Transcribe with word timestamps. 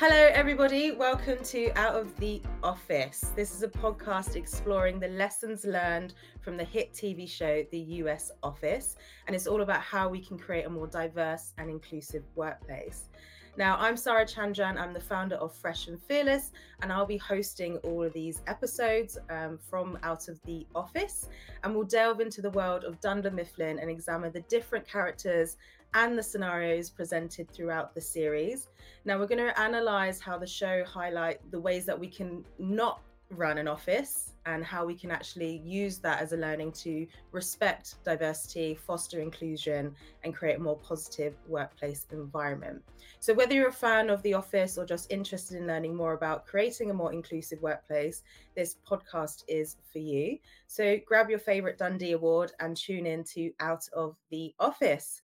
Hello, 0.00 0.30
everybody. 0.32 0.92
Welcome 0.92 1.44
to 1.44 1.70
Out 1.76 1.94
of 1.94 2.18
the 2.18 2.40
Office. 2.62 3.34
This 3.36 3.54
is 3.54 3.62
a 3.62 3.68
podcast 3.68 4.34
exploring 4.34 4.98
the 4.98 5.08
lessons 5.08 5.66
learned 5.66 6.14
from 6.40 6.56
the 6.56 6.64
hit 6.64 6.94
TV 6.94 7.28
show, 7.28 7.62
The 7.70 7.80
US 8.00 8.30
Office, 8.42 8.96
and 9.26 9.36
it's 9.36 9.46
all 9.46 9.60
about 9.60 9.82
how 9.82 10.08
we 10.08 10.18
can 10.18 10.38
create 10.38 10.64
a 10.64 10.70
more 10.70 10.86
diverse 10.86 11.52
and 11.58 11.68
inclusive 11.68 12.22
workplace. 12.34 13.10
Now, 13.58 13.76
I'm 13.78 13.94
Sarah 13.94 14.24
Chandran. 14.24 14.78
I'm 14.80 14.94
the 14.94 15.00
founder 15.00 15.36
of 15.36 15.54
Fresh 15.54 15.88
and 15.88 16.00
Fearless, 16.00 16.52
and 16.80 16.90
I'll 16.90 17.04
be 17.04 17.18
hosting 17.18 17.76
all 17.78 18.02
of 18.02 18.14
these 18.14 18.40
episodes 18.46 19.18
um, 19.28 19.58
from 19.58 19.98
Out 20.02 20.28
of 20.28 20.40
the 20.44 20.66
Office. 20.74 21.28
And 21.62 21.74
we'll 21.74 21.84
delve 21.84 22.20
into 22.20 22.40
the 22.40 22.50
world 22.52 22.84
of 22.84 22.98
Dunder 23.02 23.30
Mifflin 23.30 23.78
and 23.78 23.90
examine 23.90 24.32
the 24.32 24.40
different 24.42 24.88
characters 24.88 25.58
and 25.94 26.18
the 26.18 26.22
scenarios 26.22 26.90
presented 26.90 27.50
throughout 27.50 27.94
the 27.94 28.00
series. 28.00 28.68
Now, 29.04 29.18
we're 29.18 29.26
going 29.26 29.46
to 29.46 29.58
analyze 29.58 30.20
how 30.20 30.38
the 30.38 30.46
show 30.46 30.84
highlight 30.84 31.38
the 31.50 31.60
ways 31.60 31.86
that 31.86 31.98
we 31.98 32.08
can 32.08 32.44
not 32.58 33.00
run 33.30 33.58
an 33.58 33.68
office 33.68 34.32
and 34.46 34.64
how 34.64 34.84
we 34.84 34.94
can 34.94 35.10
actually 35.10 35.58
use 35.58 35.98
that 35.98 36.20
as 36.20 36.32
a 36.32 36.36
learning 36.36 36.72
to 36.72 37.06
respect 37.30 37.96
diversity, 38.04 38.74
foster 38.74 39.20
inclusion, 39.20 39.94
and 40.24 40.34
create 40.34 40.56
a 40.56 40.60
more 40.60 40.78
positive 40.78 41.36
workplace 41.46 42.06
environment. 42.10 42.82
So, 43.20 43.34
whether 43.34 43.54
you're 43.54 43.68
a 43.68 43.72
fan 43.72 44.10
of 44.10 44.22
The 44.22 44.34
Office 44.34 44.78
or 44.78 44.86
just 44.86 45.12
interested 45.12 45.58
in 45.58 45.66
learning 45.66 45.94
more 45.94 46.14
about 46.14 46.46
creating 46.46 46.90
a 46.90 46.94
more 46.94 47.12
inclusive 47.12 47.60
workplace, 47.62 48.22
this 48.56 48.76
podcast 48.88 49.44
is 49.46 49.76
for 49.92 49.98
you. 49.98 50.38
So, 50.66 50.98
grab 51.06 51.30
your 51.30 51.38
favorite 51.38 51.78
Dundie 51.78 52.12
Award 52.14 52.52
and 52.60 52.76
tune 52.76 53.06
in 53.06 53.24
to 53.34 53.52
Out 53.60 53.88
of 53.92 54.16
the 54.30 54.54
Office. 54.58 55.22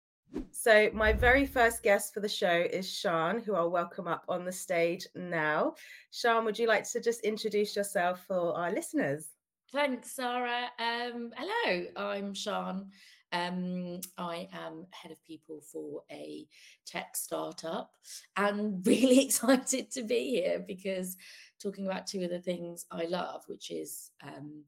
So, 0.50 0.90
my 0.92 1.12
very 1.12 1.46
first 1.46 1.82
guest 1.82 2.14
for 2.14 2.20
the 2.20 2.28
show 2.28 2.66
is 2.72 2.86
Sharn, 2.86 3.44
who 3.44 3.54
I'll 3.54 3.70
welcome 3.70 4.08
up 4.08 4.24
on 4.28 4.44
the 4.44 4.52
stage 4.52 5.06
now. 5.14 5.74
Sharn, 6.12 6.44
would 6.44 6.58
you 6.58 6.66
like 6.66 6.88
to 6.90 7.00
just 7.00 7.20
introduce 7.20 7.76
yourself 7.76 8.24
for 8.26 8.56
our 8.56 8.72
listeners? 8.72 9.28
Thanks, 9.72 10.12
Sarah. 10.12 10.70
Um, 10.78 11.32
hello, 11.36 11.86
I'm 11.96 12.32
Sharn. 12.32 12.86
Um, 13.32 14.00
I 14.16 14.48
am 14.52 14.86
head 14.92 15.10
of 15.10 15.24
people 15.24 15.60
for 15.60 16.02
a 16.10 16.46
tech 16.86 17.16
startup 17.16 17.90
and 18.36 18.86
really 18.86 19.24
excited 19.24 19.90
to 19.90 20.04
be 20.04 20.30
here 20.30 20.64
because 20.66 21.16
talking 21.60 21.86
about 21.86 22.06
two 22.06 22.22
of 22.22 22.30
the 22.30 22.40
things 22.40 22.86
I 22.92 23.06
love, 23.06 23.42
which 23.48 23.72
is 23.72 24.12
um, 24.22 24.62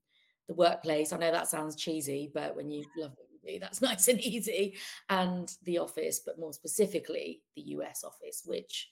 the 0.48 0.55
workplace. 0.55 1.12
I 1.12 1.19
know 1.19 1.30
that 1.30 1.48
sounds 1.48 1.77
cheesy, 1.77 2.30
but 2.34 2.56
when 2.56 2.70
you 2.70 2.84
love 2.97 3.12
that's 3.61 3.83
nice 3.83 4.08
and 4.08 4.20
easy. 4.20 4.77
And 5.08 5.50
the 5.64 5.78
office, 5.78 6.20
but 6.25 6.39
more 6.39 6.52
specifically, 6.52 7.42
the 7.55 7.62
US 7.62 8.05
office, 8.05 8.42
which 8.44 8.89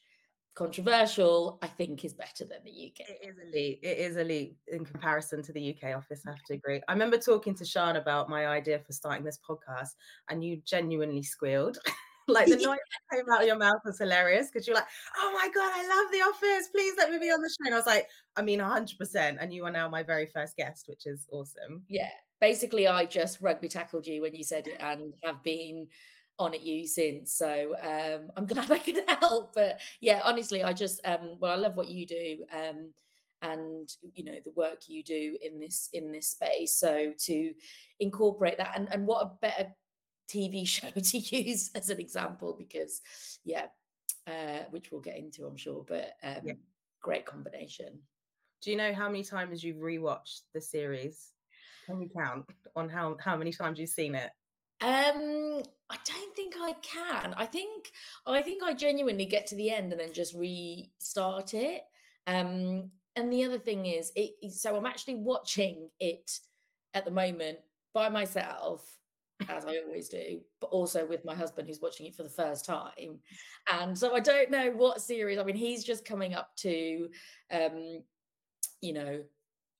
controversial, 0.54 1.58
I 1.62 1.66
think 1.66 2.04
is 2.04 2.14
better 2.14 2.44
than 2.44 2.58
the 2.64 2.70
UK. 2.70 3.08
It 3.08 3.28
is 3.28 3.36
elite. 3.38 3.80
It 3.82 3.98
is 3.98 4.16
elite 4.16 4.56
in 4.68 4.84
comparison 4.84 5.42
to 5.42 5.52
the 5.52 5.74
UK 5.74 5.96
office. 5.96 6.22
I 6.26 6.30
have 6.30 6.44
to 6.46 6.54
agree. 6.54 6.80
I 6.88 6.92
remember 6.92 7.18
talking 7.18 7.54
to 7.56 7.64
Sharn 7.64 7.96
about 7.96 8.28
my 8.28 8.46
idea 8.46 8.78
for 8.78 8.92
starting 8.92 9.24
this 9.24 9.38
podcast, 9.48 9.90
and 10.30 10.44
you 10.44 10.60
genuinely 10.64 11.22
squealed. 11.22 11.78
like 12.28 12.46
the 12.46 12.56
noise 12.56 12.62
that 12.62 13.16
came 13.16 13.24
out 13.32 13.42
of 13.42 13.46
your 13.46 13.58
mouth 13.58 13.80
was 13.84 13.98
hilarious 13.98 14.48
because 14.50 14.66
you're 14.66 14.76
like, 14.76 14.86
oh 15.18 15.32
my 15.34 15.48
God, 15.52 15.72
I 15.74 15.82
love 15.88 16.12
The 16.12 16.18
Office. 16.18 16.68
Please 16.68 16.94
let 16.96 17.10
me 17.10 17.18
be 17.18 17.30
on 17.30 17.42
the 17.42 17.48
show. 17.48 17.66
And 17.66 17.74
I 17.74 17.78
was 17.78 17.86
like, 17.86 18.08
I 18.36 18.42
mean, 18.42 18.60
100%. 18.60 19.36
And 19.40 19.52
you 19.52 19.64
are 19.64 19.70
now 19.70 19.88
my 19.88 20.02
very 20.02 20.26
first 20.26 20.56
guest, 20.56 20.84
which 20.88 21.06
is 21.06 21.26
awesome. 21.32 21.82
Yeah 21.88 22.08
basically 22.44 22.86
I 22.86 23.06
just 23.06 23.40
rugby 23.40 23.68
tackled 23.68 24.06
you 24.06 24.20
when 24.20 24.34
you 24.34 24.44
said 24.44 24.66
it 24.66 24.76
and 24.78 25.14
have 25.22 25.42
been 25.42 25.86
on 26.38 26.52
at 26.52 26.62
you 26.62 26.86
since. 26.86 27.32
So 27.32 27.74
um, 27.82 28.28
I'm 28.36 28.46
glad 28.46 28.70
I 28.70 28.78
could 28.78 28.98
help. 29.20 29.54
But 29.54 29.80
yeah, 30.02 30.20
honestly, 30.24 30.62
I 30.62 30.74
just 30.74 31.00
um, 31.06 31.36
well, 31.40 31.52
I 31.52 31.56
love 31.56 31.76
what 31.76 31.88
you 31.88 32.06
do. 32.06 32.44
Um, 32.52 32.92
and 33.42 33.90
you 34.14 34.24
know 34.24 34.36
the 34.44 34.52
work 34.56 34.88
you 34.88 35.02
do 35.02 35.36
in 35.42 35.60
this 35.60 35.90
in 35.92 36.10
this 36.10 36.28
space 36.28 36.72
so 36.72 37.12
to 37.18 37.52
incorporate 38.00 38.56
that 38.56 38.72
and, 38.74 38.88
and 38.90 39.06
what 39.06 39.22
a 39.22 39.32
better 39.42 39.66
tv 40.32 40.66
show 40.76 40.88
to 40.88 41.18
use 41.18 41.70
as 41.74 41.90
an 41.90 42.00
example 42.00 42.56
because 42.58 43.02
yeah 43.44 43.66
uh, 44.26 44.62
which 44.70 44.90
we'll 44.90 45.00
get 45.02 45.18
into 45.18 45.44
i'm 45.44 45.58
sure 45.58 45.84
but 45.86 46.12
um, 46.22 46.40
yeah. 46.42 46.52
great 47.02 47.26
combination 47.26 47.98
do 48.62 48.70
you 48.70 48.76
know 48.78 48.94
how 48.94 49.10
many 49.10 49.22
times 49.22 49.62
you've 49.62 49.76
rewatched 49.76 50.42
the 50.54 50.60
series 50.60 51.33
can 51.86 52.00
you 52.00 52.08
count 52.08 52.46
on 52.76 52.88
how 52.88 53.16
how 53.20 53.36
many 53.36 53.52
times 53.52 53.78
you've 53.78 53.90
seen 53.90 54.14
it? 54.14 54.30
Um, 54.80 55.62
I 55.88 55.96
don't 56.04 56.36
think 56.36 56.54
I 56.60 56.74
can. 56.82 57.34
I 57.36 57.46
think 57.46 57.92
I 58.26 58.42
think 58.42 58.62
I 58.62 58.74
genuinely 58.74 59.26
get 59.26 59.46
to 59.48 59.56
the 59.56 59.70
end 59.70 59.92
and 59.92 60.00
then 60.00 60.12
just 60.12 60.34
restart 60.34 61.54
it. 61.54 61.82
Um, 62.26 62.90
and 63.16 63.32
the 63.32 63.44
other 63.44 63.58
thing 63.58 63.86
is, 63.86 64.12
it 64.16 64.52
so 64.52 64.76
I'm 64.76 64.86
actually 64.86 65.16
watching 65.16 65.88
it 66.00 66.38
at 66.94 67.04
the 67.04 67.10
moment 67.10 67.58
by 67.92 68.08
myself, 68.08 68.98
as 69.48 69.64
I 69.64 69.78
always 69.78 70.08
do, 70.08 70.40
but 70.60 70.68
also 70.68 71.06
with 71.06 71.24
my 71.24 71.34
husband 71.34 71.68
who's 71.68 71.80
watching 71.80 72.06
it 72.06 72.14
for 72.14 72.22
the 72.24 72.28
first 72.28 72.64
time. 72.64 73.20
And 73.72 73.96
so 73.96 74.14
I 74.14 74.20
don't 74.20 74.50
know 74.50 74.70
what 74.70 75.00
series. 75.00 75.38
I 75.38 75.44
mean, 75.44 75.56
he's 75.56 75.84
just 75.84 76.04
coming 76.04 76.34
up 76.34 76.54
to, 76.58 77.08
um, 77.52 78.02
you 78.80 78.92
know, 78.92 79.22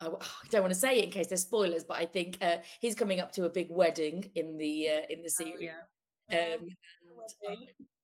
I, 0.05 0.49
don't 0.51 0.63
want 0.63 0.75
to 0.75 0.79
say 0.79 0.99
it 0.99 1.05
in 1.05 1.11
case 1.11 1.27
there's 1.29 1.43
spoilers, 1.43 1.85
but 1.85 1.99
I 1.99 2.07
think 2.07 2.39
uh, 2.41 2.59
he's 2.81 2.95
coming 2.95 3.21
up 3.21 3.33
to 3.33 3.45
a 3.45 3.51
big 3.51 3.69
wedding 3.71 4.31
in 4.35 4.57
the 4.57 4.89
uh, 4.89 5.03
in 5.11 5.23
the 5.23 5.31
oh, 5.31 5.45
series. 5.45 5.71
Oh, 5.71 6.35
yeah. 6.35 6.55
Um, 6.55 6.69
and, 7.49 7.59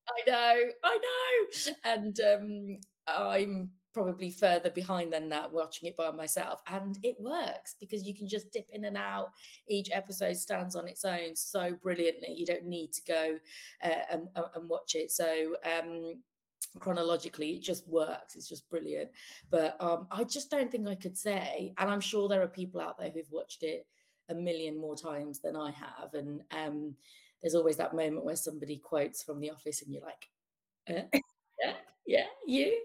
I 0.08 0.30
know, 0.30 0.70
I 0.84 0.98
know, 0.98 1.72
and 1.84 2.20
um, 2.20 2.78
I'm 3.06 3.70
probably 3.92 4.30
further 4.30 4.70
behind 4.70 5.12
than 5.12 5.28
that 5.28 5.52
watching 5.52 5.88
it 5.88 5.96
by 5.96 6.10
myself 6.10 6.60
and 6.68 6.98
it 7.02 7.16
works 7.18 7.74
because 7.80 8.04
you 8.04 8.14
can 8.14 8.28
just 8.28 8.52
dip 8.52 8.66
in 8.72 8.84
and 8.84 8.96
out 8.96 9.30
each 9.68 9.88
episode 9.92 10.36
stands 10.36 10.76
on 10.76 10.86
its 10.86 11.04
own 11.04 11.34
so 11.34 11.76
brilliantly 11.82 12.32
you 12.32 12.46
don't 12.46 12.64
need 12.64 12.92
to 12.92 13.02
go 13.06 13.36
uh, 13.82 14.02
and, 14.12 14.28
and, 14.36 14.68
watch 14.68 14.94
it 14.94 15.10
so 15.10 15.54
um, 15.64 16.14
chronologically 16.78 17.50
it 17.52 17.62
just 17.62 17.86
works 17.88 18.36
it's 18.36 18.48
just 18.48 18.68
brilliant. 18.70 19.10
But 19.50 19.76
um 19.80 20.06
i 20.10 20.24
just 20.24 20.50
don't 20.50 20.70
think 20.70 20.86
i 20.86 20.94
could 20.94 21.18
say 21.18 21.74
and 21.78 21.90
i'm 21.90 22.00
sure 22.00 22.28
there 22.28 22.42
are 22.42 22.48
people 22.48 22.80
out 22.80 22.98
there 22.98 23.10
who've 23.10 23.30
watched 23.32 23.62
it 23.62 23.86
a 24.28 24.34
million 24.34 24.78
more 24.78 24.94
times 24.94 25.40
than 25.40 25.56
i 25.56 25.72
have 25.72 26.14
and 26.14 26.42
um 26.52 26.94
there's 27.42 27.54
always 27.54 27.76
that 27.78 27.94
moment 27.94 28.24
where 28.24 28.36
somebody 28.36 28.76
quotes 28.76 29.22
from 29.22 29.40
the 29.40 29.50
office 29.50 29.82
and 29.82 29.92
you're 29.92 30.04
like 30.04 30.28
eh? 30.86 31.02
yeah 31.62 31.72
yeah 32.06 32.24
you? 32.46 32.76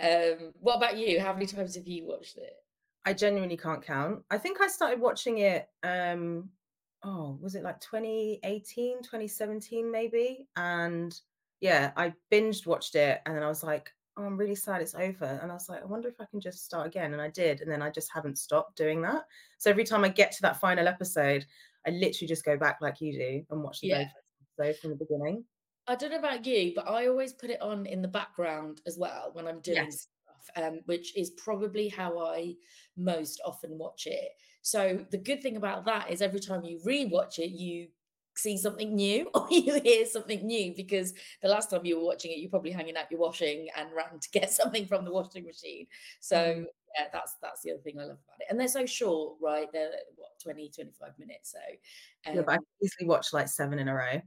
Um 0.00 0.52
what 0.60 0.76
about 0.76 0.96
you? 0.96 1.20
How 1.20 1.32
many 1.32 1.46
times 1.46 1.74
have 1.74 1.86
you 1.86 2.06
watched 2.06 2.36
it? 2.36 2.54
I 3.04 3.12
genuinely 3.12 3.56
can't 3.56 3.84
count. 3.84 4.22
I 4.30 4.38
think 4.38 4.60
i 4.60 4.68
started 4.68 5.00
watching 5.00 5.38
it 5.38 5.68
um 5.82 6.50
oh 7.02 7.38
was 7.40 7.54
it 7.54 7.62
like 7.62 7.80
2018 7.80 9.02
2017 9.02 9.90
maybe? 9.90 10.46
And 10.56 11.18
yeah, 11.60 11.92
I 11.96 12.12
binged 12.32 12.66
watched 12.66 12.94
it 12.94 13.20
and 13.26 13.34
then 13.34 13.42
I 13.42 13.48
was 13.48 13.62
like, 13.62 13.90
oh, 14.16 14.24
I'm 14.24 14.36
really 14.36 14.54
sad 14.54 14.82
it's 14.82 14.94
over. 14.94 15.38
And 15.42 15.50
I 15.50 15.54
was 15.54 15.68
like, 15.68 15.82
I 15.82 15.86
wonder 15.86 16.08
if 16.08 16.20
I 16.20 16.24
can 16.30 16.40
just 16.40 16.64
start 16.64 16.86
again. 16.86 17.12
And 17.12 17.22
I 17.22 17.28
did. 17.28 17.60
And 17.60 17.70
then 17.70 17.82
I 17.82 17.90
just 17.90 18.10
haven't 18.12 18.38
stopped 18.38 18.76
doing 18.76 19.00
that. 19.02 19.22
So 19.58 19.70
every 19.70 19.84
time 19.84 20.04
I 20.04 20.08
get 20.08 20.32
to 20.32 20.42
that 20.42 20.60
final 20.60 20.88
episode, 20.88 21.46
I 21.86 21.90
literally 21.90 22.28
just 22.28 22.44
go 22.44 22.56
back 22.56 22.78
like 22.80 23.00
you 23.00 23.12
do 23.12 23.44
and 23.50 23.62
watch 23.62 23.80
the 23.80 23.88
yeah. 23.88 24.08
episode 24.58 24.80
from 24.80 24.90
the 24.90 24.96
beginning. 24.96 25.44
I 25.86 25.94
don't 25.94 26.10
know 26.10 26.18
about 26.18 26.44
you, 26.44 26.72
but 26.74 26.88
I 26.88 27.06
always 27.06 27.32
put 27.32 27.50
it 27.50 27.62
on 27.62 27.86
in 27.86 28.02
the 28.02 28.08
background 28.08 28.82
as 28.86 28.98
well 28.98 29.30
when 29.32 29.46
I'm 29.46 29.60
doing 29.60 29.86
yes. 29.86 30.08
stuff, 30.24 30.64
um, 30.64 30.80
which 30.84 31.16
is 31.16 31.30
probably 31.30 31.88
how 31.88 32.18
I 32.18 32.54
most 32.96 33.40
often 33.44 33.78
watch 33.78 34.06
it. 34.06 34.28
So 34.62 35.04
the 35.10 35.18
good 35.18 35.42
thing 35.42 35.56
about 35.56 35.86
that 35.86 36.10
is 36.10 36.20
every 36.20 36.40
time 36.40 36.64
you 36.64 36.78
rewatch 36.86 37.38
it, 37.38 37.50
you 37.50 37.88
see 38.38 38.56
something 38.56 38.94
new 38.94 39.28
or 39.34 39.46
you 39.50 39.80
hear 39.80 40.06
something 40.06 40.46
new 40.46 40.72
because 40.76 41.12
the 41.42 41.48
last 41.48 41.70
time 41.70 41.84
you 41.84 41.98
were 41.98 42.04
watching 42.04 42.32
it 42.32 42.38
you're 42.38 42.50
probably 42.50 42.70
hanging 42.70 42.96
out 42.96 43.10
your 43.10 43.20
washing 43.20 43.68
and 43.76 43.88
ran 43.94 44.18
to 44.20 44.30
get 44.30 44.50
something 44.60 44.86
from 44.86 45.04
the 45.04 45.12
washing 45.12 45.44
machine. 45.44 45.86
So 46.20 46.36
mm. 46.36 46.64
yeah 46.96 47.06
that's 47.12 47.36
that's 47.42 47.62
the 47.62 47.72
other 47.72 47.80
thing 47.80 47.98
i 47.98 48.02
love 48.02 48.10
about 48.10 48.40
it. 48.40 48.46
And 48.50 48.58
they're 48.58 48.68
so 48.68 48.86
short 48.86 49.36
right? 49.42 49.68
They're 49.72 49.90
what 50.16 50.30
20 50.42 50.70
25 50.74 51.18
minutes. 51.18 51.52
So 51.52 52.30
um, 52.30 52.36
yeah 52.36 52.42
but 52.42 52.52
i 52.52 52.56
um 52.56 52.64
easily 52.82 53.08
watch 53.08 53.32
like 53.32 53.48
seven 53.48 53.78
in 53.78 53.88
a 53.88 53.94
row. 53.94 54.20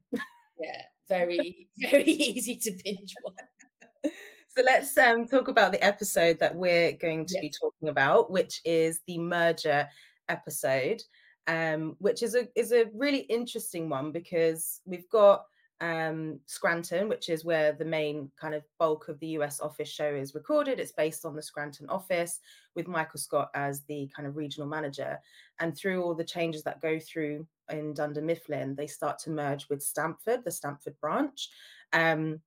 Yeah 0.59 0.81
very 1.11 1.67
very 1.77 2.03
easy 2.03 2.55
to 2.55 2.71
binge 2.83 3.13
one 3.21 4.13
so 4.47 4.63
let's 4.65 4.97
um, 4.97 5.27
talk 5.27 5.47
about 5.47 5.71
the 5.71 5.83
episode 5.83 6.39
that 6.39 6.55
we're 6.55 6.93
going 6.93 7.25
to 7.25 7.35
yes. 7.35 7.41
be 7.41 7.51
talking 7.61 7.89
about 7.89 8.31
which 8.31 8.61
is 8.63 9.01
the 9.07 9.17
merger 9.17 9.87
episode 10.29 11.01
um, 11.47 11.95
which 11.99 12.23
is 12.23 12.35
a 12.35 12.47
is 12.55 12.71
a 12.71 12.85
really 12.93 13.19
interesting 13.21 13.89
one 13.89 14.11
because 14.11 14.81
we've 14.85 15.09
got 15.09 15.45
um, 15.81 16.39
Scranton, 16.45 17.09
which 17.09 17.27
is 17.27 17.43
where 17.43 17.73
the 17.73 17.85
main 17.85 18.29
kind 18.39 18.53
of 18.53 18.63
bulk 18.77 19.09
of 19.09 19.19
the 19.19 19.29
US 19.29 19.59
office 19.59 19.89
show 19.89 20.13
is 20.13 20.35
recorded. 20.35 20.79
It's 20.79 20.91
based 20.91 21.25
on 21.25 21.35
the 21.35 21.41
Scranton 21.41 21.89
office 21.89 22.39
with 22.75 22.87
Michael 22.87 23.19
Scott 23.19 23.49
as 23.55 23.81
the 23.85 24.07
kind 24.15 24.27
of 24.27 24.37
regional 24.37 24.67
manager. 24.67 25.19
And 25.59 25.75
through 25.75 26.03
all 26.03 26.13
the 26.13 26.23
changes 26.23 26.61
that 26.63 26.81
go 26.81 26.99
through 26.99 27.47
in 27.71 27.95
Dunder 27.95 28.21
Mifflin, 28.21 28.75
they 28.75 28.85
start 28.85 29.17
to 29.19 29.31
merge 29.31 29.69
with 29.69 29.81
Stamford, 29.81 30.43
the 30.45 30.51
Stamford 30.51 30.95
branch. 31.01 31.49
Um, 31.93 32.41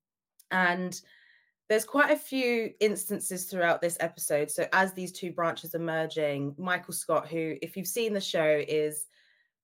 and 0.53 1.01
there's 1.69 1.85
quite 1.85 2.11
a 2.11 2.17
few 2.17 2.73
instances 2.81 3.45
throughout 3.45 3.81
this 3.81 3.97
episode. 4.01 4.51
So 4.51 4.67
as 4.73 4.93
these 4.93 5.13
two 5.13 5.33
branches 5.33 5.75
are 5.75 5.79
merging, 5.79 6.55
Michael 6.59 6.93
Scott, 6.93 7.29
who, 7.29 7.57
if 7.63 7.77
you've 7.77 7.87
seen 7.87 8.13
the 8.13 8.21
show, 8.21 8.63
is 8.69 9.07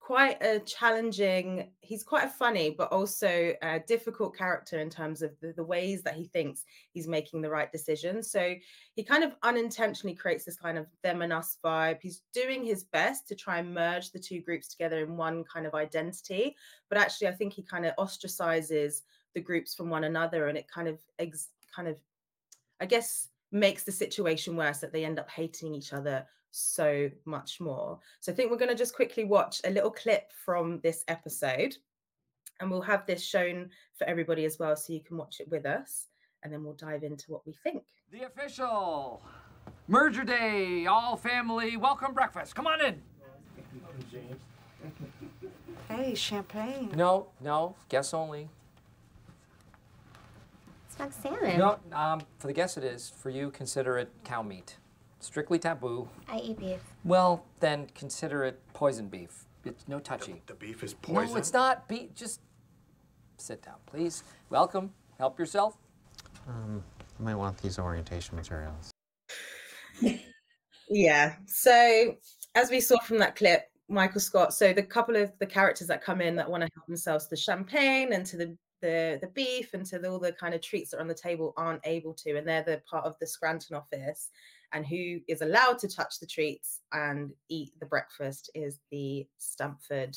quite 0.00 0.42
a 0.42 0.58
challenging 0.60 1.70
he's 1.82 2.02
quite 2.02 2.24
a 2.24 2.28
funny 2.28 2.70
but 2.70 2.90
also 2.90 3.54
a 3.62 3.78
difficult 3.86 4.36
character 4.36 4.80
in 4.80 4.90
terms 4.90 5.22
of 5.22 5.30
the, 5.40 5.52
the, 5.52 5.62
ways 5.62 6.02
that 6.02 6.14
he 6.14 6.24
thinks 6.24 6.64
he's 6.90 7.06
making 7.06 7.40
the 7.40 7.48
right 7.48 7.70
decision 7.70 8.20
so 8.22 8.54
he 8.94 9.04
kind 9.04 9.22
of 9.22 9.36
unintentionally 9.44 10.16
creates 10.16 10.44
this 10.44 10.56
kind 10.56 10.78
of 10.78 10.86
them 11.04 11.22
and 11.22 11.32
us 11.32 11.58
vibe 11.62 11.98
he's 12.02 12.22
doing 12.32 12.64
his 12.64 12.82
best 12.82 13.28
to 13.28 13.36
try 13.36 13.58
and 13.58 13.72
merge 13.72 14.10
the 14.10 14.18
two 14.18 14.40
groups 14.40 14.66
together 14.66 15.04
in 15.04 15.16
one 15.16 15.44
kind 15.44 15.64
of 15.64 15.74
identity 15.74 16.56
but 16.88 16.98
actually 16.98 17.28
i 17.28 17.32
think 17.32 17.52
he 17.52 17.62
kind 17.62 17.86
of 17.86 17.94
ostracizes 17.96 19.02
the 19.34 19.40
groups 19.40 19.74
from 19.74 19.90
one 19.90 20.04
another 20.04 20.48
and 20.48 20.58
it 20.58 20.66
kind 20.66 20.88
of 20.88 20.98
ex- 21.20 21.50
kind 21.74 21.88
of 21.88 21.96
i 22.80 22.86
guess 22.86 23.28
makes 23.52 23.82
the 23.82 23.92
situation 23.92 24.56
worse 24.56 24.78
that 24.78 24.92
they 24.92 25.04
end 25.04 25.18
up 25.18 25.30
hating 25.30 25.74
each 25.74 25.92
other 25.92 26.24
so 26.50 27.10
much 27.24 27.60
more. 27.60 27.98
So 28.20 28.32
I 28.32 28.34
think 28.34 28.50
we're 28.50 28.58
going 28.58 28.70
to 28.70 28.76
just 28.76 28.94
quickly 28.94 29.24
watch 29.24 29.60
a 29.64 29.70
little 29.70 29.90
clip 29.90 30.32
from 30.44 30.80
this 30.80 31.04
episode 31.08 31.76
and 32.60 32.70
we'll 32.70 32.82
have 32.82 33.06
this 33.06 33.24
shown 33.24 33.70
for 33.94 34.06
everybody 34.06 34.44
as 34.44 34.58
well 34.58 34.76
so 34.76 34.92
you 34.92 35.02
can 35.02 35.16
watch 35.16 35.40
it 35.40 35.48
with 35.48 35.66
us 35.66 36.08
and 36.42 36.52
then 36.52 36.64
we'll 36.64 36.74
dive 36.74 37.02
into 37.02 37.30
what 37.30 37.46
we 37.46 37.52
think. 37.52 37.84
The 38.10 38.22
official 38.22 39.22
merger 39.88 40.24
day, 40.24 40.86
all 40.86 41.16
family 41.16 41.76
welcome 41.76 42.14
breakfast. 42.14 42.54
Come 42.54 42.66
on 42.66 42.84
in. 42.84 43.02
Hey, 45.88 46.14
champagne. 46.14 46.92
No, 46.94 47.28
no, 47.40 47.76
guests 47.88 48.14
only. 48.14 48.48
It's 51.02 51.16
salmon. 51.16 51.58
No, 51.58 51.78
um, 51.92 52.20
for 52.38 52.46
the 52.46 52.52
guests 52.52 52.76
it 52.76 52.84
is. 52.84 53.10
For 53.10 53.30
you, 53.30 53.50
consider 53.50 53.98
it 53.98 54.10
cow 54.24 54.42
meat. 54.42 54.76
Strictly 55.20 55.58
taboo. 55.58 56.08
I 56.28 56.38
eat 56.38 56.58
beef. 56.58 56.80
Well, 57.04 57.44
then 57.60 57.86
consider 57.94 58.44
it 58.44 58.60
poison 58.74 59.08
beef. 59.08 59.46
It's 59.64 59.88
no 59.88 59.98
touchy. 59.98 60.42
The, 60.46 60.54
the 60.54 60.58
beef 60.58 60.82
is 60.82 60.94
poison? 60.94 61.32
No, 61.32 61.38
it's 61.38 61.52
not 61.52 61.88
beef. 61.88 62.14
Just 62.14 62.40
sit 63.38 63.62
down, 63.62 63.76
please. 63.86 64.24
Welcome. 64.50 64.92
Help 65.18 65.38
yourself. 65.38 65.76
Um, 66.46 66.82
you 67.18 67.24
might 67.24 67.34
want 67.34 67.58
these 67.58 67.78
orientation 67.78 68.36
materials. 68.36 68.90
yeah. 70.90 71.34
So, 71.46 72.16
as 72.54 72.70
we 72.70 72.80
saw 72.80 72.98
from 73.00 73.18
that 73.18 73.36
clip, 73.36 73.70
Michael 73.88 74.20
Scott. 74.20 74.54
So 74.54 74.72
the 74.72 74.82
couple 74.82 75.16
of 75.16 75.32
the 75.38 75.46
characters 75.46 75.88
that 75.88 76.02
come 76.02 76.20
in 76.20 76.36
that 76.36 76.48
want 76.48 76.62
to 76.62 76.68
help 76.74 76.86
themselves 76.86 77.26
to 77.26 77.36
champagne 77.36 78.12
and 78.12 78.24
to 78.26 78.36
the 78.36 78.56
the 78.80 79.18
the 79.20 79.28
beef 79.28 79.74
and 79.74 79.86
to 79.86 79.98
the, 79.98 80.10
all 80.10 80.18
the 80.18 80.32
kind 80.32 80.54
of 80.54 80.60
treats 80.60 80.90
that 80.90 80.98
are 80.98 81.00
on 81.00 81.08
the 81.08 81.14
table 81.14 81.52
aren't 81.56 81.86
able 81.86 82.14
to, 82.14 82.36
and 82.36 82.46
they're 82.46 82.62
the 82.62 82.82
part 82.90 83.04
of 83.04 83.18
the 83.18 83.26
Scranton 83.26 83.76
office 83.76 84.30
and 84.72 84.86
who 84.86 85.18
is 85.28 85.42
allowed 85.42 85.78
to 85.78 85.88
touch 85.88 86.20
the 86.20 86.26
treats 86.26 86.80
and 86.92 87.32
eat 87.48 87.72
the 87.80 87.86
breakfast 87.86 88.50
is 88.54 88.78
the 88.90 89.26
Stamford 89.38 90.16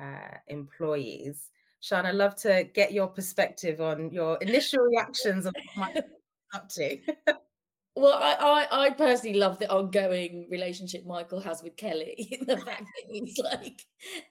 uh, 0.00 0.36
employees. 0.48 1.50
Sharn, 1.82 2.06
I'd 2.06 2.14
love 2.14 2.34
to 2.36 2.64
get 2.74 2.92
your 2.92 3.08
perspective 3.08 3.80
on 3.80 4.10
your 4.10 4.38
initial 4.38 4.80
reactions 4.80 5.44
of 5.44 5.54
what 5.76 6.08
up 6.54 6.68
to. 6.70 6.98
Well, 7.96 8.18
I, 8.20 8.66
I, 8.72 8.86
I, 8.86 8.90
personally 8.90 9.38
love 9.38 9.60
the 9.60 9.70
ongoing 9.70 10.48
relationship 10.50 11.06
Michael 11.06 11.38
has 11.38 11.62
with 11.62 11.76
Kelly. 11.76 12.38
the 12.46 12.56
fact 12.56 12.82
that 12.82 13.04
he's 13.08 13.38
like, 13.38 13.82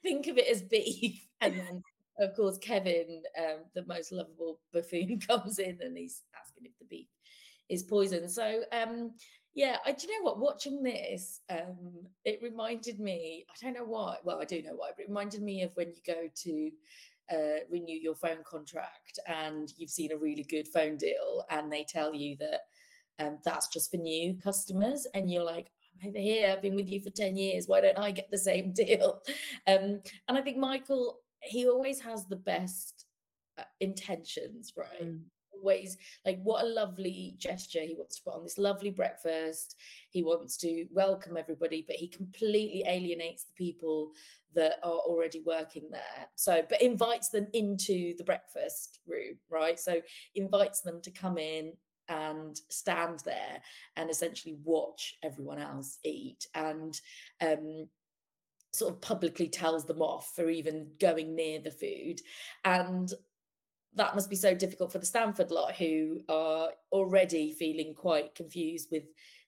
think 0.01 0.27
of 0.27 0.37
it 0.37 0.49
as 0.49 0.61
beef. 0.63 1.25
And 1.39 1.57
then, 1.57 1.83
of 2.19 2.35
course, 2.35 2.57
Kevin, 2.57 3.23
um, 3.37 3.59
the 3.75 3.85
most 3.85 4.11
lovable 4.11 4.59
buffoon, 4.71 5.19
comes 5.27 5.59
in 5.59 5.79
and 5.81 5.97
he's 5.97 6.21
asking 6.39 6.65
if 6.65 6.77
the 6.79 6.85
beef 6.85 7.07
is 7.69 7.83
poison. 7.83 8.29
So, 8.29 8.61
um, 8.71 9.11
yeah, 9.55 9.77
I 9.85 9.91
do 9.91 10.07
you 10.07 10.19
know 10.19 10.25
what? 10.25 10.39
Watching 10.39 10.81
this, 10.81 11.41
um, 11.49 12.07
it 12.25 12.39
reminded 12.41 12.99
me. 12.99 13.45
I 13.49 13.53
don't 13.65 13.75
know 13.75 13.85
why. 13.85 14.17
Well, 14.23 14.41
I 14.41 14.45
do 14.45 14.61
know 14.63 14.75
why, 14.75 14.89
but 14.95 15.03
it 15.03 15.09
reminded 15.09 15.43
me 15.43 15.61
of 15.63 15.71
when 15.75 15.89
you 15.89 16.01
go 16.05 16.27
to 16.43 16.71
uh, 17.31 17.59
renew 17.69 17.97
your 17.97 18.15
phone 18.15 18.43
contract 18.43 19.19
and 19.27 19.71
you've 19.77 19.91
seen 19.91 20.11
a 20.11 20.17
really 20.17 20.43
good 20.43 20.67
phone 20.67 20.97
deal, 20.97 21.45
and 21.51 21.71
they 21.71 21.85
tell 21.87 22.13
you 22.15 22.35
that 22.39 22.61
um, 23.19 23.37
that's 23.45 23.67
just 23.67 23.91
for 23.91 23.97
new 23.97 24.35
customers, 24.43 25.05
and 25.13 25.31
you're 25.31 25.43
like, 25.43 25.71
over 26.05 26.17
here. 26.17 26.51
I've 26.51 26.61
been 26.61 26.75
with 26.75 26.89
you 26.89 27.01
for 27.01 27.09
ten 27.11 27.37
years. 27.37 27.67
Why 27.67 27.81
don't 27.81 27.97
I 27.97 28.11
get 28.11 28.29
the 28.31 28.37
same 28.37 28.71
deal? 28.75 29.21
Um, 29.67 30.01
and 30.27 30.37
I 30.37 30.41
think 30.41 30.57
Michael, 30.57 31.19
he 31.43 31.67
always 31.67 31.99
has 32.01 32.25
the 32.25 32.35
best 32.35 33.05
uh, 33.57 33.63
intentions, 33.79 34.73
right? 34.75 35.03
Mm. 35.03 35.21
Ways 35.61 35.97
like 36.25 36.41
what 36.43 36.65
a 36.65 36.67
lovely 36.67 37.35
gesture 37.37 37.79
he 37.81 37.95
wants 37.97 38.17
to 38.17 38.23
put 38.23 38.33
on 38.33 38.43
this 38.43 38.57
lovely 38.57 38.89
breakfast. 38.89 39.77
He 40.09 40.21
wants 40.21 40.57
to 40.57 40.85
welcome 40.91 41.37
everybody 41.37 41.85
but 41.87 41.95
he 41.95 42.09
completely 42.09 42.83
alienates 42.85 43.45
the 43.45 43.53
people 43.55 44.11
that 44.55 44.73
are 44.83 44.91
already 44.91 45.41
working 45.45 45.87
there. 45.89 46.27
So 46.35 46.63
but 46.67 46.81
invites 46.81 47.29
them 47.29 47.47
into 47.53 48.13
the 48.17 48.25
breakfast 48.25 48.99
room 49.07 49.37
right? 49.49 49.79
So 49.79 50.01
invites 50.35 50.81
them 50.81 50.99
to 51.01 51.11
come 51.11 51.37
in 51.37 51.71
and 52.09 52.59
stand 52.69 53.19
there 53.23 53.61
and 53.95 54.09
essentially 54.09 54.57
watch 54.65 55.15
everyone 55.23 55.59
else 55.59 55.97
eat. 56.03 56.45
And 56.55 56.99
um 57.39 57.87
sort 58.73 58.91
of 58.91 59.01
publicly 59.01 59.47
tells 59.47 59.85
them 59.85 60.01
off 60.01 60.31
for 60.35 60.49
even 60.49 60.87
going 60.99 61.35
near 61.35 61.59
the 61.59 61.71
food 61.71 62.19
and 62.65 63.13
that 63.95 64.15
must 64.15 64.29
be 64.29 64.35
so 64.35 64.55
difficult 64.55 64.91
for 64.91 64.97
the 64.97 65.05
Stamford 65.05 65.51
lot 65.51 65.75
who 65.75 66.21
are 66.29 66.69
already 66.91 67.53
feeling 67.53 67.93
quite 67.93 68.33
confused 68.35 68.89
with 68.91 69.03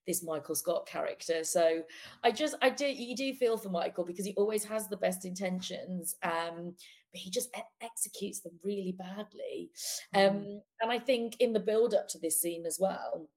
this 0.05 0.23
Michael 0.23 0.55
Scott 0.55 0.87
character. 0.87 1.43
So 1.43 1.81
I 2.23 2.31
just 2.31 2.55
I 2.61 2.69
do 2.69 2.85
you 2.85 3.15
do 3.15 3.33
feel 3.33 3.57
for 3.57 3.69
Michael 3.69 4.05
because 4.05 4.25
he 4.25 4.33
always 4.37 4.63
has 4.65 4.87
the 4.87 4.97
best 4.97 5.25
intentions, 5.25 6.15
um, 6.23 6.75
but 7.11 7.19
he 7.19 7.31
just 7.31 7.49
e- 7.57 7.61
executes 7.81 8.41
them 8.41 8.53
really 8.63 8.95
badly. 8.97 9.71
Um, 10.13 10.21
mm. 10.21 10.59
and 10.81 10.91
I 10.91 10.99
think 10.99 11.37
in 11.39 11.53
the 11.53 11.59
build 11.59 11.93
up 11.93 12.07
to 12.09 12.19
this 12.19 12.39
scene 12.39 12.65
as 12.65 12.77
well, 12.79 13.27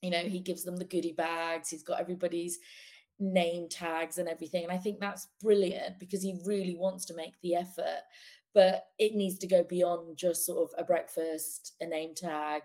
you 0.00 0.10
know, 0.10 0.20
he 0.20 0.40
gives 0.40 0.64
them 0.64 0.76
the 0.76 0.84
goodie 0.84 1.12
bags. 1.12 1.68
He's 1.68 1.82
got 1.82 2.00
everybody's 2.00 2.58
name 3.18 3.68
tags 3.68 4.18
and 4.18 4.28
everything, 4.28 4.64
and 4.64 4.72
I 4.72 4.78
think 4.78 5.00
that's 5.00 5.28
brilliant 5.40 5.98
because 5.98 6.22
he 6.22 6.40
really 6.44 6.76
wants 6.76 7.04
to 7.06 7.14
make 7.14 7.34
the 7.42 7.54
effort 7.54 8.02
but 8.54 8.88
it 8.98 9.14
needs 9.14 9.38
to 9.38 9.46
go 9.46 9.62
beyond 9.62 10.16
just 10.16 10.44
sort 10.44 10.68
of 10.68 10.74
a 10.78 10.84
breakfast, 10.84 11.74
a 11.80 11.86
name 11.86 12.14
tag. 12.14 12.62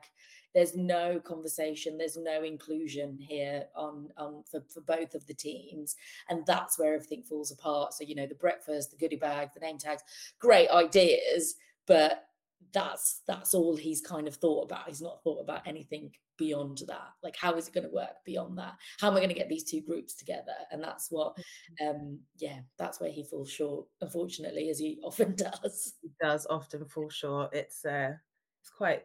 There's 0.56 0.76
no 0.76 1.20
conversation, 1.20 1.98
there's 1.98 2.18
no 2.18 2.44
inclusion 2.44 3.18
here 3.20 3.66
on, 3.76 4.10
on 4.18 4.44
for, 4.50 4.64
for 4.70 4.82
both 4.82 5.16
of 5.16 5.26
the 5.28 5.34
teams. 5.34 5.96
And 6.30 6.46
that's 6.46 6.78
where 6.78 6.94
everything 6.94 7.24
falls 7.24 7.52
apart. 7.52 7.94
So, 7.94 8.04
you 8.04 8.16
know, 8.16 8.28
the 8.28 8.36
breakfast, 8.36 8.92
the 8.92 8.98
goodie 8.98 9.18
bag, 9.18 9.50
the 9.54 9.60
name 9.60 9.78
tags, 9.78 10.04
great 10.40 10.70
ideas, 10.70 11.56
but 11.86 12.28
that's 12.74 13.22
that's 13.28 13.54
all 13.54 13.76
he's 13.76 14.02
kind 14.02 14.28
of 14.28 14.36
thought 14.36 14.66
about. 14.66 14.88
He's 14.88 15.02
not 15.02 15.24
thought 15.24 15.42
about 15.42 15.68
anything 15.68 16.12
beyond 16.38 16.82
that. 16.88 17.10
Like, 17.22 17.36
how 17.36 17.54
is 17.56 17.68
it 17.68 17.74
going 17.74 17.88
to 17.88 17.94
work 17.94 18.16
beyond 18.26 18.58
that? 18.58 18.74
How 19.00 19.08
am 19.08 19.14
I 19.14 19.20
going 19.20 19.30
to 19.30 19.36
get 19.36 19.50
these 19.50 19.64
two 19.64 19.82
groups 19.82 20.16
together? 20.16 20.54
And 20.72 20.84
that's 20.84 21.10
what, 21.10 21.36
mm-hmm. 21.36 21.90
um, 21.90 22.20
yeah, 22.38 22.60
that's 22.78 23.00
where 23.00 23.12
he 23.12 23.24
falls 23.24 23.50
short, 23.50 23.86
unfortunately, 24.02 24.70
as 24.70 24.80
he 24.80 25.00
often 25.04 25.36
does. 25.36 25.94
He 26.02 26.10
does 26.22 26.48
often 26.50 26.86
fall 26.86 27.10
short. 27.10 27.54
It's 27.54 27.86
uh, 27.86 28.14
it's 28.62 28.70
quite. 28.70 29.04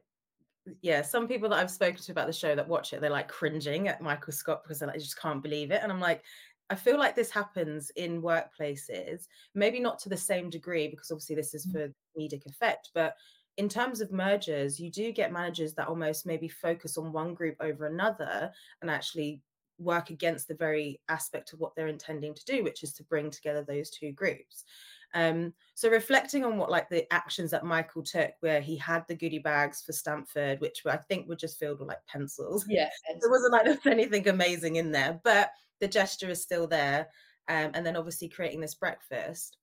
Yeah, 0.82 1.00
some 1.00 1.26
people 1.26 1.48
that 1.48 1.58
I've 1.58 1.70
spoken 1.70 1.96
to 1.96 2.12
about 2.12 2.26
the 2.26 2.32
show 2.32 2.54
that 2.54 2.68
watch 2.68 2.92
it, 2.92 3.00
they're 3.00 3.08
like 3.08 3.28
cringing 3.28 3.88
at 3.88 4.02
Michael 4.02 4.34
Scott 4.34 4.62
because 4.62 4.78
they 4.78 4.86
like, 4.86 4.98
just 4.98 5.18
can't 5.18 5.42
believe 5.42 5.70
it. 5.70 5.80
And 5.82 5.90
I'm 5.90 6.00
like, 6.00 6.22
I 6.68 6.74
feel 6.74 6.98
like 6.98 7.16
this 7.16 7.30
happens 7.30 7.90
in 7.96 8.20
workplaces, 8.20 9.28
maybe 9.54 9.80
not 9.80 9.98
to 10.00 10.10
the 10.10 10.16
same 10.16 10.50
degree 10.50 10.88
because 10.88 11.10
obviously 11.10 11.36
this 11.36 11.54
is 11.54 11.66
mm. 11.66 11.72
for 11.72 11.94
comedic 12.14 12.44
effect, 12.44 12.90
but 12.92 13.14
in 13.58 13.68
terms 13.68 14.00
of 14.00 14.12
mergers, 14.12 14.78
you 14.78 14.88
do 14.88 15.10
get 15.12 15.32
managers 15.32 15.74
that 15.74 15.88
almost 15.88 16.24
maybe 16.24 16.48
focus 16.48 16.96
on 16.96 17.12
one 17.12 17.34
group 17.34 17.56
over 17.60 17.86
another 17.86 18.52
and 18.80 18.90
actually 18.90 19.42
work 19.78 20.10
against 20.10 20.46
the 20.46 20.54
very 20.54 21.00
aspect 21.08 21.52
of 21.52 21.58
what 21.58 21.74
they're 21.74 21.88
intending 21.88 22.34
to 22.34 22.44
do, 22.44 22.62
which 22.62 22.84
is 22.84 22.92
to 22.94 23.02
bring 23.04 23.30
together 23.30 23.64
those 23.64 23.90
two 23.90 24.12
groups. 24.12 24.64
Um, 25.12 25.52
so 25.74 25.90
reflecting 25.90 26.44
on 26.44 26.56
what 26.56 26.70
like 26.70 26.88
the 26.88 27.12
actions 27.12 27.50
that 27.50 27.64
Michael 27.64 28.02
took, 28.02 28.30
where 28.40 28.60
he 28.60 28.76
had 28.76 29.04
the 29.08 29.16
goodie 29.16 29.40
bags 29.40 29.82
for 29.82 29.92
Stamford, 29.92 30.60
which 30.60 30.82
I 30.86 30.96
think 30.96 31.28
were 31.28 31.36
just 31.36 31.58
filled 31.58 31.80
with 31.80 31.88
like 31.88 32.06
pencils. 32.06 32.64
Yeah, 32.68 32.90
there 33.20 33.30
wasn't 33.30 33.52
like 33.52 33.86
anything 33.86 34.28
amazing 34.28 34.76
in 34.76 34.92
there, 34.92 35.20
but 35.24 35.50
the 35.80 35.88
gesture 35.88 36.30
is 36.30 36.40
still 36.40 36.68
there. 36.68 37.08
Um, 37.48 37.70
and 37.74 37.84
then 37.84 37.96
obviously 37.96 38.28
creating 38.28 38.60
this 38.60 38.74
breakfast. 38.74 39.56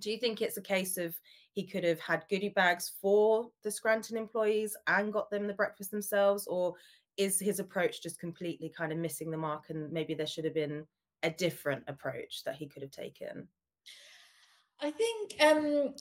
Do 0.00 0.10
you 0.10 0.18
think 0.18 0.42
it's 0.42 0.58
a 0.58 0.62
case 0.62 0.98
of 0.98 1.18
he 1.56 1.66
could 1.66 1.84
have 1.84 1.98
had 1.98 2.26
goodie 2.28 2.50
bags 2.50 2.92
for 3.00 3.48
the 3.64 3.70
Scranton 3.70 4.18
employees 4.18 4.76
and 4.88 5.10
got 5.10 5.30
them 5.30 5.46
the 5.46 5.54
breakfast 5.54 5.90
themselves, 5.90 6.46
or 6.46 6.74
is 7.16 7.40
his 7.40 7.60
approach 7.60 8.02
just 8.02 8.20
completely 8.20 8.68
kind 8.68 8.92
of 8.92 8.98
missing 8.98 9.30
the 9.30 9.38
mark 9.38 9.70
and 9.70 9.90
maybe 9.90 10.12
there 10.12 10.26
should 10.26 10.44
have 10.44 10.52
been 10.52 10.86
a 11.22 11.30
different 11.30 11.82
approach 11.88 12.44
that 12.44 12.56
he 12.56 12.68
could 12.68 12.82
have 12.82 12.90
taken? 12.90 13.48
I 14.82 14.90
think 14.90 15.34
um 15.40 15.94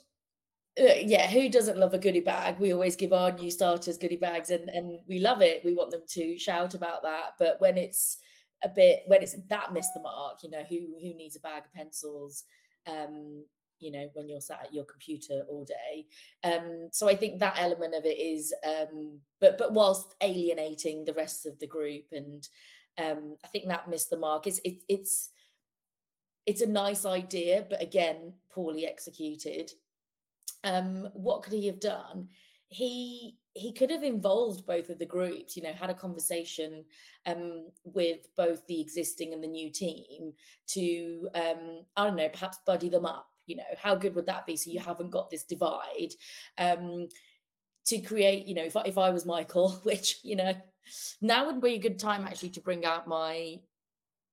uh, 0.77 0.95
yeah, 0.99 1.25
who 1.29 1.47
doesn't 1.47 1.77
love 1.77 1.93
a 1.93 1.97
goodie 1.97 2.19
bag? 2.19 2.59
We 2.59 2.73
always 2.73 2.97
give 2.97 3.13
our 3.13 3.31
new 3.31 3.49
starters 3.49 3.97
goodie 3.97 4.17
bags, 4.17 4.49
and 4.49 4.69
and 4.69 4.99
we 5.07 5.19
love 5.19 5.41
it. 5.41 5.63
We 5.63 5.73
want 5.73 5.91
them 5.91 6.03
to 6.05 6.37
shout 6.37 6.73
about 6.73 7.01
that. 7.03 7.35
But 7.39 7.61
when 7.61 7.77
it's 7.77 8.17
a 8.61 8.67
bit 8.67 9.03
when 9.07 9.23
it's 9.23 9.37
that 9.47 9.71
missed 9.71 9.93
the 9.95 10.01
mark, 10.01 10.43
you 10.43 10.49
know, 10.49 10.63
who 10.67 10.95
who 11.01 11.13
needs 11.13 11.37
a 11.37 11.39
bag 11.39 11.63
of 11.63 11.71
pencils? 11.71 12.43
Um, 12.87 13.45
you 13.79 13.91
know, 13.91 14.09
when 14.13 14.27
you're 14.27 14.41
sat 14.41 14.61
at 14.65 14.73
your 14.73 14.85
computer 14.85 15.43
all 15.49 15.65
day. 15.65 16.05
Um, 16.43 16.89
so 16.91 17.07
I 17.07 17.15
think 17.15 17.39
that 17.39 17.57
element 17.59 17.95
of 17.95 18.05
it 18.05 18.19
is, 18.19 18.53
um, 18.65 19.19
but 19.39 19.57
but 19.57 19.73
whilst 19.73 20.15
alienating 20.21 21.05
the 21.05 21.13
rest 21.13 21.45
of 21.45 21.59
the 21.59 21.67
group, 21.67 22.05
and 22.11 22.47
um, 22.97 23.35
I 23.43 23.47
think 23.47 23.67
that 23.67 23.89
missed 23.89 24.09
the 24.09 24.17
mark. 24.17 24.47
It's 24.47 24.59
it, 24.63 24.83
it's 24.87 25.29
it's 26.45 26.61
a 26.61 26.67
nice 26.67 27.05
idea, 27.05 27.65
but 27.69 27.81
again, 27.81 28.33
poorly 28.51 28.85
executed 28.85 29.71
um, 30.65 31.07
what 31.13 31.43
could 31.43 31.53
he 31.53 31.67
have 31.67 31.79
done? 31.79 32.27
He 32.67 33.37
he 33.53 33.71
could 33.71 33.91
have 33.91 34.03
involved 34.03 34.65
both 34.65 34.89
of 34.89 34.99
the 34.99 35.05
groups, 35.05 35.55
you 35.55 35.63
know, 35.63 35.71
had 35.71 35.89
a 35.89 35.93
conversation 35.93 36.83
um, 37.25 37.67
with 37.85 38.27
both 38.35 38.65
the 38.67 38.81
existing 38.81 39.33
and 39.33 39.41
the 39.41 39.47
new 39.47 39.71
team 39.71 40.33
to, 40.67 41.29
um, 41.35 41.85
I 41.95 42.03
don't 42.03 42.17
know, 42.17 42.27
perhaps 42.27 42.57
buddy 42.65 42.89
them 42.89 43.05
up. 43.05 43.29
You 43.45 43.57
know, 43.57 43.63
how 43.77 43.95
good 43.95 44.15
would 44.15 44.25
that 44.27 44.45
be? 44.45 44.57
So 44.57 44.71
you 44.71 44.79
haven't 44.79 45.11
got 45.11 45.29
this 45.29 45.43
divide 45.43 46.13
um, 46.57 47.07
to 47.87 47.99
create. 47.99 48.45
You 48.47 48.55
know, 48.55 48.63
if 48.63 48.75
I, 48.75 48.81
if 48.81 48.97
I 48.97 49.09
was 49.09 49.25
Michael, 49.25 49.71
which 49.83 50.19
you 50.23 50.35
know, 50.35 50.53
now 51.21 51.45
would 51.45 51.61
be 51.61 51.75
a 51.75 51.79
good 51.79 51.99
time 51.99 52.25
actually 52.25 52.49
to 52.51 52.61
bring 52.61 52.85
out 52.85 53.07
my 53.07 53.59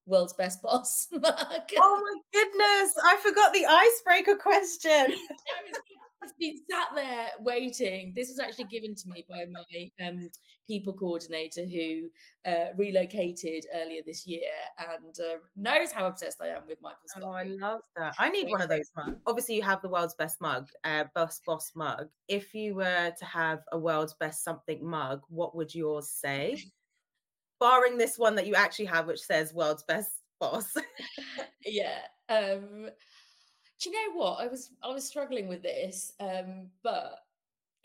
world's 0.07 0.33
best 0.33 0.63
boss. 0.63 1.09
oh 1.13 1.21
my 1.23 2.15
goodness, 2.33 2.95
I 3.05 3.17
forgot 3.23 3.53
the 3.53 3.67
icebreaker 3.67 4.37
question. 4.37 5.17
I've 6.23 6.39
been 6.39 6.57
sat 6.71 6.89
there 6.95 7.29
waiting. 7.41 8.13
This 8.15 8.29
was 8.29 8.39
actually 8.39 8.67
given 8.67 8.95
to 8.95 9.09
me 9.09 9.25
by 9.29 9.45
my 9.51 10.07
um, 10.07 10.29
people 10.67 10.93
coordinator 10.93 11.65
who 11.65 12.09
uh, 12.47 12.67
relocated 12.77 13.65
earlier 13.75 14.03
this 14.07 14.27
year 14.27 14.43
and 14.79 15.15
uh, 15.21 15.39
knows 15.57 15.91
how 15.91 16.07
obsessed 16.07 16.41
I 16.41 16.49
am 16.49 16.63
with 16.69 16.79
Michael 16.81 16.99
Scott. 17.07 17.25
Oh, 17.27 17.31
I 17.31 17.45
love 17.45 17.81
that. 17.97 18.15
I 18.19 18.29
need 18.31 18.49
one 18.49 18.61
of 18.61 18.69
those 18.69 18.91
mugs. 18.97 19.19
Obviously, 19.27 19.57
you 19.57 19.63
have 19.63 19.83
the 19.83 19.89
world's 19.89 20.15
best 20.15 20.41
mug, 20.41 20.69
uh, 20.85 21.05
boss 21.15 21.41
boss 21.45 21.73
mug. 21.75 22.09
If 22.29 22.55
you 22.55 22.77
were 22.77 23.13
to 23.19 23.25
have 23.25 23.61
a 23.73 23.79
world's 23.79 24.15
best 24.15 24.45
something 24.45 24.85
mug, 24.85 25.23
what 25.29 25.57
would 25.57 25.75
yours 25.75 26.09
say? 26.09 26.63
Barring 27.59 27.99
this 27.99 28.19
one 28.19 28.37
that 28.37 28.47
you 28.47 28.55
actually 28.55 28.87
have, 28.87 29.07
which 29.07 29.21
says 29.21 29.55
world's 29.55 29.85
best 29.85 30.11
boss. 30.39 30.77
yeah. 31.67 31.99
Um, 32.29 32.89
do 33.83 33.91
you 33.91 33.97
know 33.97 34.21
what? 34.21 34.41
I 34.41 34.47
was 34.47 34.71
I 34.83 34.93
was 34.93 35.05
struggling 35.05 35.49
with 35.49 35.63
this, 35.63 36.13
um, 36.21 36.69
but 36.85 37.17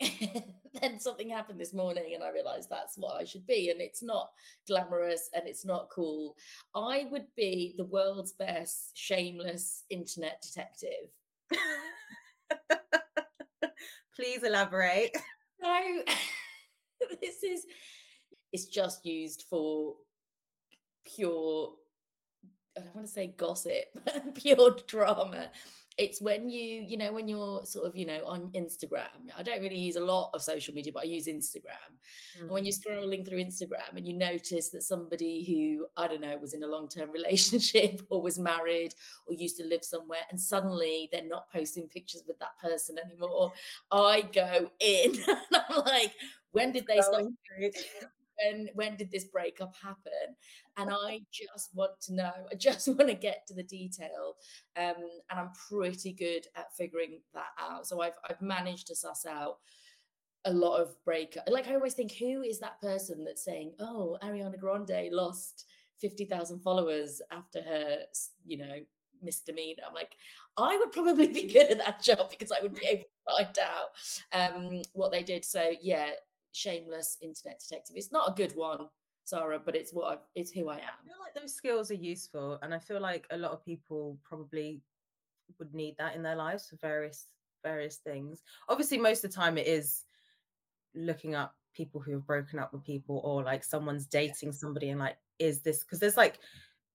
then 0.80 1.00
something 1.00 1.28
happened 1.28 1.60
this 1.60 1.74
morning 1.74 2.12
and 2.14 2.22
I 2.22 2.30
realized 2.30 2.70
that's 2.70 2.96
what 2.96 3.20
I 3.20 3.24
should 3.24 3.46
be. 3.46 3.70
And 3.70 3.80
it's 3.80 4.02
not 4.02 4.30
glamorous 4.68 5.28
and 5.34 5.48
it's 5.48 5.64
not 5.64 5.90
cool. 5.90 6.36
I 6.74 7.06
would 7.10 7.26
be 7.36 7.74
the 7.76 7.84
world's 7.84 8.32
best 8.32 8.96
shameless 8.96 9.84
internet 9.90 10.40
detective. 10.40 11.10
Please 14.16 14.42
elaborate. 14.42 15.16
No, 15.60 16.04
this 17.20 17.42
is 17.42 17.66
it's 18.52 18.66
just 18.66 19.04
used 19.04 19.44
for 19.50 19.96
pure 21.04 21.72
I 22.76 22.82
don't 22.82 22.94
want 22.94 23.08
to 23.08 23.12
say 23.12 23.34
gossip, 23.36 23.86
pure 24.34 24.76
drama 24.86 25.50
it's 25.98 26.20
when 26.20 26.48
you 26.48 26.84
you 26.86 26.96
know 26.96 27.12
when 27.12 27.26
you're 27.26 27.64
sort 27.64 27.84
of 27.84 27.94
you 27.96 28.06
know 28.06 28.20
on 28.24 28.48
instagram 28.54 29.08
i 29.36 29.42
don't 29.42 29.60
really 29.60 29.78
use 29.78 29.96
a 29.96 30.00
lot 30.00 30.30
of 30.32 30.40
social 30.40 30.72
media 30.72 30.92
but 30.92 31.02
i 31.02 31.06
use 31.06 31.26
instagram 31.26 31.90
mm. 32.36 32.42
and 32.42 32.50
when 32.50 32.64
you're 32.64 32.72
mm-hmm. 32.72 33.04
scrolling 33.04 33.28
through 33.28 33.38
instagram 33.38 33.96
and 33.96 34.06
you 34.06 34.14
notice 34.14 34.70
that 34.70 34.82
somebody 34.82 35.44
who 35.44 35.86
i 35.96 36.06
don't 36.06 36.20
know 36.20 36.36
was 36.38 36.54
in 36.54 36.62
a 36.62 36.66
long-term 36.66 37.10
relationship 37.12 38.00
or 38.10 38.22
was 38.22 38.38
married 38.38 38.94
or 39.26 39.34
used 39.34 39.56
to 39.56 39.64
live 39.64 39.84
somewhere 39.84 40.20
and 40.30 40.40
suddenly 40.40 41.08
they're 41.12 41.24
not 41.24 41.50
posting 41.52 41.88
pictures 41.88 42.22
with 42.26 42.38
that 42.38 42.56
person 42.62 42.96
anymore 43.04 43.52
i 43.90 44.22
go 44.32 44.70
in 44.78 45.12
and 45.28 45.62
i'm 45.68 45.84
like 45.84 46.12
when 46.52 46.72
did 46.72 46.86
they 46.86 47.00
start 47.00 47.24
when 48.38 48.68
when 48.74 48.96
did 48.96 49.10
this 49.10 49.24
breakup 49.24 49.74
happen? 49.82 50.36
And 50.76 50.90
i 50.92 51.20
just 51.32 51.74
want 51.74 52.00
to 52.02 52.14
know 52.14 52.32
i 52.50 52.54
just 52.54 52.86
want 52.88 53.08
to 53.08 53.14
get 53.14 53.46
to 53.48 53.54
the 53.54 53.62
detail 53.62 54.36
um, 54.76 54.94
and 55.30 55.40
i'm 55.40 55.50
pretty 55.68 56.12
good 56.12 56.46
at 56.56 56.74
figuring 56.76 57.20
that 57.34 57.52
out. 57.60 57.86
So 57.86 58.00
i've 58.00 58.18
i've 58.28 58.40
managed 58.40 58.86
to 58.88 58.96
suss 58.96 59.26
out 59.26 59.58
a 60.44 60.52
lot 60.52 60.80
of 60.80 60.94
breakup 61.04 61.44
like 61.48 61.68
i 61.68 61.74
always 61.74 61.94
think 61.94 62.12
who 62.12 62.42
is 62.42 62.60
that 62.60 62.80
person 62.80 63.24
that's 63.24 63.44
saying 63.44 63.72
oh 63.80 64.16
ariana 64.22 64.58
grande 64.58 65.10
lost 65.10 65.66
50,000 66.00 66.60
followers 66.60 67.20
after 67.32 67.60
her 67.60 67.98
you 68.46 68.58
know 68.58 68.78
misdemeanor. 69.20 69.82
I'm 69.86 69.94
like 69.94 70.14
i 70.56 70.76
would 70.76 70.92
probably 70.92 71.26
be 71.26 71.48
good 71.52 71.70
at 71.72 71.78
that 71.78 72.02
job 72.02 72.30
because 72.30 72.52
i 72.52 72.62
would 72.62 72.74
be 72.74 72.86
able 72.86 73.02
to 73.02 73.44
find 73.44 73.58
out 73.58 74.56
um, 74.56 74.82
what 74.92 75.12
they 75.12 75.22
did. 75.22 75.44
So 75.44 75.72
yeah 75.82 76.10
shameless 76.58 77.18
internet 77.20 77.60
detective. 77.60 77.96
It's 77.96 78.12
not 78.12 78.30
a 78.30 78.34
good 78.34 78.56
one, 78.56 78.88
Sarah, 79.24 79.60
but 79.64 79.76
it's 79.76 79.92
what 79.92 80.12
I, 80.12 80.16
it's 80.34 80.50
who 80.50 80.68
I 80.68 80.76
am. 80.76 80.80
I 80.82 81.06
feel 81.06 81.16
like 81.20 81.34
those 81.34 81.54
skills 81.54 81.90
are 81.90 81.94
useful, 81.94 82.58
and 82.62 82.74
I 82.74 82.78
feel 82.78 83.00
like 83.00 83.26
a 83.30 83.38
lot 83.38 83.52
of 83.52 83.64
people 83.64 84.18
probably 84.24 84.82
would 85.58 85.72
need 85.74 85.96
that 85.98 86.14
in 86.14 86.22
their 86.22 86.36
lives 86.36 86.68
for 86.68 86.76
various 86.76 87.26
various 87.64 87.96
things. 87.96 88.42
Obviously, 88.68 88.98
most 88.98 89.24
of 89.24 89.30
the 89.30 89.36
time 89.36 89.58
it 89.58 89.66
is 89.66 90.04
looking 90.94 91.34
up 91.34 91.54
people 91.74 92.00
who 92.00 92.12
have 92.12 92.26
broken 92.26 92.58
up 92.58 92.72
with 92.72 92.84
people 92.84 93.20
or 93.24 93.42
like 93.42 93.62
someone's 93.62 94.06
dating 94.06 94.50
somebody 94.50 94.90
and 94.90 94.98
like 94.98 95.16
is 95.38 95.60
this 95.60 95.84
because 95.84 96.00
there's 96.00 96.16
like 96.16 96.40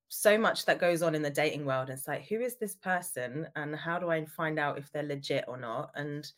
so 0.09 0.37
much 0.37 0.65
that 0.65 0.79
goes 0.79 1.01
on 1.01 1.15
in 1.15 1.21
the 1.21 1.29
dating 1.29 1.65
world 1.65 1.89
it's 1.89 2.07
like 2.07 2.27
who 2.27 2.41
is 2.41 2.57
this 2.57 2.75
person 2.75 3.47
and 3.55 3.75
how 3.75 3.97
do 3.97 4.09
i 4.09 4.25
find 4.25 4.59
out 4.59 4.77
if 4.77 4.91
they're 4.91 5.03
legit 5.03 5.45
or 5.47 5.57
not 5.57 5.89
and 5.95 6.33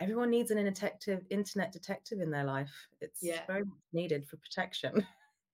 everyone 0.00 0.30
needs 0.30 0.50
an 0.50 0.62
detective, 0.64 1.22
internet 1.30 1.72
detective 1.72 2.20
in 2.20 2.30
their 2.30 2.44
life. 2.44 2.72
It's 3.00 3.20
yeah. 3.22 3.40
very 3.46 3.60
much 3.60 3.78
needed 3.92 4.26
for 4.26 4.36
protection. 4.36 5.06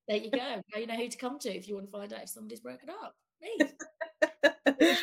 There 0.09 0.16
you 0.16 0.30
go. 0.30 0.38
Now 0.75 0.80
you 0.80 0.87
know 0.87 0.97
who 0.97 1.09
to 1.09 1.16
come 1.16 1.38
to 1.40 1.54
if 1.54 1.68
you 1.68 1.75
want 1.75 1.87
to 1.87 1.92
find 1.92 2.12
out 2.12 2.23
if 2.23 2.28
somebody's 2.28 2.61
broken 2.61 2.90
up. 2.90 3.14
Me. 3.40 3.59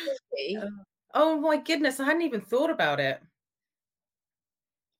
Um, 0.60 0.82
oh 1.14 1.40
my 1.40 1.56
goodness, 1.56 1.98
I 1.98 2.04
hadn't 2.04 2.22
even 2.22 2.40
thought 2.40 2.70
about 2.70 3.00
it. 3.00 3.20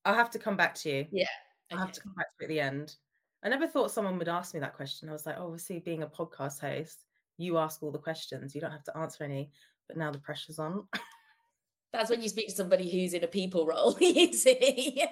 I'll 0.05 0.15
have 0.15 0.31
to 0.31 0.39
come 0.39 0.57
back 0.57 0.75
to 0.77 0.91
you. 0.91 1.07
Yeah. 1.13 1.27
Okay. 1.71 1.79
I'll 1.79 1.87
have 1.87 1.93
to 1.93 2.01
come 2.01 2.15
back 2.17 2.27
to 2.29 2.35
you 2.41 2.45
at 2.47 2.49
the 2.49 2.61
end. 2.61 2.97
I 3.45 3.49
never 3.49 3.69
thought 3.69 3.93
someone 3.93 4.19
would 4.19 4.29
ask 4.29 4.53
me 4.53 4.61
that 4.61 4.75
question. 4.75 5.09
I 5.09 5.13
was 5.13 5.27
like, 5.27 5.37
oh, 5.39 5.45
obviously, 5.45 5.79
being 5.79 6.03
a 6.03 6.09
podcast 6.09 6.61
host, 6.61 7.05
you 7.37 7.57
ask 7.59 7.83
all 7.83 7.93
the 7.93 7.99
questions. 7.99 8.55
You 8.55 8.61
don't 8.61 8.73
have 8.73 8.85
to 8.85 8.97
answer 8.97 9.25
any. 9.25 9.51
But 9.87 9.97
now 9.97 10.11
the 10.11 10.19
pressure's 10.19 10.59
on. 10.59 10.89
That's 11.93 12.11
when 12.11 12.23
you 12.23 12.29
speak 12.29 12.49
to 12.49 12.55
somebody 12.55 12.91
who's 12.91 13.15
in 13.15 13.25
a 13.25 13.29
people 13.29 13.67
role, 13.67 13.97
you 14.01 14.33
see. 14.33 15.03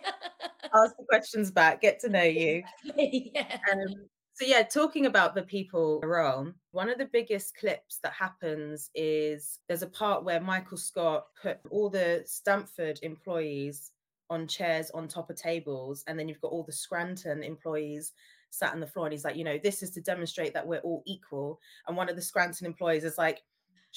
Ask 0.75 0.97
the 0.97 1.07
questions 1.09 1.51
back, 1.51 1.81
get 1.81 2.01
to 2.01 2.09
know 2.09 2.23
you. 2.23 2.63
yeah. 2.97 3.59
Um, 3.73 4.07
so 4.35 4.45
yeah, 4.45 4.63
talking 4.63 5.07
about 5.07 5.35
the 5.35 5.45
people 5.45 6.01
role, 6.05 6.53
one 6.73 6.91
of 6.91 6.99
the 6.99 7.09
biggest 7.11 7.57
clips 7.57 7.99
that 8.03 8.13
happens 8.13 8.91
is 8.95 9.61
there's 9.67 9.81
a 9.81 9.87
part 9.87 10.25
where 10.25 10.41
Michael 10.41 10.77
Scott 10.77 11.29
put 11.41 11.59
all 11.71 11.89
the 11.89 12.23
Stamford 12.27 12.99
employees 13.03 13.93
on 14.29 14.47
chairs 14.47 14.91
on 14.91 15.09
top 15.09 15.31
of 15.31 15.37
tables, 15.37 16.05
and 16.07 16.19
then 16.19 16.29
you've 16.29 16.43
got 16.43 16.53
all 16.53 16.65
the 16.65 16.73
Scranton 16.73 17.43
employees 17.43 18.13
sat 18.51 18.75
on 18.75 18.81
the 18.81 18.87
floor, 18.87 19.07
and 19.07 19.15
he's 19.15 19.25
like, 19.25 19.37
you 19.37 19.45
know, 19.45 19.59
this 19.63 19.83
is 19.83 19.91
to 19.93 20.03
demonstrate 20.03 20.53
that 20.53 20.67
we're 20.67 20.81
all 20.81 21.03
equal. 21.07 21.59
And 21.89 21.97
one 21.97 22.11
of 22.11 22.17
the 22.17 22.21
Scranton 22.21 22.67
employees 22.67 23.05
is 23.05 23.17
like, 23.17 23.43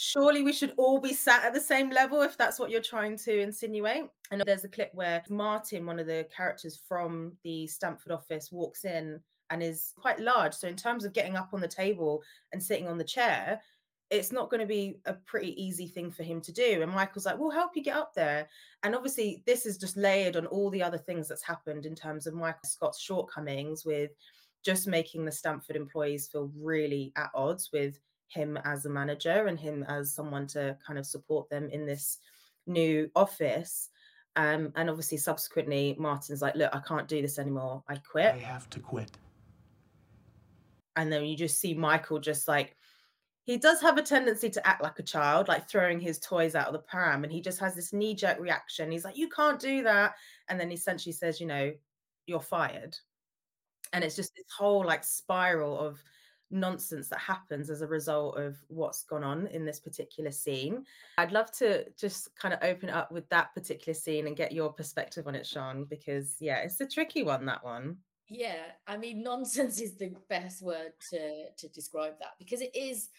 surely 0.02 0.44
we 0.44 0.54
should 0.54 0.74
all 0.78 0.98
be 0.98 1.14
sat 1.14 1.44
at 1.44 1.54
the 1.54 1.60
same 1.60 1.90
level 1.90 2.22
if 2.22 2.38
that's 2.38 2.58
what 2.58 2.70
you're 2.70 2.82
trying 2.82 3.18
to 3.18 3.38
insinuate. 3.38 4.06
And 4.32 4.42
there's 4.46 4.64
a 4.64 4.70
clip 4.70 4.92
where 4.94 5.22
Martin, 5.30 5.86
one 5.86 6.00
of 6.00 6.08
the 6.08 6.26
characters 6.34 6.82
from 6.88 7.34
the 7.44 7.68
Stamford 7.68 8.14
office, 8.14 8.50
walks 8.50 8.86
in 8.86 9.20
and 9.50 9.62
is 9.62 9.94
quite 9.98 10.22
large. 10.22 10.54
So, 10.54 10.70
in 10.70 10.78
terms 10.78 11.04
of 11.04 11.12
getting 11.12 11.36
up 11.36 11.50
on 11.52 11.60
the 11.60 11.68
table 11.68 12.24
and 12.54 12.64
sitting 12.64 12.88
on 12.88 12.98
the 12.98 13.04
chair, 13.04 13.60
it's 14.10 14.32
not 14.32 14.50
going 14.50 14.62
to 14.62 14.66
be 14.66 15.02
a 15.06 15.14
pretty 15.14 15.62
easy 15.62 15.88
thing 15.88 16.12
for 16.12 16.24
him 16.24 16.40
to 16.42 16.54
do. 16.54 16.82
And 16.82 16.94
Michael's 16.94 17.26
like, 17.26 17.38
we'll 17.38 17.52
help 17.52 17.72
you 17.76 17.84
get 17.84 17.98
up 17.98 18.14
there. 18.16 18.48
And 18.84 18.96
obviously, 18.96 19.44
this 19.46 19.66
is 19.66 19.78
just 19.78 19.98
layered 19.98 20.38
on 20.38 20.46
all 20.46 20.70
the 20.70 20.82
other 20.82 20.98
things 20.98 21.28
that's 21.28 21.44
happened 21.44 21.86
in 21.86 21.94
terms 21.94 22.26
of 22.26 22.34
Michael 22.34 22.70
Scott's 22.70 23.02
shortcomings 23.02 23.84
with 23.84 24.12
just 24.64 24.88
making 24.88 25.26
the 25.26 25.32
Stamford 25.32 25.76
employees 25.76 26.28
feel 26.28 26.50
really 26.56 27.12
at 27.18 27.32
odds 27.36 27.70
with 27.74 28.00
him 28.30 28.58
as 28.64 28.86
a 28.86 28.90
manager 28.90 29.48
and 29.48 29.60
him 29.60 29.84
as 29.88 30.14
someone 30.14 30.48
to 30.48 30.78
kind 30.86 30.98
of 30.98 31.06
support 31.06 31.50
them 31.50 31.70
in 31.70 31.86
this 31.86 32.20
new 32.68 33.10
office. 33.16 33.90
Um, 34.36 34.72
and 34.76 34.90
obviously, 34.90 35.18
subsequently, 35.18 35.96
Martin's 36.00 36.42
like, 36.42 36.56
Look, 36.56 36.74
I 36.74 36.80
can't 36.80 37.08
do 37.08 37.22
this 37.22 37.40
anymore. 37.40 37.84
I 37.88 37.96
quit. 37.98 38.34
I 38.34 38.38
have 38.38 38.70
to 38.72 38.80
quit. 38.80 39.12
And 40.96 41.12
then 41.12 41.26
you 41.26 41.36
just 41.36 41.60
see 41.60 41.74
Michael 41.74 42.20
just 42.20 42.48
like, 42.48 42.76
he 43.50 43.58
does 43.58 43.82
have 43.82 43.98
a 43.98 44.04
tendency 44.04 44.48
to 44.48 44.68
act 44.68 44.84
like 44.84 45.00
a 45.00 45.04
child, 45.04 45.48
like 45.48 45.68
throwing 45.68 46.00
his 46.00 46.20
toys 46.20 46.54
out 46.54 46.68
of 46.68 46.74
the 46.74 46.80
pram, 46.80 47.24
and 47.24 47.34
he 47.34 47.42
just 47.42 47.60
has 47.60 47.74
this 47.74 47.92
knee 47.92 48.14
jerk 48.14 48.40
reaction. 48.40 48.92
He's 48.92 49.04
like, 49.04 49.18
"You 49.18 49.28
can't 49.28 49.60
do 49.60 49.82
that," 49.84 50.14
and 50.50 50.60
then 50.60 50.70
he 50.70 50.76
essentially 50.76 51.14
says, 51.14 51.42
"You 51.42 51.48
know, 51.48 51.74
you're 52.28 52.42
fired." 52.42 52.96
And 53.92 54.04
it's 54.04 54.16
just 54.16 54.36
this 54.36 54.46
whole 54.56 54.86
like 54.86 55.04
spiral 55.04 55.80
of 55.80 56.00
nonsense 56.52 57.10
that 57.10 57.20
happens 57.20 57.70
as 57.70 57.82
a 57.82 57.88
result 57.88 58.38
of 58.38 58.58
what's 58.68 59.04
gone 59.04 59.24
on 59.24 59.48
in 59.48 59.66
this 59.66 59.80
particular 59.80 60.32
scene. 60.32 60.84
I'd 61.18 61.32
love 61.32 61.52
to 61.58 61.86
just 61.98 62.36
kind 62.36 62.54
of 62.54 62.60
open 62.64 62.90
up 62.90 63.12
with 63.12 63.28
that 63.30 63.54
particular 63.54 63.94
scene 63.94 64.28
and 64.28 64.36
get 64.36 64.52
your 64.52 64.72
perspective 64.72 65.28
on 65.28 65.36
it, 65.36 65.44
Sharn, 65.44 65.88
because 65.88 66.38
yeah, 66.40 66.58
it's 66.60 66.82
a 66.82 66.88
tricky 66.88 67.24
one, 67.24 67.46
that 67.46 67.64
one. 67.64 67.98
Yeah, 68.30 68.64
I 68.88 68.98
mean, 68.98 69.24
nonsense 69.24 69.82
is 69.82 69.96
the 69.96 70.14
best 70.30 70.62
word 70.62 70.94
to 71.12 71.50
to 71.58 71.68
describe 71.70 72.14
that 72.20 72.34
because 72.38 72.62
it 72.62 72.76
is. 72.76 73.10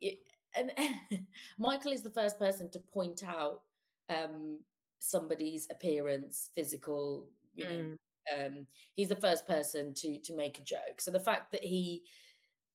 It, 0.00 0.18
and 0.56 0.70
Michael 1.58 1.92
is 1.92 2.02
the 2.02 2.10
first 2.10 2.38
person 2.38 2.70
to 2.70 2.78
point 2.78 3.22
out 3.22 3.62
um, 4.08 4.60
somebody's 4.98 5.66
appearance, 5.70 6.50
physical. 6.54 7.26
You 7.54 7.64
know, 7.64 7.70
mm. 7.70 8.46
um, 8.46 8.66
he's 8.94 9.08
the 9.08 9.16
first 9.16 9.46
person 9.46 9.92
to 9.94 10.18
to 10.18 10.36
make 10.36 10.58
a 10.58 10.62
joke. 10.64 11.00
So 11.00 11.10
the 11.10 11.20
fact 11.20 11.52
that 11.52 11.64
he 11.64 12.02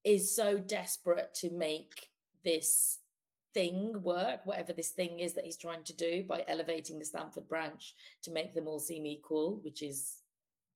is 0.04 0.36
so 0.36 0.58
desperate 0.58 1.34
to 1.36 1.50
make 1.52 2.10
this 2.44 3.00
thing 3.54 4.02
work, 4.02 4.46
whatever 4.46 4.74
this 4.74 4.90
thing 4.90 5.20
is 5.20 5.34
that 5.34 5.46
he's 5.46 5.58
trying 5.58 5.84
to 5.84 5.96
do 5.96 6.24
by 6.28 6.44
elevating 6.48 7.00
the 7.00 7.06
Stamford 7.06 7.48
branch 7.48 7.96
to 8.24 8.32
make 8.32 8.54
them 8.54 8.68
all 8.68 8.80
seem 8.80 9.06
equal, 9.06 9.60
which 9.64 9.82
is 9.82 10.18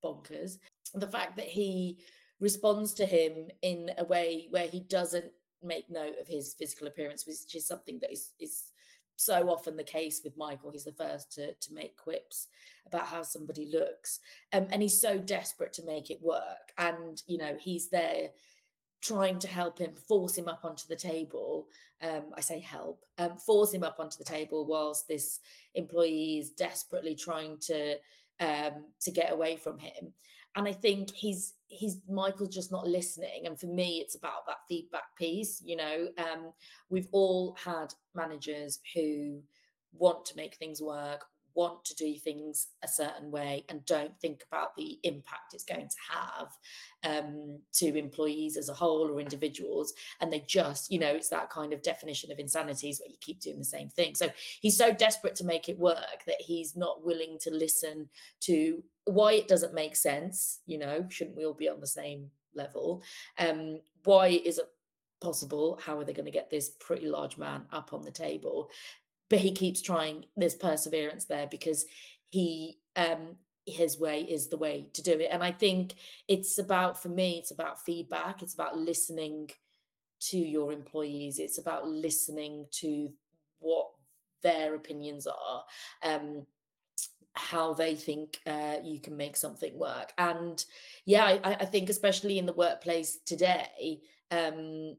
bonkers. 0.03 0.57
The 0.93 1.07
fact 1.07 1.35
that 1.37 1.47
he 1.47 1.97
responds 2.39 2.93
to 2.95 3.05
him 3.05 3.49
in 3.61 3.91
a 3.97 4.03
way 4.03 4.47
where 4.51 4.67
he 4.67 4.79
doesn't 4.79 5.31
make 5.63 5.89
note 5.89 6.15
of 6.21 6.27
his 6.27 6.53
physical 6.53 6.87
appearance, 6.87 7.25
which 7.25 7.55
is 7.55 7.67
something 7.67 7.99
that 7.99 8.11
is, 8.11 8.31
is 8.39 8.71
so 9.15 9.49
often 9.49 9.75
the 9.75 9.83
case 9.83 10.21
with 10.23 10.37
Michael. 10.37 10.71
He's 10.71 10.83
the 10.83 10.91
first 10.91 11.31
to, 11.33 11.53
to 11.53 11.73
make 11.73 11.97
quips 11.97 12.47
about 12.85 13.07
how 13.07 13.23
somebody 13.23 13.69
looks. 13.73 14.19
Um, 14.53 14.67
and 14.71 14.81
he's 14.81 15.01
so 15.01 15.17
desperate 15.17 15.73
to 15.73 15.85
make 15.85 16.11
it 16.11 16.21
work. 16.21 16.71
And, 16.77 17.21
you 17.25 17.39
know, 17.39 17.57
he's 17.59 17.89
there 17.89 18.29
trying 19.01 19.39
to 19.39 19.47
help 19.47 19.79
him 19.79 19.93
force 20.07 20.37
him 20.37 20.47
up 20.47 20.61
onto 20.63 20.87
the 20.87 20.95
table 20.95 21.67
um, 22.01 22.23
i 22.35 22.41
say 22.41 22.59
help 22.59 23.03
um, 23.17 23.37
force 23.37 23.73
him 23.73 23.83
up 23.83 23.97
onto 23.99 24.17
the 24.17 24.23
table 24.23 24.65
whilst 24.65 25.07
this 25.07 25.39
employee 25.75 26.39
is 26.39 26.51
desperately 26.51 27.15
trying 27.15 27.57
to 27.59 27.95
um, 28.39 28.85
to 29.01 29.11
get 29.11 29.31
away 29.31 29.55
from 29.55 29.79
him. 29.79 30.13
And 30.55 30.67
i 30.67 30.73
think 30.73 31.11
he's 31.11 31.53
he's 31.67 31.99
michael's 32.09 32.53
just 32.53 32.71
not 32.71 32.87
listening. 32.87 33.45
And 33.45 33.59
for 33.59 33.67
me 33.67 33.99
it's 33.99 34.15
about 34.15 34.45
that 34.47 34.57
feedback 34.67 35.15
piece 35.17 35.61
you 35.63 35.75
know 35.75 36.07
um, 36.17 36.51
we've 36.89 37.09
all 37.11 37.55
had 37.63 37.93
managers 38.15 38.79
who 38.95 39.41
want 39.93 40.25
to 40.25 40.35
make 40.35 40.55
things 40.55 40.81
work 40.81 41.25
want 41.57 41.83
to 41.83 41.95
do 41.95 42.13
things 42.13 42.67
a 42.83 42.87
certain 42.87 43.31
way 43.31 43.65
and 43.67 43.83
don't 43.85 44.17
think 44.21 44.43
about 44.49 44.75
the 44.77 44.99
impact 45.01 45.55
it's 45.55 45.63
going 45.63 45.89
to 45.89 45.95
have 46.13 46.47
um, 47.03 47.59
to 47.73 47.97
employees 47.97 48.57
as 48.57 48.69
a 48.69 48.73
whole 48.73 49.09
or 49.09 49.19
individuals. 49.19 49.91
And 50.21 50.31
they 50.31 50.43
just, 50.47 50.91
you 50.91 50.99
know, 50.99 51.07
it's 51.15 51.29
that 51.29 51.49
kind 51.49 51.73
of 51.73 51.81
definition 51.81 52.31
of 52.31 52.37
insanity 52.37 52.89
is 52.89 52.99
where 52.99 53.09
you 53.09 53.17
keep 53.19 53.41
doing 53.41 53.57
the 53.57 53.65
same 53.65 53.89
thing. 53.89 54.13
So 54.13 54.29
he's 54.61 54.77
so 54.77 54.93
desperate 54.93 55.35
to 55.37 55.45
make 55.45 55.67
it 55.67 55.79
work 55.79 56.23
that 56.27 56.39
he's 56.39 56.77
not 56.77 57.03
willing 57.03 57.39
to 57.41 57.49
listen 57.49 58.07
to 58.41 58.83
why 59.05 59.33
it 59.33 59.47
doesn't 59.47 59.73
make 59.73 59.95
sense. 59.95 60.59
You 60.67 60.77
know, 60.77 61.07
shouldn't 61.09 61.37
we 61.37 61.45
all 61.45 61.55
be 61.55 61.69
on 61.69 61.79
the 61.79 61.87
same 61.87 62.29
level? 62.53 63.01
Um, 63.39 63.79
why 64.03 64.27
is 64.27 64.59
it 64.59 64.69
possible? 65.21 65.79
How 65.83 65.97
are 65.97 66.05
they 66.05 66.13
going 66.13 66.25
to 66.25 66.31
get 66.31 66.51
this 66.51 66.69
pretty 66.79 67.07
large 67.07 67.37
man 67.39 67.63
up 67.71 67.93
on 67.93 68.03
the 68.03 68.11
table? 68.11 68.69
But 69.29 69.39
he 69.39 69.51
keeps 69.51 69.81
trying 69.81 70.25
there's 70.35 70.55
perseverance 70.55 71.25
there 71.25 71.47
because 71.49 71.85
he 72.29 72.77
um 72.95 73.35
his 73.65 73.99
way 73.99 74.21
is 74.21 74.47
the 74.47 74.57
way 74.57 74.87
to 74.93 75.03
do 75.03 75.11
it. 75.11 75.29
And 75.31 75.43
i 75.43 75.51
think 75.51 75.95
it's 76.27 76.57
about 76.57 77.01
for 77.01 77.09
me 77.09 77.37
it's 77.37 77.51
about 77.51 77.83
feedback 77.83 78.41
it's 78.41 78.53
about 78.53 78.77
listening 78.77 79.49
to 80.19 80.37
your 80.37 80.71
employees 80.71 81.39
it's 81.39 81.57
about 81.57 81.87
listening 81.87 82.65
to 82.71 83.09
what 83.59 83.87
their 84.41 84.75
opinions 84.75 85.27
are 85.27 85.63
um 86.03 86.45
how 87.37 87.73
they 87.73 87.93
think 87.93 88.39
uh, 88.47 88.77
you 88.83 88.99
can 88.99 89.15
make 89.15 89.37
something 89.37 89.77
work. 89.77 90.11
And 90.17 90.63
yeah 91.05 91.37
I, 91.43 91.53
I 91.59 91.65
think 91.65 91.89
especially 91.89 92.39
in 92.39 92.45
the 92.45 92.53
workplace 92.53 93.19
today 93.25 94.01
um 94.31 94.97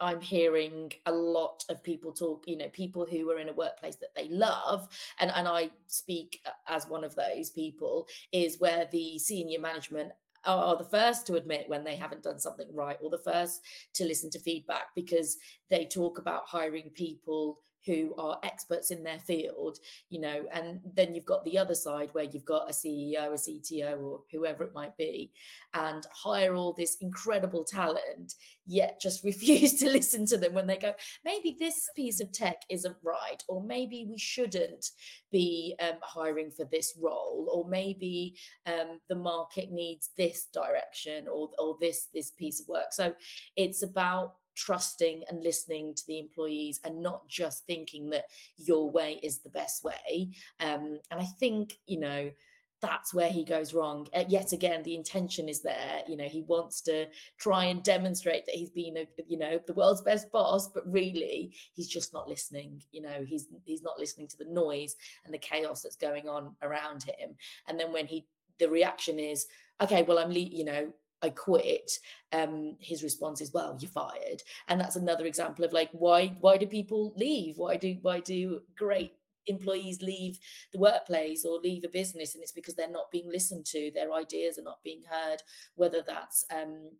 I'm 0.00 0.20
hearing 0.20 0.92
a 1.06 1.12
lot 1.12 1.64
of 1.68 1.82
people 1.82 2.12
talk, 2.12 2.44
you 2.46 2.56
know, 2.56 2.68
people 2.70 3.06
who 3.08 3.30
are 3.30 3.38
in 3.38 3.48
a 3.48 3.54
workplace 3.54 3.96
that 3.96 4.14
they 4.16 4.28
love, 4.28 4.88
and, 5.18 5.30
and 5.34 5.46
I 5.46 5.70
speak 5.86 6.40
uh, 6.46 6.50
as 6.68 6.88
one 6.88 7.04
of 7.04 7.14
those 7.14 7.50
people, 7.50 8.06
is 8.32 8.58
where 8.60 8.88
the 8.90 9.18
senior 9.18 9.60
management 9.60 10.12
are 10.46 10.76
the 10.76 10.84
first 10.84 11.26
to 11.26 11.34
admit 11.34 11.68
when 11.68 11.84
they 11.84 11.96
haven't 11.96 12.22
done 12.22 12.38
something 12.38 12.68
right 12.74 12.96
or 13.02 13.10
the 13.10 13.18
first 13.18 13.60
to 13.92 14.04
listen 14.04 14.30
to 14.30 14.38
feedback 14.38 14.86
because 14.94 15.36
they 15.68 15.84
talk 15.84 16.18
about 16.18 16.46
hiring 16.46 16.90
people 16.94 17.58
who 17.86 18.14
are 18.18 18.38
experts 18.42 18.90
in 18.90 19.02
their 19.02 19.18
field, 19.18 19.78
you 20.08 20.20
know, 20.20 20.44
and 20.52 20.80
then 20.94 21.14
you've 21.14 21.24
got 21.24 21.44
the 21.44 21.58
other 21.58 21.74
side 21.74 22.10
where 22.12 22.24
you've 22.24 22.44
got 22.44 22.68
a 22.68 22.72
CEO, 22.72 23.28
a 23.28 23.32
CTO, 23.32 24.00
or 24.00 24.20
whoever 24.30 24.64
it 24.64 24.74
might 24.74 24.96
be, 24.96 25.32
and 25.74 26.06
hire 26.12 26.54
all 26.54 26.72
this 26.72 26.96
incredible 27.00 27.64
talent, 27.64 28.34
yet 28.66 29.00
just 29.00 29.24
refuse 29.24 29.74
to 29.78 29.90
listen 29.90 30.26
to 30.26 30.36
them 30.36 30.52
when 30.54 30.66
they 30.66 30.76
go, 30.76 30.92
maybe 31.24 31.56
this 31.58 31.88
piece 31.96 32.20
of 32.20 32.32
tech 32.32 32.62
isn't 32.68 32.96
right, 33.02 33.42
or 33.48 33.62
maybe 33.62 34.06
we 34.08 34.18
shouldn't 34.18 34.90
be 35.32 35.74
um, 35.80 35.96
hiring 36.02 36.50
for 36.50 36.66
this 36.70 36.98
role, 37.00 37.48
or 37.52 37.68
maybe 37.68 38.36
um, 38.66 39.00
the 39.08 39.14
market 39.14 39.70
needs 39.70 40.10
this 40.16 40.46
direction 40.52 41.26
or 41.28 41.50
or 41.58 41.76
this 41.80 42.08
this 42.14 42.32
piece 42.32 42.60
of 42.60 42.68
work. 42.68 42.92
So 42.92 43.14
it's 43.56 43.82
about 43.82 44.34
trusting 44.66 45.22
and 45.28 45.42
listening 45.42 45.94
to 45.94 46.02
the 46.06 46.18
employees 46.18 46.80
and 46.84 47.02
not 47.02 47.26
just 47.28 47.66
thinking 47.66 48.10
that 48.10 48.26
your 48.56 48.90
way 48.90 49.18
is 49.22 49.38
the 49.38 49.50
best 49.60 49.82
way. 49.82 50.30
Um, 50.60 51.00
and 51.10 51.20
I 51.20 51.28
think, 51.40 51.78
you 51.86 52.00
know, 52.00 52.30
that's 52.82 53.12
where 53.12 53.28
he 53.28 53.44
goes 53.44 53.74
wrong. 53.74 54.06
Uh, 54.14 54.24
yet 54.28 54.52
again, 54.52 54.82
the 54.82 54.94
intention 54.94 55.48
is 55.48 55.62
there. 55.62 55.96
You 56.08 56.16
know, 56.16 56.28
he 56.36 56.42
wants 56.42 56.80
to 56.82 57.06
try 57.38 57.62
and 57.66 57.82
demonstrate 57.82 58.44
that 58.46 58.54
he's 58.54 58.70
been, 58.70 58.96
a, 58.96 59.06
you 59.28 59.38
know, 59.38 59.60
the 59.66 59.74
world's 59.74 60.02
best 60.02 60.32
boss, 60.32 60.68
but 60.74 60.90
really, 60.90 61.54
he's 61.74 61.88
just 61.88 62.14
not 62.14 62.28
listening. 62.28 62.82
You 62.90 63.02
know, 63.02 63.18
he's 63.26 63.48
he's 63.64 63.82
not 63.82 63.98
listening 63.98 64.28
to 64.28 64.38
the 64.38 64.52
noise 64.64 64.96
and 65.24 65.34
the 65.34 65.38
chaos 65.50 65.82
that's 65.82 65.96
going 66.08 66.26
on 66.28 66.56
around 66.62 67.02
him. 67.02 67.36
And 67.66 67.78
then 67.78 67.92
when 67.92 68.06
he, 68.06 68.26
the 68.58 68.70
reaction 68.70 69.18
is, 69.18 69.46
okay, 69.82 70.02
well, 70.02 70.18
I'm, 70.18 70.32
le- 70.32 70.56
you 70.58 70.64
know, 70.64 70.92
I 71.22 71.30
quit, 71.30 71.92
um, 72.32 72.76
his 72.80 73.02
response 73.02 73.40
is, 73.40 73.52
"Well, 73.52 73.76
you're 73.80 73.90
fired," 73.90 74.42
and 74.68 74.80
that's 74.80 74.96
another 74.96 75.26
example 75.26 75.64
of 75.64 75.72
like 75.72 75.90
why 75.92 76.28
why 76.40 76.56
do 76.56 76.66
people 76.66 77.12
leave? 77.16 77.58
Why 77.58 77.76
do 77.76 77.96
why 78.02 78.20
do 78.20 78.62
great 78.76 79.12
employees 79.46 80.02
leave 80.02 80.38
the 80.72 80.78
workplace 80.78 81.44
or 81.44 81.58
leave 81.58 81.84
a 81.84 81.88
business? 81.88 82.34
And 82.34 82.42
it's 82.42 82.52
because 82.52 82.74
they're 82.74 82.90
not 82.90 83.10
being 83.10 83.30
listened 83.30 83.66
to, 83.66 83.90
their 83.94 84.12
ideas 84.12 84.58
are 84.58 84.62
not 84.62 84.82
being 84.82 85.02
heard, 85.10 85.42
whether 85.74 86.02
that's 86.02 86.44
um, 86.54 86.90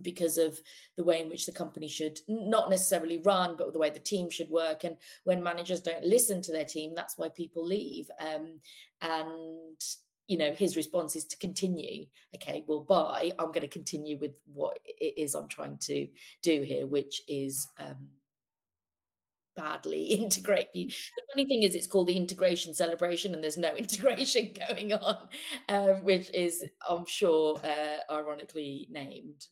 because 0.00 0.38
of 0.38 0.58
the 0.96 1.04
way 1.04 1.20
in 1.20 1.28
which 1.28 1.44
the 1.46 1.52
company 1.52 1.88
should 1.88 2.18
not 2.28 2.70
necessarily 2.70 3.18
run, 3.18 3.56
but 3.56 3.72
the 3.72 3.78
way 3.78 3.90
the 3.90 3.98
team 3.98 4.30
should 4.30 4.48
work. 4.48 4.84
And 4.84 4.96
when 5.24 5.42
managers 5.42 5.80
don't 5.80 6.04
listen 6.04 6.40
to 6.42 6.52
their 6.52 6.64
team, 6.64 6.94
that's 6.94 7.18
why 7.18 7.28
people 7.28 7.64
leave. 7.64 8.10
Um, 8.20 8.60
and 9.02 9.80
you 10.32 10.38
know 10.38 10.52
his 10.52 10.76
response 10.76 11.14
is 11.14 11.26
to 11.26 11.36
continue. 11.36 12.06
Okay 12.34 12.64
well 12.66 12.80
bye 12.80 13.30
i'm 13.38 13.48
going 13.48 13.60
to 13.60 13.68
continue 13.68 14.16
with 14.18 14.32
what 14.52 14.78
it 14.84 15.14
is 15.18 15.34
i'm 15.34 15.48
trying 15.48 15.76
to 15.78 16.08
do 16.42 16.62
here 16.62 16.86
which 16.86 17.20
is 17.28 17.68
um 17.78 18.08
badly 19.54 20.04
integrate 20.26 20.72
the 20.72 20.90
funny 21.30 21.44
thing 21.44 21.62
is 21.62 21.74
it's 21.74 21.86
called 21.86 22.06
the 22.06 22.16
integration 22.16 22.72
celebration 22.72 23.34
and 23.34 23.44
there's 23.44 23.58
no 23.58 23.74
integration 23.84 24.54
going 24.66 24.94
on 24.94 25.18
um, 25.68 26.02
which 26.02 26.30
is 26.32 26.64
i'm 26.88 27.04
sure 27.04 27.60
uh, 27.62 28.12
ironically 28.12 28.88
named. 28.90 29.46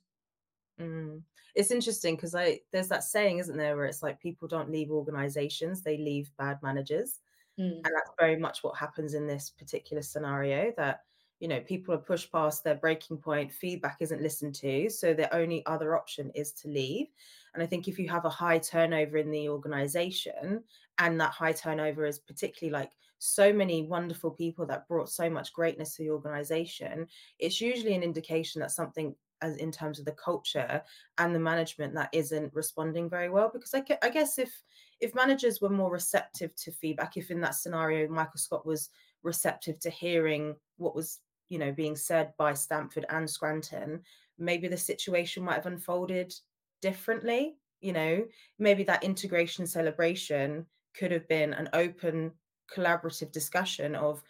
Mm. 0.81 1.21
it's 1.55 1.71
interesting 1.71 2.17
because 2.17 2.35
i 2.35 2.59
there's 2.73 2.89
that 2.89 3.05
saying 3.05 3.39
isn't 3.39 3.59
there 3.59 3.77
where 3.77 3.85
it's 3.85 4.03
like 4.03 4.19
people 4.19 4.49
don't 4.49 4.73
leave 4.73 4.91
organizations 4.91 5.83
they 5.83 5.99
leave 5.99 6.31
bad 6.39 6.57
managers 6.63 7.19
Mm. 7.59 7.85
And 7.85 7.95
that's 7.95 8.11
very 8.19 8.37
much 8.37 8.63
what 8.63 8.77
happens 8.79 9.15
in 9.15 9.27
this 9.27 9.51
particular 9.51 10.03
scenario 10.03 10.73
that, 10.77 11.01
you 11.39 11.49
know, 11.49 11.61
people 11.61 11.95
are 11.95 11.99
pushed 11.99 12.31
past 12.31 12.63
their 12.63 12.75
breaking 12.75 13.19
point, 13.19 13.53
feedback 13.53 13.97
isn't 14.01 14.21
listened 14.23 14.55
to. 14.57 14.91
So 14.91 15.15
their 15.15 15.33
only 15.33 15.65
other 15.65 15.97
option 15.97 16.31
is 16.35 16.53
to 16.55 16.69
leave. 16.69 17.07
And 17.55 17.63
I 17.63 17.67
think 17.67 17.89
if 17.89 17.99
you 17.99 18.09
have 18.11 18.27
a 18.27 18.31
high 18.31 18.59
turnover 18.59 19.17
in 19.17 19.31
the 19.31 19.49
organization, 19.49 20.65
and 20.99 21.19
that 21.21 21.33
high 21.33 21.53
turnover 21.53 22.05
is 22.05 22.19
particularly 22.19 22.73
like 22.73 22.93
so 23.19 23.53
many 23.53 23.83
wonderful 23.87 24.31
people 24.31 24.67
that 24.67 24.87
brought 24.87 25.09
so 25.09 25.31
much 25.31 25.53
greatness 25.55 25.97
to 25.97 26.03
the 26.03 26.11
organization, 26.11 27.09
it's 27.39 27.61
usually 27.61 27.95
an 27.95 28.03
indication 28.03 28.61
that 28.61 28.71
something 28.71 29.17
as 29.43 29.57
in 29.57 29.73
terms 29.73 29.99
of 29.99 30.05
the 30.05 30.13
culture 30.13 30.85
and 31.17 31.35
the 31.35 31.41
management 31.41 31.95
that 31.95 32.11
isn't 32.13 32.53
responding 32.53 33.09
very 33.09 33.31
well 33.31 33.49
because 33.51 33.73
I, 33.73 33.83
I 34.03 34.11
guess 34.11 34.39
if 34.39 34.63
if 35.01 35.15
managers 35.15 35.61
were 35.61 35.71
more 35.71 35.91
receptive 35.91 36.55
to 36.57 36.71
feedback 36.73 37.17
if 37.17 37.31
in 37.31 37.41
that 37.41 37.55
scenario 37.55 38.09
michael 38.09 38.39
scott 38.39 38.67
was 38.67 38.91
receptive 39.23 39.79
to 39.79 39.91
hearing 39.91 40.55
what 40.77 40.95
was 40.95 41.21
you 41.49 41.59
know 41.59 41.73
being 41.73 41.97
said 41.97 42.33
by 42.39 42.55
stamford 42.55 43.07
and 43.11 43.29
scranton 43.29 44.01
maybe 44.39 44.69
the 44.69 44.77
situation 44.77 45.43
might 45.43 45.55
have 45.57 45.67
unfolded 45.67 46.35
differently 46.81 47.57
you 47.81 47.93
know? 47.93 48.25
Maybe 48.59 48.85
that 48.85 49.05
integration 49.05 49.67
celebration 49.67 50.67
could 50.97 51.11
have 51.13 51.27
been 51.29 51.53
an 51.55 51.69
open 51.73 52.33
collaborative 52.75 53.33
discussion 53.33 53.95
of 53.95 54.23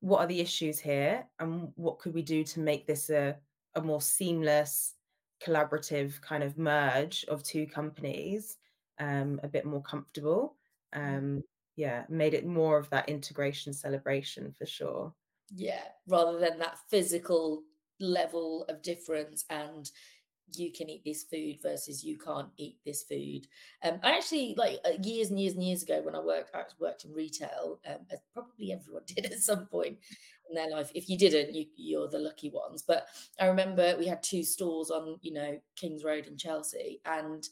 what 0.00 0.20
are 0.20 0.26
the 0.26 0.40
issues 0.40 0.78
here 0.78 1.26
and 1.40 1.72
what 1.76 1.98
could 1.98 2.14
we 2.14 2.22
do 2.22 2.44
to 2.44 2.60
make 2.60 2.86
this 2.86 3.10
a, 3.10 3.36
a 3.74 3.80
more 3.80 4.00
seamless 4.00 4.94
collaborative 5.44 6.20
kind 6.20 6.42
of 6.42 6.58
merge 6.58 7.24
of 7.28 7.42
two 7.42 7.66
companies 7.66 8.58
um, 9.00 9.40
a 9.42 9.48
bit 9.48 9.64
more 9.64 9.82
comfortable 9.82 10.56
mm. 10.94 11.18
um, 11.18 11.42
yeah 11.76 12.04
made 12.08 12.34
it 12.34 12.46
more 12.46 12.78
of 12.78 12.90
that 12.90 13.08
integration 13.08 13.72
celebration 13.72 14.52
for 14.56 14.66
sure 14.66 15.12
yeah 15.54 15.84
rather 16.06 16.38
than 16.38 16.58
that 16.58 16.78
physical 16.90 17.62
level 18.00 18.64
of 18.68 18.82
difference 18.82 19.44
and 19.50 19.90
you 20.54 20.72
can 20.72 20.88
eat 20.88 21.04
this 21.04 21.24
food 21.24 21.58
versus 21.62 22.02
you 22.02 22.16
can't 22.18 22.48
eat 22.56 22.78
this 22.84 23.02
food. 23.02 23.46
Um, 23.82 24.00
I 24.02 24.16
actually 24.16 24.54
like 24.56 24.78
uh, 24.84 24.96
years 25.02 25.30
and 25.30 25.38
years 25.38 25.54
and 25.54 25.62
years 25.62 25.82
ago 25.82 26.00
when 26.02 26.14
I 26.14 26.20
worked, 26.20 26.54
I 26.54 26.62
worked 26.78 27.04
in 27.04 27.12
retail. 27.12 27.80
Um, 27.86 27.98
as 28.10 28.20
probably 28.32 28.72
everyone 28.72 29.02
did 29.06 29.26
at 29.26 29.40
some 29.40 29.66
point 29.66 29.98
in 30.48 30.54
their 30.54 30.70
life. 30.70 30.90
If 30.94 31.08
you 31.08 31.18
didn't, 31.18 31.54
you, 31.54 31.66
you're 31.76 32.08
the 32.08 32.18
lucky 32.18 32.50
ones. 32.50 32.82
But 32.86 33.06
I 33.40 33.46
remember 33.46 33.96
we 33.98 34.06
had 34.06 34.22
two 34.22 34.42
stores 34.42 34.90
on, 34.90 35.16
you 35.20 35.32
know, 35.32 35.60
Kings 35.76 36.04
Road 36.04 36.26
in 36.26 36.36
Chelsea, 36.36 37.00
and 37.04 37.46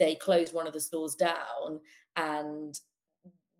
they 0.00 0.16
closed 0.16 0.52
one 0.52 0.66
of 0.66 0.72
the 0.72 0.80
stores 0.80 1.14
down, 1.14 1.78
and 2.16 2.80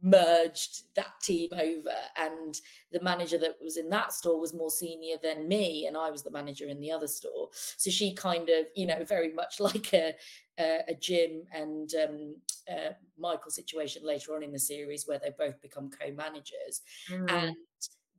merged 0.03 0.83
that 0.97 1.13
team 1.23 1.51
over 1.53 1.95
and 2.17 2.61
the 2.93 3.03
manager 3.03 3.37
that 3.37 3.57
was 3.63 3.77
in 3.77 3.91
that 3.91 4.13
store 4.13 4.41
was 4.41 4.55
more 4.55 4.71
senior 4.71 5.17
than 5.23 5.47
me 5.47 5.87
and 5.87 5.97
I 5.97 6.11
was 6.11 6.23
the 6.23 6.31
manager 6.31 6.67
in 6.67 6.81
the 6.81 6.91
other 6.91 7.07
store. 7.07 7.49
So 7.53 7.91
she 7.91 8.15
kind 8.15 8.49
of 8.49 8.67
you 8.75 8.87
know 8.87 9.05
very 9.05 9.33
much 9.33 9.61
like 9.61 9.93
a 9.93 10.15
a, 10.59 10.81
a 10.89 10.95
Jim 10.95 11.43
and 11.53 11.91
um, 12.03 12.37
uh, 12.71 12.93
Michael 13.19 13.51
situation 13.51 14.03
later 14.05 14.35
on 14.35 14.43
in 14.43 14.53
the 14.53 14.59
series 14.59 15.07
where 15.07 15.19
they 15.19 15.33
both 15.39 15.61
become 15.61 15.91
co-managers. 15.91 16.83
Mm. 17.11 17.31
and 17.31 17.57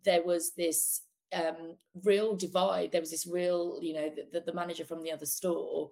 there 0.03 0.23
was 0.23 0.53
this 0.55 1.01
um, 1.33 1.75
real 2.03 2.35
divide. 2.35 2.91
There 2.91 3.01
was 3.01 3.11
this 3.11 3.27
real 3.27 3.79
you 3.81 3.93
know 3.93 4.11
the, 4.31 4.41
the 4.41 4.53
manager 4.53 4.85
from 4.85 5.01
the 5.01 5.11
other 5.11 5.25
store 5.25 5.89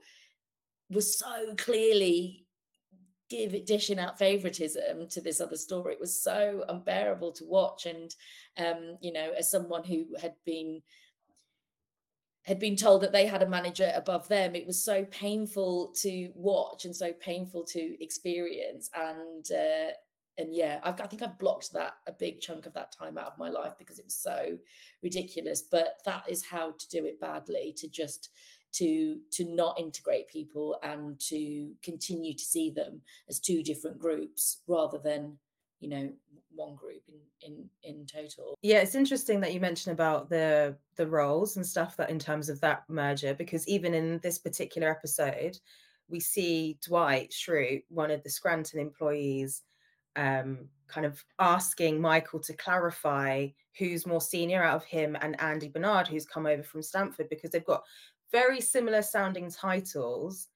was 0.89 1.17
so 1.17 1.53
clearly 1.57 2.45
give 3.29 3.65
dishing 3.65 3.99
out 3.99 4.17
favoritism 4.17 5.07
to 5.07 5.21
this 5.21 5.39
other 5.39 5.55
story. 5.55 5.93
It 5.93 5.99
was 5.99 6.21
so 6.21 6.63
unbearable 6.67 7.31
to 7.33 7.45
watch. 7.45 7.85
And 7.85 8.13
um, 8.57 8.97
you 9.01 9.13
know, 9.13 9.31
as 9.37 9.51
someone 9.51 9.83
who 9.83 10.05
had 10.19 10.33
been 10.45 10.81
had 12.43 12.59
been 12.59 12.75
told 12.75 13.01
that 13.01 13.11
they 13.11 13.27
had 13.27 13.43
a 13.43 13.49
manager 13.49 13.91
above 13.95 14.27
them, 14.27 14.55
it 14.55 14.65
was 14.65 14.83
so 14.83 15.05
painful 15.05 15.93
to 16.01 16.31
watch 16.33 16.85
and 16.85 16.95
so 16.95 17.13
painful 17.13 17.63
to 17.65 18.03
experience. 18.03 18.89
And 18.95 19.45
uh, 19.51 19.91
and 20.39 20.55
yeah, 20.55 20.79
I've, 20.83 20.99
I 21.01 21.05
think 21.05 21.21
I've 21.21 21.37
blocked 21.37 21.73
that 21.73 21.95
a 22.07 22.13
big 22.13 22.39
chunk 22.39 22.65
of 22.65 22.73
that 22.73 22.93
time 22.97 23.17
out 23.17 23.27
of 23.27 23.37
my 23.37 23.49
life 23.49 23.73
because 23.77 23.99
it 23.99 24.05
was 24.05 24.15
so 24.15 24.57
ridiculous. 25.03 25.61
But 25.61 25.99
that 26.05 26.23
is 26.29 26.45
how 26.45 26.71
to 26.71 26.89
do 26.89 27.05
it 27.05 27.19
badly 27.19 27.75
to 27.77 27.89
just 27.89 28.29
to 28.73 29.17
to 29.31 29.43
not 29.45 29.79
integrate 29.79 30.27
people 30.27 30.77
and 30.83 31.19
to 31.19 31.71
continue 31.83 32.33
to 32.33 32.43
see 32.43 32.69
them 32.69 33.01
as 33.29 33.39
two 33.39 33.63
different 33.63 33.99
groups 33.99 34.61
rather 34.67 34.97
than 34.97 35.37
you 35.79 35.89
know 35.89 36.09
one 36.53 36.75
group 36.75 37.01
in 37.07 37.19
in 37.41 37.69
in 37.83 38.05
total. 38.05 38.57
Yeah 38.61 38.79
it's 38.79 38.95
interesting 38.95 39.39
that 39.41 39.53
you 39.53 39.59
mentioned 39.59 39.93
about 39.93 40.29
the 40.29 40.75
the 40.95 41.07
roles 41.07 41.55
and 41.55 41.65
stuff 41.65 41.95
that 41.97 42.09
in 42.09 42.19
terms 42.19 42.49
of 42.49 42.59
that 42.61 42.83
merger 42.89 43.33
because 43.33 43.67
even 43.67 43.93
in 43.93 44.19
this 44.19 44.37
particular 44.39 44.89
episode 44.89 45.57
we 46.09 46.19
see 46.19 46.77
dwight 46.85 47.31
schrute 47.31 47.83
one 47.89 48.11
of 48.11 48.23
the 48.23 48.29
scranton 48.29 48.79
employees 48.79 49.61
um, 50.15 50.67
kind 50.87 51.05
of 51.05 51.23
asking 51.37 52.01
michael 52.01 52.39
to 52.39 52.53
clarify 52.53 53.47
who's 53.77 54.07
more 54.07 54.19
senior 54.19 54.63
out 54.63 54.75
of 54.75 54.83
him 54.83 55.15
and 55.21 55.39
andy 55.39 55.69
bernard 55.69 56.07
who's 56.07 56.25
come 56.25 56.45
over 56.45 56.63
from 56.63 56.81
stamford 56.81 57.29
because 57.29 57.51
they've 57.51 57.65
got 57.65 57.83
very 58.31 58.61
similar 58.61 59.01
sounding 59.01 59.51
titles. 59.51 60.47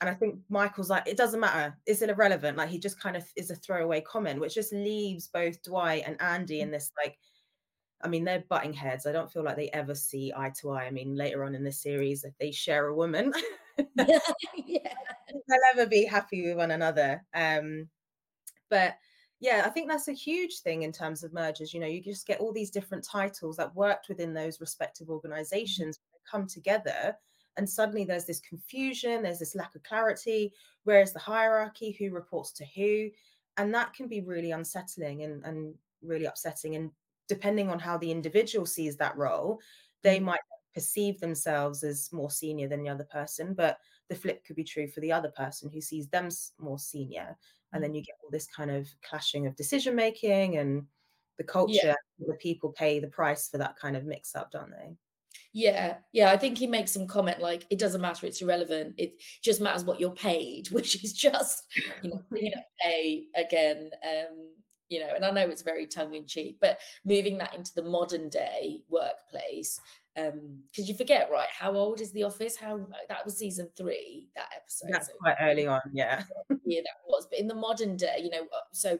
And 0.00 0.08
I 0.08 0.14
think 0.14 0.38
Michael's 0.48 0.90
like, 0.90 1.06
it 1.06 1.16
doesn't 1.16 1.40
matter. 1.40 1.76
It's 1.86 2.02
irrelevant. 2.02 2.56
Like 2.56 2.70
he 2.70 2.78
just 2.78 3.00
kind 3.00 3.16
of 3.16 3.24
is 3.36 3.50
a 3.50 3.54
throwaway 3.54 4.00
comment, 4.00 4.40
which 4.40 4.54
just 4.54 4.72
leaves 4.72 5.28
both 5.28 5.62
Dwight 5.62 6.04
and 6.06 6.20
Andy 6.22 6.60
in 6.60 6.70
this 6.70 6.90
like, 7.02 7.18
I 8.02 8.08
mean, 8.08 8.24
they're 8.24 8.44
butting 8.48 8.72
heads. 8.72 9.06
I 9.06 9.12
don't 9.12 9.30
feel 9.30 9.44
like 9.44 9.56
they 9.56 9.68
ever 9.70 9.94
see 9.94 10.32
eye 10.34 10.52
to 10.60 10.70
eye. 10.70 10.84
I 10.84 10.90
mean, 10.90 11.16
later 11.16 11.44
on 11.44 11.54
in 11.54 11.64
the 11.64 11.72
series, 11.72 12.24
if 12.24 12.32
they 12.38 12.50
share 12.50 12.86
a 12.86 12.94
woman, 12.94 13.30
yeah. 13.96 14.94
they'll 15.28 15.58
ever 15.74 15.86
be 15.86 16.06
happy 16.06 16.46
with 16.46 16.56
one 16.56 16.70
another. 16.70 17.22
Um, 17.34 17.88
but 18.70 18.94
yeah, 19.38 19.64
I 19.66 19.68
think 19.68 19.90
that's 19.90 20.08
a 20.08 20.12
huge 20.12 20.60
thing 20.60 20.82
in 20.82 20.92
terms 20.92 21.24
of 21.24 21.34
mergers. 21.34 21.74
You 21.74 21.80
know, 21.80 21.86
you 21.86 22.02
just 22.02 22.26
get 22.26 22.40
all 22.40 22.52
these 22.52 22.70
different 22.70 23.04
titles 23.04 23.56
that 23.56 23.74
worked 23.74 24.08
within 24.08 24.32
those 24.32 24.60
respective 24.60 25.10
organizations 25.10 25.98
come 26.30 26.46
together 26.46 27.16
and 27.56 27.68
suddenly 27.68 28.04
there's 28.04 28.24
this 28.24 28.40
confusion 28.40 29.22
there's 29.22 29.38
this 29.38 29.54
lack 29.54 29.74
of 29.74 29.82
clarity 29.82 30.52
where's 30.84 31.12
the 31.12 31.18
hierarchy 31.18 31.96
who 31.98 32.10
reports 32.10 32.52
to 32.52 32.64
who 32.74 33.10
and 33.56 33.74
that 33.74 33.92
can 33.92 34.08
be 34.08 34.20
really 34.20 34.52
unsettling 34.52 35.22
and, 35.22 35.44
and 35.44 35.74
really 36.02 36.26
upsetting 36.26 36.76
and 36.76 36.90
depending 37.28 37.68
on 37.68 37.78
how 37.78 37.98
the 37.98 38.10
individual 38.10 38.66
sees 38.66 38.96
that 38.96 39.16
role 39.16 39.58
they 40.02 40.18
mm. 40.18 40.24
might 40.24 40.40
perceive 40.74 41.18
themselves 41.20 41.82
as 41.82 42.10
more 42.12 42.30
senior 42.30 42.68
than 42.68 42.82
the 42.82 42.88
other 42.88 43.06
person 43.12 43.54
but 43.54 43.78
the 44.08 44.14
flip 44.14 44.44
could 44.44 44.56
be 44.56 44.64
true 44.64 44.88
for 44.88 45.00
the 45.00 45.12
other 45.12 45.30
person 45.36 45.68
who 45.68 45.80
sees 45.80 46.08
them 46.08 46.28
more 46.58 46.78
senior 46.78 47.36
and 47.72 47.82
then 47.82 47.92
mm. 47.92 47.96
you 47.96 48.02
get 48.02 48.16
all 48.22 48.30
this 48.30 48.46
kind 48.46 48.70
of 48.70 48.88
clashing 49.08 49.46
of 49.46 49.56
decision 49.56 49.94
making 49.94 50.58
and 50.58 50.84
the 51.38 51.44
culture 51.44 51.78
yeah. 51.82 51.94
the 52.26 52.34
people 52.34 52.70
pay 52.70 53.00
the 53.00 53.06
price 53.06 53.48
for 53.48 53.58
that 53.58 53.76
kind 53.76 53.96
of 53.96 54.04
mix 54.04 54.34
up 54.36 54.50
don't 54.52 54.70
they 54.70 54.94
yeah, 55.52 55.96
yeah. 56.12 56.30
I 56.30 56.36
think 56.36 56.58
he 56.58 56.66
makes 56.66 56.92
some 56.92 57.06
comment 57.06 57.40
like 57.40 57.66
it 57.70 57.78
doesn't 57.78 58.00
matter, 58.00 58.26
it's 58.26 58.40
irrelevant. 58.40 58.94
It 58.98 59.20
just 59.42 59.60
matters 59.60 59.84
what 59.84 60.00
you're 60.00 60.10
paid, 60.10 60.68
which 60.72 61.02
is 61.02 61.12
just 61.12 61.64
you 62.02 62.10
know 62.10 62.22
bringing 62.28 62.54
up 62.56 62.64
pay 62.82 63.24
again. 63.36 63.90
Um, 64.04 64.50
you 64.88 64.98
know, 64.98 65.12
and 65.14 65.24
I 65.24 65.30
know 65.30 65.48
it's 65.48 65.62
very 65.62 65.86
tongue 65.86 66.14
in 66.14 66.26
cheek, 66.26 66.58
but 66.60 66.80
moving 67.04 67.38
that 67.38 67.54
into 67.54 67.72
the 67.74 67.82
modern 67.82 68.28
day 68.28 68.82
workplace, 68.88 69.80
um, 70.16 70.62
because 70.70 70.88
you 70.88 70.96
forget, 70.96 71.28
right? 71.30 71.48
How 71.56 71.72
old 71.76 72.00
is 72.00 72.10
The 72.10 72.24
Office? 72.24 72.56
How 72.56 72.86
that 73.08 73.24
was 73.24 73.38
season 73.38 73.70
three, 73.76 74.28
that 74.34 74.48
episode. 74.56 74.90
That's 74.92 75.06
so, 75.06 75.12
quite 75.20 75.36
early 75.40 75.66
on, 75.66 75.80
yeah. 75.92 76.24
yeah, 76.64 76.80
that 76.80 76.96
was. 77.06 77.28
But 77.30 77.38
in 77.38 77.46
the 77.46 77.54
modern 77.54 77.96
day, 77.96 78.16
you 78.22 78.30
know, 78.30 78.42
uh, 78.42 78.66
so 78.72 78.98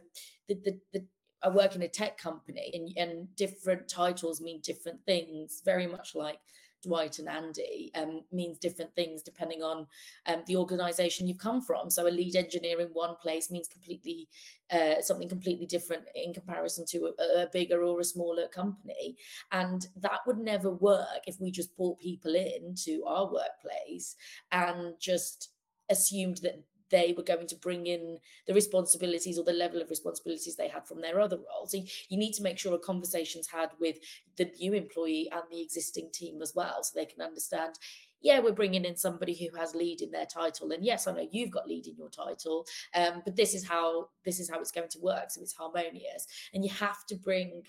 the 0.49 0.55
the 0.65 0.79
the 0.93 1.07
I 1.43 1.49
work 1.49 1.75
in 1.75 1.83
a 1.83 1.89
tech 1.89 2.19
company 2.19 2.71
and, 2.75 2.93
and 2.97 3.37
different 3.37 3.89
titles 3.89 4.41
mean 4.41 4.61
different 4.63 5.05
things, 5.07 5.63
very 5.65 5.87
much 5.87 6.15
like 6.15 6.39
Dwight 6.83 7.19
and 7.19 7.29
Andy 7.29 7.91
um, 7.95 8.23
means 8.33 8.59
different 8.59 8.95
things 8.95 9.23
depending 9.23 9.63
on 9.63 9.87
um, 10.27 10.43
the 10.47 10.57
organization 10.57 11.27
you've 11.27 11.39
come 11.39 11.61
from. 11.61 11.91
So 11.91 12.07
a 12.07 12.11
lead 12.11 12.37
engineer 12.37 12.81
in 12.81 12.89
one 12.89 13.17
place 13.17 13.51
means 13.51 13.69
completely 13.69 14.29
uh, 14.71 15.01
something 15.01 15.29
completely 15.29 15.67
different 15.67 16.05
in 16.15 16.33
comparison 16.33 16.85
to 16.87 17.13
a, 17.19 17.43
a, 17.43 17.49
bigger 17.53 17.83
or 17.83 18.01
a 18.01 18.05
smaller 18.05 18.49
company. 18.49 19.17
And 19.53 19.87
that 19.97 20.21
would 20.27 20.39
never 20.39 20.71
work 20.71 21.25
if 21.27 21.41
we 21.41 21.51
just 21.51 21.77
brought 21.77 21.99
people 21.99 22.35
into 22.35 23.05
our 23.07 23.31
workplace 23.31 24.17
and 24.53 24.95
just 24.99 25.51
assumed 25.91 26.39
that 26.39 26.63
they 26.91 27.15
were 27.17 27.23
going 27.23 27.47
to 27.47 27.57
bring 27.57 27.87
in 27.87 28.19
the 28.47 28.55
responsibilities 28.55 29.39
or 29.39 29.45
the 29.45 29.53
level 29.53 29.81
of 29.81 29.91
responsibilities 29.91 30.57
they 30.57 30.69
had 30.69 30.87
from 30.87 31.01
their 31.01 31.21
other 31.21 31.37
roles. 31.37 31.73
So 31.73 31.79
you 32.09 32.19
need 32.19 32.33
to 32.33 32.43
make 32.43 32.59
sure 32.59 32.75
a 32.75 32.79
conversation's 32.79 33.49
had 33.49 33.71
with 33.81 33.97
the 34.37 34.51
new 34.61 34.73
employee 34.75 35.29
and 35.33 35.43
the 35.51 35.63
existing 35.63 36.11
team 36.13 36.43
as 36.43 36.55
well, 36.55 36.83
so 36.83 36.93
they 36.95 37.07
can 37.07 37.23
understand. 37.23 37.75
Yeah, 38.23 38.41
we're 38.41 38.53
bringing 38.53 38.85
in 38.85 38.97
somebody 38.97 39.35
who 39.35 39.57
has 39.59 39.75
lead 39.75 40.03
in 40.03 40.11
their 40.11 40.27
title, 40.27 40.73
and 40.73 40.85
yes, 40.85 41.07
I 41.07 41.13
know 41.13 41.27
you've 41.31 41.51
got 41.51 41.67
lead 41.67 41.87
in 41.87 41.97
your 41.97 42.11
title, 42.11 42.67
um, 42.95 43.23
but 43.25 43.35
this 43.35 43.55
is 43.55 43.67
how 43.67 44.11
this 44.27 44.41
is 44.41 44.51
how 44.51 44.61
it's 44.61 44.73
going 44.73 44.91
to 44.91 45.01
work. 45.01 45.31
So 45.31 45.41
it's 45.41 45.55
harmonious, 45.55 46.27
and 46.53 46.63
you 46.63 46.71
have 46.71 47.07
to 47.07 47.15
bring 47.15 47.63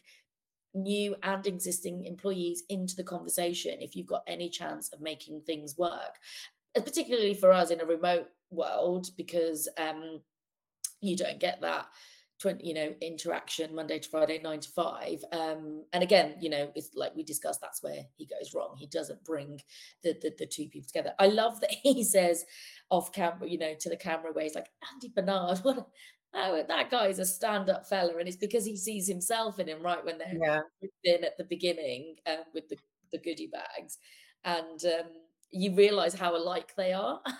new 0.73 1.15
and 1.23 1.45
existing 1.47 2.05
employees 2.05 2.63
into 2.69 2.95
the 2.95 3.03
conversation 3.03 3.81
if 3.81 3.95
you've 3.95 4.07
got 4.07 4.23
any 4.27 4.49
chance 4.49 4.89
of 4.93 5.01
making 5.01 5.41
things 5.41 5.77
work 5.77 6.17
particularly 6.75 7.33
for 7.33 7.51
us 7.51 7.71
in 7.71 7.81
a 7.81 7.85
remote 7.85 8.27
world 8.49 9.07
because 9.17 9.67
um, 9.77 10.21
you 11.01 11.15
don't 11.17 11.39
get 11.39 11.61
that 11.61 11.87
20, 12.39 12.67
you 12.67 12.73
know, 12.73 12.93
interaction 13.01 13.75
Monday 13.75 13.99
to 13.99 14.09
Friday, 14.09 14.39
nine 14.43 14.59
to 14.59 14.69
five. 14.69 15.23
Um, 15.31 15.83
and 15.93 16.01
again, 16.01 16.35
you 16.39 16.49
know, 16.49 16.71
it's 16.75 16.89
like 16.95 17.15
we 17.15 17.23
discussed, 17.23 17.61
that's 17.61 17.83
where 17.83 18.03
he 18.17 18.25
goes 18.25 18.53
wrong. 18.55 18.75
He 18.77 18.87
doesn't 18.87 19.23
bring 19.23 19.61
the, 20.03 20.15
the, 20.21 20.33
the 20.39 20.47
two 20.47 20.67
people 20.67 20.87
together. 20.87 21.13
I 21.19 21.27
love 21.27 21.59
that 21.61 21.71
he 21.83 22.03
says 22.03 22.45
off 22.89 23.11
camera, 23.11 23.47
you 23.47 23.57
know, 23.59 23.73
to 23.79 23.89
the 23.89 23.97
camera 23.97 24.31
where 24.33 24.43
he's 24.43 24.55
like, 24.55 24.69
Andy 24.91 25.11
Bernard, 25.15 25.59
what 25.59 25.87
oh, 26.33 26.63
that 26.67 26.89
guy 26.89 27.07
is 27.07 27.19
a 27.19 27.25
stand-up 27.25 27.87
fella. 27.87 28.17
And 28.17 28.27
it's 28.27 28.37
because 28.37 28.65
he 28.65 28.77
sees 28.77 29.07
himself 29.07 29.59
in 29.59 29.67
him, 29.67 29.83
right? 29.83 30.03
When 30.03 30.17
they're 30.17 30.33
Yeah. 30.41 30.61
in 31.03 31.23
at 31.23 31.37
the 31.37 31.43
beginning 31.43 32.15
um, 32.25 32.43
with 32.53 32.69
the, 32.69 32.77
the 33.11 33.19
goodie 33.19 33.51
bags. 33.51 33.97
And 34.43 34.83
um, 34.85 35.11
you 35.51 35.73
realize 35.75 36.13
how 36.13 36.35
alike 36.35 36.73
they 36.75 36.93
are. 36.93 37.21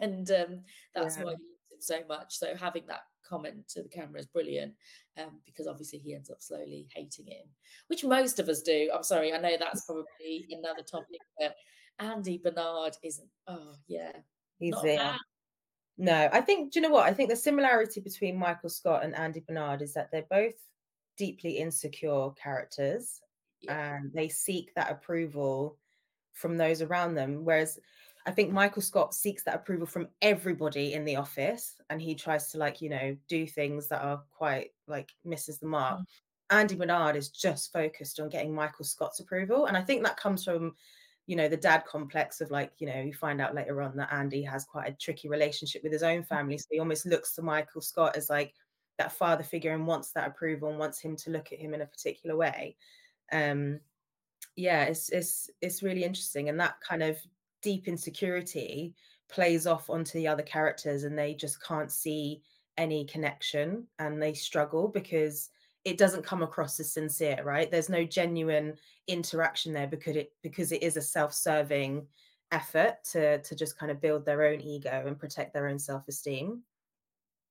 and 0.00 0.30
um, 0.30 0.60
that's 0.94 1.16
Yeah. 1.16 1.24
why 1.24 1.30
he 1.32 1.36
loves 1.36 1.70
him 1.70 1.80
so 1.80 2.00
much. 2.08 2.36
So 2.38 2.54
having 2.56 2.84
that 2.86 3.02
comment 3.28 3.68
to 3.68 3.82
the 3.82 3.88
camera 3.88 4.20
is 4.20 4.26
brilliant 4.26 4.74
um, 5.18 5.40
because 5.44 5.66
obviously 5.66 5.98
he 5.98 6.14
ends 6.14 6.30
up 6.30 6.40
slowly 6.40 6.88
hating 6.94 7.26
him, 7.26 7.46
which 7.88 8.04
most 8.04 8.38
of 8.38 8.48
us 8.48 8.62
do. 8.62 8.90
I'm 8.94 9.02
sorry, 9.02 9.32
I 9.34 9.38
know 9.38 9.56
that's 9.58 9.84
probably 9.84 10.46
another 10.50 10.82
topic, 10.82 11.20
but 11.38 11.54
Andy 11.98 12.38
Bernard 12.42 12.96
isn't. 13.02 13.28
Oh, 13.48 13.74
yeah. 13.86 14.12
He's 14.58 14.72
Not 14.72 14.84
there. 14.84 15.16
No, 16.00 16.28
I 16.32 16.40
think, 16.40 16.72
do 16.72 16.78
you 16.78 16.86
know 16.86 16.92
what? 16.94 17.06
I 17.08 17.12
think 17.12 17.28
the 17.28 17.36
similarity 17.36 18.00
between 18.00 18.36
Michael 18.38 18.68
Scott 18.70 19.04
and 19.04 19.16
Andy 19.16 19.42
Bernard 19.46 19.82
is 19.82 19.92
that 19.94 20.10
they're 20.12 20.26
both 20.30 20.54
deeply 21.16 21.58
insecure 21.58 22.30
characters 22.40 23.20
Yeah. 23.60 23.96
and 23.96 24.12
they 24.12 24.28
seek 24.28 24.72
that 24.76 24.92
approval 24.92 25.76
from 26.38 26.56
those 26.56 26.82
around 26.82 27.14
them. 27.14 27.44
Whereas 27.44 27.78
I 28.26 28.30
think 28.30 28.52
Michael 28.52 28.82
Scott 28.82 29.14
seeks 29.14 29.42
that 29.44 29.54
approval 29.54 29.86
from 29.86 30.08
everybody 30.22 30.92
in 30.94 31.04
the 31.04 31.16
office 31.16 31.76
and 31.90 32.00
he 32.00 32.14
tries 32.14 32.50
to, 32.52 32.58
like, 32.58 32.80
you 32.80 32.88
know, 32.88 33.16
do 33.28 33.46
things 33.46 33.88
that 33.88 34.02
are 34.02 34.22
quite 34.30 34.70
like 34.86 35.10
misses 35.24 35.58
the 35.58 35.66
mark. 35.66 36.00
Mm. 36.00 36.04
Andy 36.50 36.74
Bernard 36.76 37.16
is 37.16 37.28
just 37.28 37.72
focused 37.72 38.20
on 38.20 38.28
getting 38.28 38.54
Michael 38.54 38.84
Scott's 38.84 39.20
approval. 39.20 39.66
And 39.66 39.76
I 39.76 39.82
think 39.82 40.02
that 40.04 40.16
comes 40.16 40.44
from 40.44 40.74
you 41.28 41.36
know 41.36 41.46
the 41.46 41.56
dad 41.56 41.84
complex 41.84 42.40
of 42.40 42.50
like 42.50 42.72
you 42.78 42.86
know 42.86 43.00
you 43.00 43.12
find 43.12 43.40
out 43.40 43.54
later 43.54 43.82
on 43.82 43.94
that 43.96 44.12
andy 44.12 44.42
has 44.42 44.64
quite 44.64 44.88
a 44.88 44.96
tricky 44.96 45.28
relationship 45.28 45.82
with 45.82 45.92
his 45.92 46.02
own 46.02 46.24
family 46.24 46.56
so 46.56 46.64
he 46.70 46.80
almost 46.80 47.06
looks 47.06 47.34
to 47.34 47.42
michael 47.42 47.82
scott 47.82 48.16
as 48.16 48.30
like 48.30 48.54
that 48.96 49.12
father 49.12 49.44
figure 49.44 49.74
and 49.74 49.86
wants 49.86 50.10
that 50.10 50.26
approval 50.26 50.70
and 50.70 50.78
wants 50.78 50.98
him 50.98 51.14
to 51.14 51.30
look 51.30 51.52
at 51.52 51.58
him 51.58 51.74
in 51.74 51.82
a 51.82 51.86
particular 51.86 52.34
way 52.34 52.74
um 53.30 53.78
yeah 54.58 54.82
it's 54.84 55.08
it's 55.10 55.48
it's 55.62 55.84
really 55.84 56.02
interesting 56.02 56.48
and 56.48 56.58
that 56.58 56.80
kind 56.80 57.02
of 57.02 57.16
deep 57.62 57.86
insecurity 57.86 58.92
plays 59.28 59.68
off 59.68 59.88
onto 59.88 60.18
the 60.18 60.26
other 60.26 60.42
characters 60.42 61.04
and 61.04 61.16
they 61.16 61.32
just 61.32 61.62
can't 61.62 61.92
see 61.92 62.42
any 62.76 63.04
connection 63.04 63.86
and 64.00 64.20
they 64.20 64.34
struggle 64.34 64.88
because 64.88 65.50
it 65.84 65.96
doesn't 65.96 66.24
come 66.24 66.42
across 66.42 66.80
as 66.80 66.92
sincere 66.92 67.40
right? 67.44 67.70
There's 67.70 67.88
no 67.88 68.04
genuine 68.04 68.74
interaction 69.06 69.72
there 69.72 69.86
because 69.86 70.16
it 70.16 70.32
because 70.42 70.72
it 70.72 70.82
is 70.82 70.96
a 70.96 71.02
self-serving 71.02 72.08
effort 72.50 72.96
to 73.12 73.40
to 73.42 73.54
just 73.54 73.78
kind 73.78 73.92
of 73.92 74.00
build 74.00 74.24
their 74.24 74.44
own 74.44 74.60
ego 74.60 75.04
and 75.06 75.18
protect 75.18 75.54
their 75.54 75.68
own 75.68 75.78
self-esteem 75.78 76.62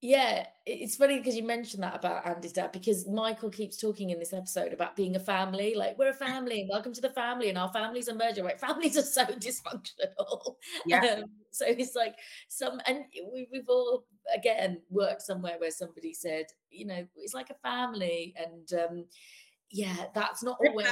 Yeah, 0.01 0.45
it's 0.67 0.95
funny 0.95 1.17
because 1.17 1.35
you 1.35 1.41
mentioned 1.41 1.81
that 1.81 1.95
about 1.95 2.27
Andy's 2.27 2.51
dad 2.53 2.71
because 2.71 3.07
Michael 3.07 3.49
keeps 3.49 3.77
talking 3.77 4.11
in 4.11 4.19
this 4.19 4.31
episode 4.31 4.71
about 4.71 4.95
being 4.95 5.15
a 5.15 5.19
family. 5.19 5.73
Like 5.75 5.97
we're 5.97 6.09
a 6.11 6.13
family, 6.27 6.61
and 6.61 6.69
welcome 6.69 6.93
to 6.93 7.01
the 7.01 7.09
family, 7.09 7.49
and 7.49 7.57
our 7.57 7.71
families 7.73 8.07
are 8.07 8.13
merging. 8.13 8.43
Right, 8.45 8.59
families 8.67 8.95
are 8.95 9.01
so 9.01 9.25
dysfunctional. 9.25 10.55
Yeah. 10.85 11.15
Um, 11.17 11.23
so 11.49 11.65
it's 11.65 11.95
like 11.95 12.13
some, 12.47 12.79
and 12.85 13.05
we, 13.33 13.47
we've 13.51 13.67
all 13.69 14.05
again 14.35 14.81
worked 14.91 15.23
somewhere 15.23 15.55
where 15.57 15.71
somebody 15.71 16.13
said, 16.13 16.45
you 16.69 16.85
know, 16.85 17.07
it's 17.15 17.33
like 17.33 17.49
a 17.49 17.55
family, 17.67 18.35
and 18.37 18.79
um, 18.79 19.05
yeah, 19.71 19.95
that's 20.13 20.43
not 20.43 20.57
always. 20.61 20.87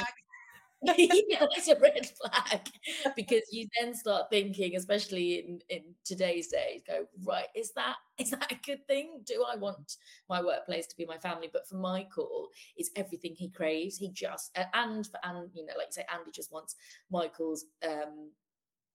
flag. 0.86 0.96
yeah, 1.28 1.40
that's 1.40 1.68
a 1.68 1.80
red 1.80 2.10
flag 2.22 2.70
because 3.16 3.44
you 3.52 3.68
then 3.80 3.94
start 3.94 4.30
thinking, 4.30 4.76
especially 4.76 5.40
in, 5.40 5.60
in 5.70 5.82
today's 6.04 6.48
days, 6.48 6.82
go 6.88 7.06
right, 7.24 7.48
is 7.56 7.72
that 7.76 7.96
is 8.18 8.32
that 8.32 8.52
a 8.52 8.56
good 8.66 8.86
thing? 8.88 9.22
Do 9.26 9.46
I 9.52 9.56
want 9.56 9.98
my 10.30 10.42
workplace 10.42 10.88
to 10.88 10.98
be 10.98 11.06
my 11.06 11.18
family? 11.18 11.50
But 11.52 11.68
for 11.68 11.76
Michael, 11.76 12.50
it's 12.78 12.92
everything 12.96 13.34
he 13.36 13.50
craves. 13.50 13.98
He 13.98 14.10
just 14.10 14.58
and 14.74 15.06
for 15.08 15.20
and 15.24 15.50
you 15.54 15.66
know, 15.66 15.74
like 15.78 15.88
you 15.88 15.94
say, 15.94 16.06
Andy 16.14 16.32
just 16.32 16.52
wants 16.52 16.76
Michael's 17.10 17.66
um 17.88 18.32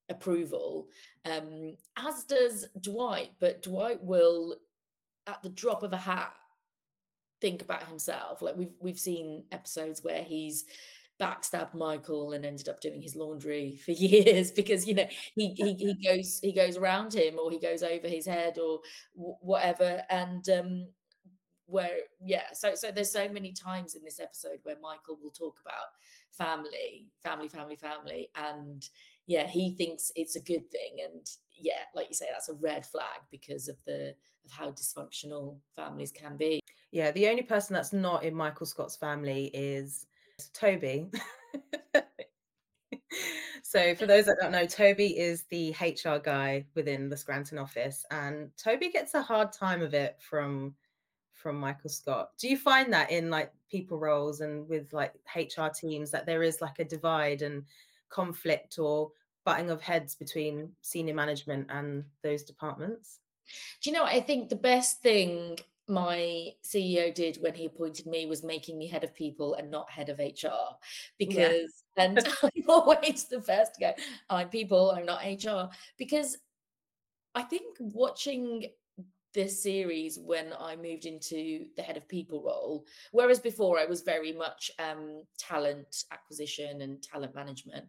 approval, 0.08 0.88
um, 1.24 1.76
as 1.96 2.24
does 2.24 2.66
Dwight, 2.80 3.30
but 3.40 3.62
Dwight 3.62 4.02
will 4.02 4.56
at 5.26 5.42
the 5.42 5.48
drop 5.50 5.82
of 5.82 5.92
a 5.92 5.96
hat 5.96 6.32
think 7.40 7.62
about 7.62 7.84
himself. 7.88 8.42
Like 8.42 8.56
we've 8.56 8.74
we've 8.80 8.98
seen 8.98 9.44
episodes 9.52 10.02
where 10.02 10.22
he's 10.22 10.64
backstabbed 11.20 11.74
Michael 11.74 12.32
and 12.32 12.44
ended 12.44 12.68
up 12.68 12.80
doing 12.80 13.02
his 13.02 13.14
laundry 13.14 13.76
for 13.84 13.92
years 13.92 14.50
because 14.50 14.88
you 14.88 14.94
know 14.94 15.06
he 15.34 15.52
he, 15.54 15.74
he 15.74 15.94
goes 16.08 16.40
he 16.42 16.52
goes 16.52 16.76
around 16.76 17.14
him 17.14 17.38
or 17.38 17.50
he 17.50 17.58
goes 17.58 17.82
over 17.82 18.08
his 18.08 18.26
head 18.26 18.58
or 18.58 18.80
w- 19.14 19.36
whatever. 19.40 20.02
And 20.08 20.48
um 20.48 20.86
where 21.66 21.98
yeah 22.20 22.52
so 22.52 22.74
so 22.74 22.90
there's 22.90 23.12
so 23.12 23.28
many 23.28 23.52
times 23.52 23.94
in 23.94 24.02
this 24.02 24.18
episode 24.18 24.58
where 24.64 24.74
Michael 24.82 25.16
will 25.22 25.30
talk 25.30 25.58
about 25.64 25.92
family 26.32 27.06
family 27.22 27.48
family 27.48 27.76
family. 27.76 28.28
And 28.34 28.82
yeah 29.26 29.46
he 29.46 29.74
thinks 29.74 30.10
it's 30.16 30.36
a 30.36 30.40
good 30.40 30.68
thing. 30.70 30.96
And 31.04 31.26
yeah 31.56 31.84
like 31.94 32.08
you 32.08 32.14
say 32.14 32.26
that's 32.32 32.48
a 32.48 32.54
red 32.54 32.86
flag 32.86 33.20
because 33.30 33.68
of 33.68 33.76
the 33.86 34.14
of 34.44 34.50
how 34.50 34.70
dysfunctional 34.70 35.58
families 35.76 36.10
can 36.10 36.36
be. 36.36 36.60
Yeah 36.90 37.10
the 37.10 37.28
only 37.28 37.42
person 37.42 37.74
that's 37.74 37.92
not 37.92 38.24
in 38.24 38.34
michael 38.34 38.66
scott's 38.66 38.96
family 38.96 39.50
is 39.54 40.06
toby. 40.48 41.10
So 43.70 43.94
for 43.94 44.04
those 44.04 44.24
that 44.24 44.38
don't 44.40 44.50
know 44.50 44.66
toby 44.66 45.16
is 45.16 45.44
the 45.44 45.72
hr 45.80 46.18
guy 46.18 46.64
within 46.74 47.08
the 47.08 47.16
scranton 47.16 47.56
office 47.56 48.04
and 48.10 48.50
toby 48.56 48.90
gets 48.90 49.14
a 49.14 49.22
hard 49.22 49.52
time 49.52 49.80
of 49.80 49.94
it 49.94 50.16
from 50.18 50.74
from 51.32 51.54
michael 51.54 51.88
scott. 51.88 52.30
Do 52.36 52.48
you 52.48 52.56
find 52.56 52.92
that 52.92 53.12
in 53.12 53.30
like 53.30 53.52
people 53.70 53.96
roles 53.96 54.40
and 54.40 54.68
with 54.68 54.92
like 54.92 55.14
hr 55.36 55.68
teams 55.72 56.10
that 56.10 56.26
there 56.26 56.42
is 56.42 56.60
like 56.60 56.80
a 56.80 56.84
divide 56.84 57.42
and 57.42 57.62
conflict 58.08 58.80
or 58.80 59.12
butting 59.44 59.70
of 59.70 59.80
heads 59.80 60.16
between 60.16 60.72
senior 60.80 61.14
management 61.14 61.68
and 61.70 62.02
those 62.24 62.42
departments? 62.42 63.20
Do 63.82 63.90
you 63.90 63.96
know. 63.96 64.04
I 64.04 64.20
think 64.20 64.48
the 64.48 64.56
best 64.56 65.00
thing 65.00 65.58
my 65.90 66.48
CEO 66.64 67.14
did 67.14 67.38
when 67.40 67.54
he 67.54 67.66
appointed 67.66 68.06
me 68.06 68.26
was 68.26 68.42
making 68.42 68.78
me 68.78 68.86
head 68.86 69.04
of 69.04 69.14
people 69.14 69.54
and 69.54 69.70
not 69.70 69.90
head 69.90 70.08
of 70.08 70.18
HR 70.18 70.76
because, 71.18 71.82
and 71.96 72.18
I'm 72.42 72.68
always 72.68 73.24
the 73.24 73.42
first 73.42 73.74
to 73.74 73.80
go, 73.80 73.92
I'm 74.30 74.48
people, 74.48 74.92
I'm 74.92 75.06
not 75.06 75.24
HR. 75.24 75.74
Because 75.98 76.38
I 77.34 77.42
think 77.42 77.76
watching 77.78 78.66
this 79.32 79.62
series 79.62 80.18
when 80.18 80.52
I 80.58 80.74
moved 80.76 81.06
into 81.06 81.66
the 81.76 81.82
head 81.82 81.96
of 81.96 82.08
people 82.08 82.42
role, 82.42 82.84
whereas 83.12 83.38
before 83.38 83.78
I 83.78 83.84
was 83.84 84.02
very 84.02 84.32
much 84.32 84.70
um, 84.78 85.22
talent 85.38 86.04
acquisition 86.12 86.82
and 86.82 87.02
talent 87.02 87.34
management. 87.34 87.86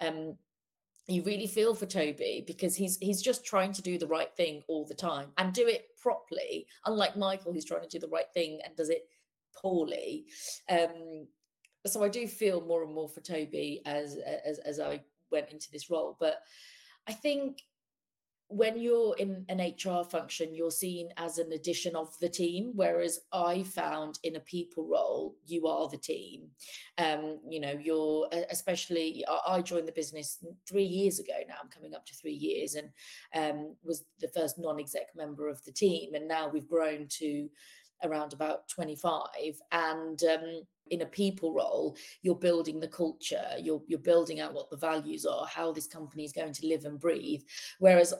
Um, 0.00 0.36
you 1.06 1.22
really 1.22 1.46
feel 1.46 1.74
for 1.74 1.86
Toby 1.86 2.44
because 2.46 2.74
he's 2.74 2.96
he's 2.98 3.20
just 3.20 3.44
trying 3.44 3.72
to 3.72 3.82
do 3.82 3.98
the 3.98 4.06
right 4.06 4.34
thing 4.36 4.62
all 4.68 4.86
the 4.86 4.94
time 4.94 5.28
and 5.36 5.52
do 5.52 5.66
it 5.66 5.88
properly. 6.00 6.66
Unlike 6.86 7.16
Michael, 7.16 7.52
who's 7.52 7.64
trying 7.64 7.82
to 7.82 7.88
do 7.88 7.98
the 7.98 8.12
right 8.12 8.30
thing 8.32 8.60
and 8.64 8.74
does 8.74 8.88
it 8.88 9.06
poorly. 9.54 10.24
Um, 10.70 11.26
so 11.86 12.02
I 12.02 12.08
do 12.08 12.26
feel 12.26 12.62
more 12.62 12.82
and 12.82 12.94
more 12.94 13.08
for 13.08 13.20
Toby 13.20 13.82
as 13.84 14.16
as 14.46 14.58
as 14.60 14.80
I 14.80 15.02
went 15.30 15.50
into 15.50 15.70
this 15.70 15.90
role. 15.90 16.16
But 16.18 16.40
I 17.06 17.12
think 17.12 17.58
when 18.54 18.78
you're 18.78 19.16
in 19.16 19.44
an 19.48 19.58
HR 19.58 20.04
function, 20.04 20.54
you're 20.54 20.70
seen 20.70 21.08
as 21.16 21.38
an 21.38 21.52
addition 21.52 21.96
of 21.96 22.16
the 22.20 22.28
team. 22.28 22.72
Whereas 22.74 23.20
I 23.32 23.64
found 23.64 24.18
in 24.22 24.36
a 24.36 24.40
people 24.40 24.86
role, 24.86 25.34
you 25.44 25.66
are 25.66 25.88
the 25.88 25.96
team. 25.96 26.48
Um, 26.98 27.40
you 27.48 27.58
know, 27.58 27.76
you're 27.80 28.28
especially. 28.50 29.24
I 29.28 29.54
I 29.54 29.62
joined 29.62 29.88
the 29.88 29.92
business 29.92 30.44
three 30.68 30.84
years 30.84 31.18
ago 31.18 31.34
now. 31.48 31.56
I'm 31.62 31.70
coming 31.70 31.94
up 31.94 32.06
to 32.06 32.14
three 32.14 32.32
years, 32.32 32.76
and 32.76 32.90
um, 33.34 33.74
was 33.82 34.04
the 34.20 34.28
first 34.28 34.58
non-exec 34.58 35.08
member 35.16 35.48
of 35.48 35.64
the 35.64 35.72
team. 35.72 36.14
And 36.14 36.28
now 36.28 36.48
we've 36.48 36.68
grown 36.68 37.06
to 37.18 37.48
around 38.04 38.32
about 38.32 38.68
25. 38.68 39.22
And 39.72 40.22
um, 40.24 40.62
in 40.90 41.02
a 41.02 41.06
people 41.06 41.52
role, 41.52 41.96
you're 42.22 42.34
building 42.34 42.78
the 42.78 42.88
culture. 42.88 43.46
You're 43.58 43.82
you're 43.86 43.98
building 43.98 44.40
out 44.40 44.54
what 44.54 44.70
the 44.70 44.76
values 44.76 45.24
are, 45.24 45.46
how 45.46 45.72
this 45.72 45.86
company 45.86 46.24
is 46.24 46.32
going 46.32 46.52
to 46.52 46.66
live 46.66 46.84
and 46.84 47.00
breathe. 47.00 47.42
Whereas 47.78 48.14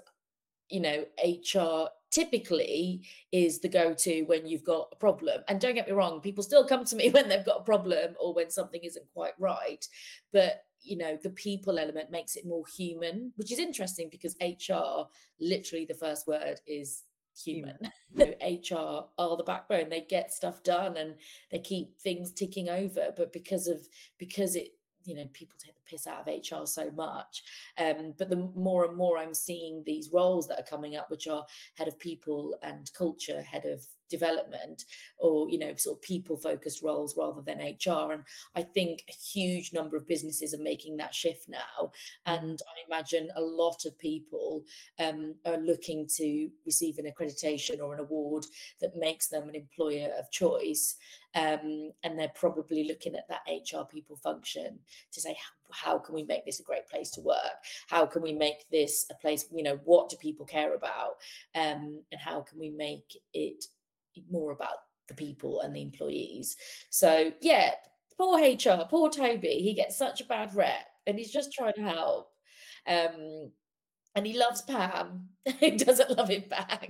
you 0.68 0.80
know, 0.80 1.04
HR 1.24 1.88
typically 2.10 3.02
is 3.32 3.58
the 3.58 3.68
go 3.68 3.92
to 3.92 4.22
when 4.22 4.46
you've 4.46 4.64
got 4.64 4.88
a 4.92 4.96
problem. 4.96 5.42
And 5.48 5.60
don't 5.60 5.74
get 5.74 5.86
me 5.86 5.92
wrong, 5.92 6.20
people 6.20 6.44
still 6.44 6.66
come 6.66 6.84
to 6.84 6.96
me 6.96 7.10
when 7.10 7.28
they've 7.28 7.44
got 7.44 7.60
a 7.60 7.64
problem 7.64 8.14
or 8.20 8.32
when 8.34 8.50
something 8.50 8.80
isn't 8.82 9.06
quite 9.12 9.34
right. 9.38 9.84
But, 10.32 10.62
you 10.80 10.96
know, 10.96 11.18
the 11.22 11.30
people 11.30 11.78
element 11.78 12.10
makes 12.10 12.36
it 12.36 12.46
more 12.46 12.64
human, 12.76 13.32
which 13.36 13.50
is 13.52 13.58
interesting 13.58 14.08
because 14.10 14.36
HR, 14.40 15.08
literally, 15.40 15.86
the 15.86 15.94
first 15.94 16.26
word 16.26 16.60
is 16.66 17.02
human. 17.36 17.78
know, 18.14 18.32
HR 18.42 19.06
are 19.18 19.36
the 19.36 19.44
backbone. 19.44 19.88
They 19.88 20.06
get 20.08 20.32
stuff 20.32 20.62
done 20.62 20.96
and 20.96 21.14
they 21.50 21.58
keep 21.58 21.98
things 21.98 22.32
ticking 22.32 22.68
over. 22.68 23.12
But 23.16 23.32
because 23.32 23.66
of 23.66 23.80
because 24.18 24.56
it 24.56 24.68
you 25.04 25.14
know 25.14 25.24
people 25.32 25.56
take 25.58 25.74
the 25.74 25.90
piss 25.90 26.06
out 26.06 26.26
of 26.26 26.26
hr 26.26 26.66
so 26.66 26.90
much. 26.92 27.42
Um, 27.78 28.14
but 28.18 28.30
the 28.30 28.48
more 28.54 28.84
and 28.86 28.96
more 28.96 29.18
i'm 29.18 29.34
seeing 29.34 29.82
these 29.84 30.10
roles 30.12 30.48
that 30.48 30.58
are 30.58 30.64
coming 30.64 30.96
up 30.96 31.10
which 31.10 31.26
are 31.26 31.44
head 31.74 31.88
of 31.88 31.98
people 31.98 32.56
and 32.62 32.90
culture 32.94 33.42
head 33.42 33.64
of 33.64 33.86
development 34.08 34.84
or 35.18 35.48
you 35.48 35.58
know 35.58 35.74
sort 35.76 35.98
of 35.98 36.02
people 36.02 36.36
focused 36.36 36.82
roles 36.82 37.16
rather 37.16 37.42
than 37.42 37.58
hr 37.58 38.12
and 38.12 38.22
i 38.54 38.62
think 38.62 39.02
a 39.08 39.12
huge 39.12 39.72
number 39.72 39.96
of 39.96 40.06
businesses 40.06 40.54
are 40.54 40.62
making 40.62 40.96
that 40.96 41.14
shift 41.14 41.48
now. 41.48 41.90
And 42.26 42.60
i 42.68 42.94
imagine 42.94 43.28
a 43.36 43.40
lot 43.40 43.84
of 43.84 43.98
people 43.98 44.64
um, 44.98 45.34
are 45.46 45.58
looking 45.58 46.06
to 46.16 46.50
receive 46.66 46.98
an 46.98 47.06
accreditation 47.10 47.80
or 47.80 47.94
an 47.94 48.00
award 48.00 48.44
that 48.80 48.96
makes 48.96 49.28
them 49.28 49.48
an 49.48 49.54
employer 49.54 50.10
of 50.18 50.30
choice. 50.30 50.96
Um, 51.36 51.90
and 52.04 52.16
they're 52.16 52.30
probably 52.34 52.84
looking 52.84 53.16
at 53.16 53.26
that 53.28 53.42
hr 53.48 53.84
people 53.84 54.16
function 54.16 54.78
to 55.12 55.20
say 55.20 55.36
how, 55.70 55.92
how 55.92 55.98
can 55.98 56.14
we 56.14 56.22
make 56.22 56.44
this 56.44 56.60
a 56.60 56.64
great 56.64 56.88
place 56.88 57.10
to 57.12 57.20
work? 57.20 57.56
How 57.88 58.06
can 58.06 58.22
we 58.22 58.32
make 58.32 58.68
this 58.70 59.06
a 59.10 59.14
place 59.14 59.44
you 59.52 59.64
know 59.64 59.80
what 59.84 60.08
do 60.10 60.16
people 60.16 60.46
care 60.46 60.74
about? 60.74 61.16
Um, 61.54 62.02
and 62.12 62.20
how 62.20 62.42
can 62.42 62.58
we 62.58 62.70
make 62.70 63.16
it 63.32 63.64
more 64.30 64.52
about 64.52 64.76
the 65.08 65.14
people 65.14 65.60
and 65.60 65.74
the 65.74 65.82
employees. 65.82 66.56
So 66.90 67.32
yeah, 67.40 67.72
poor 68.16 68.38
HR, 68.38 68.84
poor 68.88 69.10
Toby, 69.10 69.60
he 69.60 69.74
gets 69.74 69.96
such 69.98 70.20
a 70.20 70.26
bad 70.26 70.54
rep 70.54 70.86
and 71.06 71.18
he's 71.18 71.32
just 71.32 71.52
trying 71.52 71.74
to 71.74 71.82
help. 71.82 72.28
Um, 72.86 73.50
and 74.14 74.26
he 74.26 74.38
loves 74.38 74.62
Pam. 74.62 75.28
he 75.58 75.72
doesn't 75.72 76.16
love 76.16 76.28
him 76.28 76.44
back. 76.48 76.88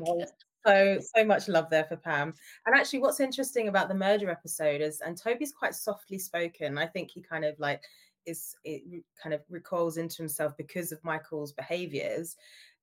So 0.66 0.98
so 1.14 1.24
much 1.24 1.48
love 1.48 1.68
there 1.70 1.84
for 1.84 1.96
Pam. 1.96 2.34
And 2.66 2.74
actually, 2.74 3.00
what's 3.00 3.20
interesting 3.20 3.68
about 3.68 3.88
the 3.88 3.94
merger 3.94 4.30
episode 4.30 4.80
is, 4.80 5.00
and 5.00 5.16
Toby's 5.16 5.52
quite 5.52 5.74
softly 5.74 6.18
spoken. 6.18 6.78
I 6.78 6.86
think 6.86 7.10
he 7.10 7.22
kind 7.22 7.44
of 7.44 7.58
like 7.58 7.82
is 8.26 8.56
it 8.64 9.02
kind 9.22 9.34
of 9.34 9.42
recoils 9.50 9.96
into 9.98 10.16
himself 10.16 10.56
because 10.56 10.92
of 10.92 11.04
Michael's 11.04 11.52
behaviors. 11.52 12.36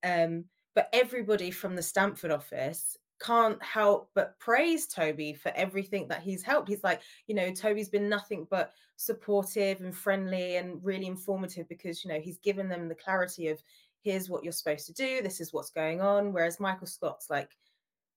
Um, 0.04 0.46
but 0.76 0.90
everybody 0.94 1.52
from 1.52 1.76
the 1.76 1.82
Stamford 1.82 2.32
office 2.32 2.98
can't 3.24 3.62
help 3.64 4.10
but 4.16 4.38
praise 4.40 4.88
Toby 4.88 5.34
for 5.34 5.52
everything 5.56 6.08
that 6.08 6.22
he's 6.22 6.44
helped. 6.44 6.68
He's 6.68 6.84
like, 6.84 7.02
you 7.28 7.36
know, 7.36 7.52
Toby's 7.52 7.90
been 7.90 8.10
nothing 8.10 8.48
but 8.50 8.72
supportive 8.96 9.82
and 9.82 9.96
friendly 9.96 10.58
and 10.58 10.84
really 10.84 11.06
informative 11.06 11.68
because, 11.70 12.04
you 12.04 12.12
know, 12.12 12.20
he's 12.20 12.40
given 12.40 12.68
them 12.68 12.88
the 12.88 12.96
clarity 12.96 13.48
of 13.48 13.62
here's 14.04 14.30
what 14.30 14.44
you're 14.44 14.52
supposed 14.52 14.88
to 14.88 14.94
do, 14.94 15.22
this 15.22 15.40
is 15.40 15.54
what's 15.54 15.70
going 15.70 16.02
on. 16.02 16.34
Whereas 16.34 16.60
Michael 16.60 16.88
Scott's 16.88 17.30
like 17.30 17.50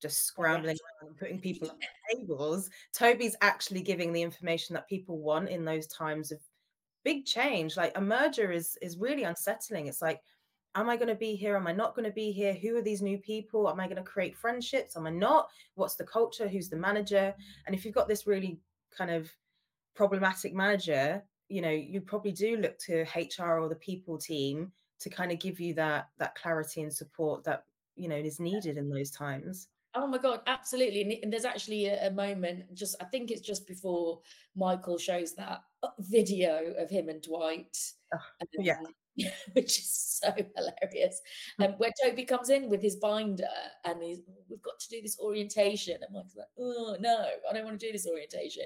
just 0.01 0.27
scrambling 0.27 0.77
around 1.03 1.11
and 1.11 1.19
putting 1.19 1.41
people 1.41 1.71
on 1.71 1.77
tables. 2.11 2.71
Toby's 2.93 3.37
actually 3.41 3.83
giving 3.83 4.13
the 4.13 4.23
information 4.23 4.75
that 4.75 4.89
people 4.89 5.19
want 5.19 5.49
in 5.49 5.65
those 5.65 5.87
times 5.87 6.33
of 6.33 6.41
big 7.05 7.25
change. 7.27 7.77
Like 7.77 7.93
a 7.97 8.01
merger 8.01 8.51
is 8.51 8.79
is 8.83 8.99
really 8.99 9.25
unsettling. 9.25 9.87
It's 9.87 10.03
like 10.03 10.21
am 10.75 10.89
I 10.89 10.97
going 10.97 11.09
to 11.09 11.15
be 11.15 11.37
here? 11.37 11.57
Am 11.57 11.67
I 11.67 11.73
not 11.73 11.95
going 11.95 12.09
to 12.09 12.15
be 12.15 12.33
here? 12.33 12.55
Who 12.55 12.77
are 12.77 12.83
these 12.83 13.03
new 13.03 13.19
people? 13.19 13.69
Am 13.69 13.81
I 13.81 13.87
going 13.87 13.97
to 13.97 14.03
create 14.03 14.37
friendships? 14.37 14.97
Am 14.97 15.07
I 15.07 15.11
not? 15.11 15.49
What's 15.75 15.95
the 15.95 16.05
culture? 16.05 16.49
Who's 16.49 16.69
the 16.69 16.77
manager? 16.77 17.35
And 17.67 17.75
if 17.75 17.85
you've 17.85 17.95
got 17.95 18.09
this 18.09 18.27
really 18.27 18.59
kind 18.97 19.11
of 19.11 19.31
problematic 19.95 20.55
manager, 20.55 21.23
you 21.49 21.61
know, 21.61 21.71
you 21.71 22.01
probably 22.01 22.33
do 22.33 22.57
look 22.57 22.79
to 22.81 23.07
HR 23.15 23.61
or 23.61 23.69
the 23.69 23.77
people 23.77 24.19
team 24.19 24.73
to 25.01 25.11
kind 25.11 25.31
of 25.31 25.39
give 25.39 25.61
you 25.61 25.75
that 25.75 26.09
that 26.19 26.35
clarity 26.35 26.83
and 26.83 26.93
support 26.93 27.45
that 27.45 27.65
you 27.97 28.09
know 28.09 28.17
is 28.17 28.41
needed 28.41 28.77
in 28.77 28.89
those 28.89 29.11
times. 29.11 29.69
Oh 29.95 30.07
my 30.07 30.19
god, 30.19 30.41
absolutely! 30.47 31.21
And 31.23 31.33
there's 31.33 31.45
actually 31.45 31.87
a, 31.87 32.11
moment, 32.11 32.75
just 32.75 32.97
I 33.01 33.05
think 33.05 33.31
it's 33.31 33.41
just 33.41 33.67
before 33.69 34.21
Michael 34.57 34.99
shows 34.99 35.35
that 35.35 35.63
uh, 35.85 35.89
video 36.01 36.75
of 36.79 36.91
him 36.91 37.09
and 37.09 37.23
Dwight. 37.23 37.77
Oh, 38.13 38.47
yeah, 38.59 38.75
which 39.53 39.79
is 39.79 40.21
so 40.23 40.33
hilarious. 40.57 41.21
And 41.59 41.75
um, 41.75 41.79
where 41.79 41.93
Toby 42.03 42.25
comes 42.25 42.51
in 42.51 42.69
with 42.69 42.83
his 42.83 42.97
binder 42.97 43.45
and 43.85 44.03
he's, 44.03 44.21
we've 44.49 44.63
got 44.63 44.79
to 44.81 44.89
do 44.89 45.01
this 45.01 45.19
orientation. 45.21 45.97
And 46.03 46.15
Mike's 46.15 46.37
like, 46.37 46.47
oh 46.59 46.97
no, 47.01 47.27
I 47.49 47.53
don't 47.53 47.65
want 47.65 47.79
to 47.79 47.87
do 47.87 47.93
this 47.93 48.07
orientation. 48.07 48.65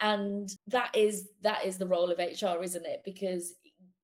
And 0.00 0.48
that 0.68 0.90
is 0.94 1.28
that 1.42 1.64
is 1.64 1.78
the 1.78 1.86
role 1.86 2.10
of 2.10 2.18
HR, 2.18 2.62
isn't 2.62 2.86
it? 2.86 3.02
Because 3.04 3.54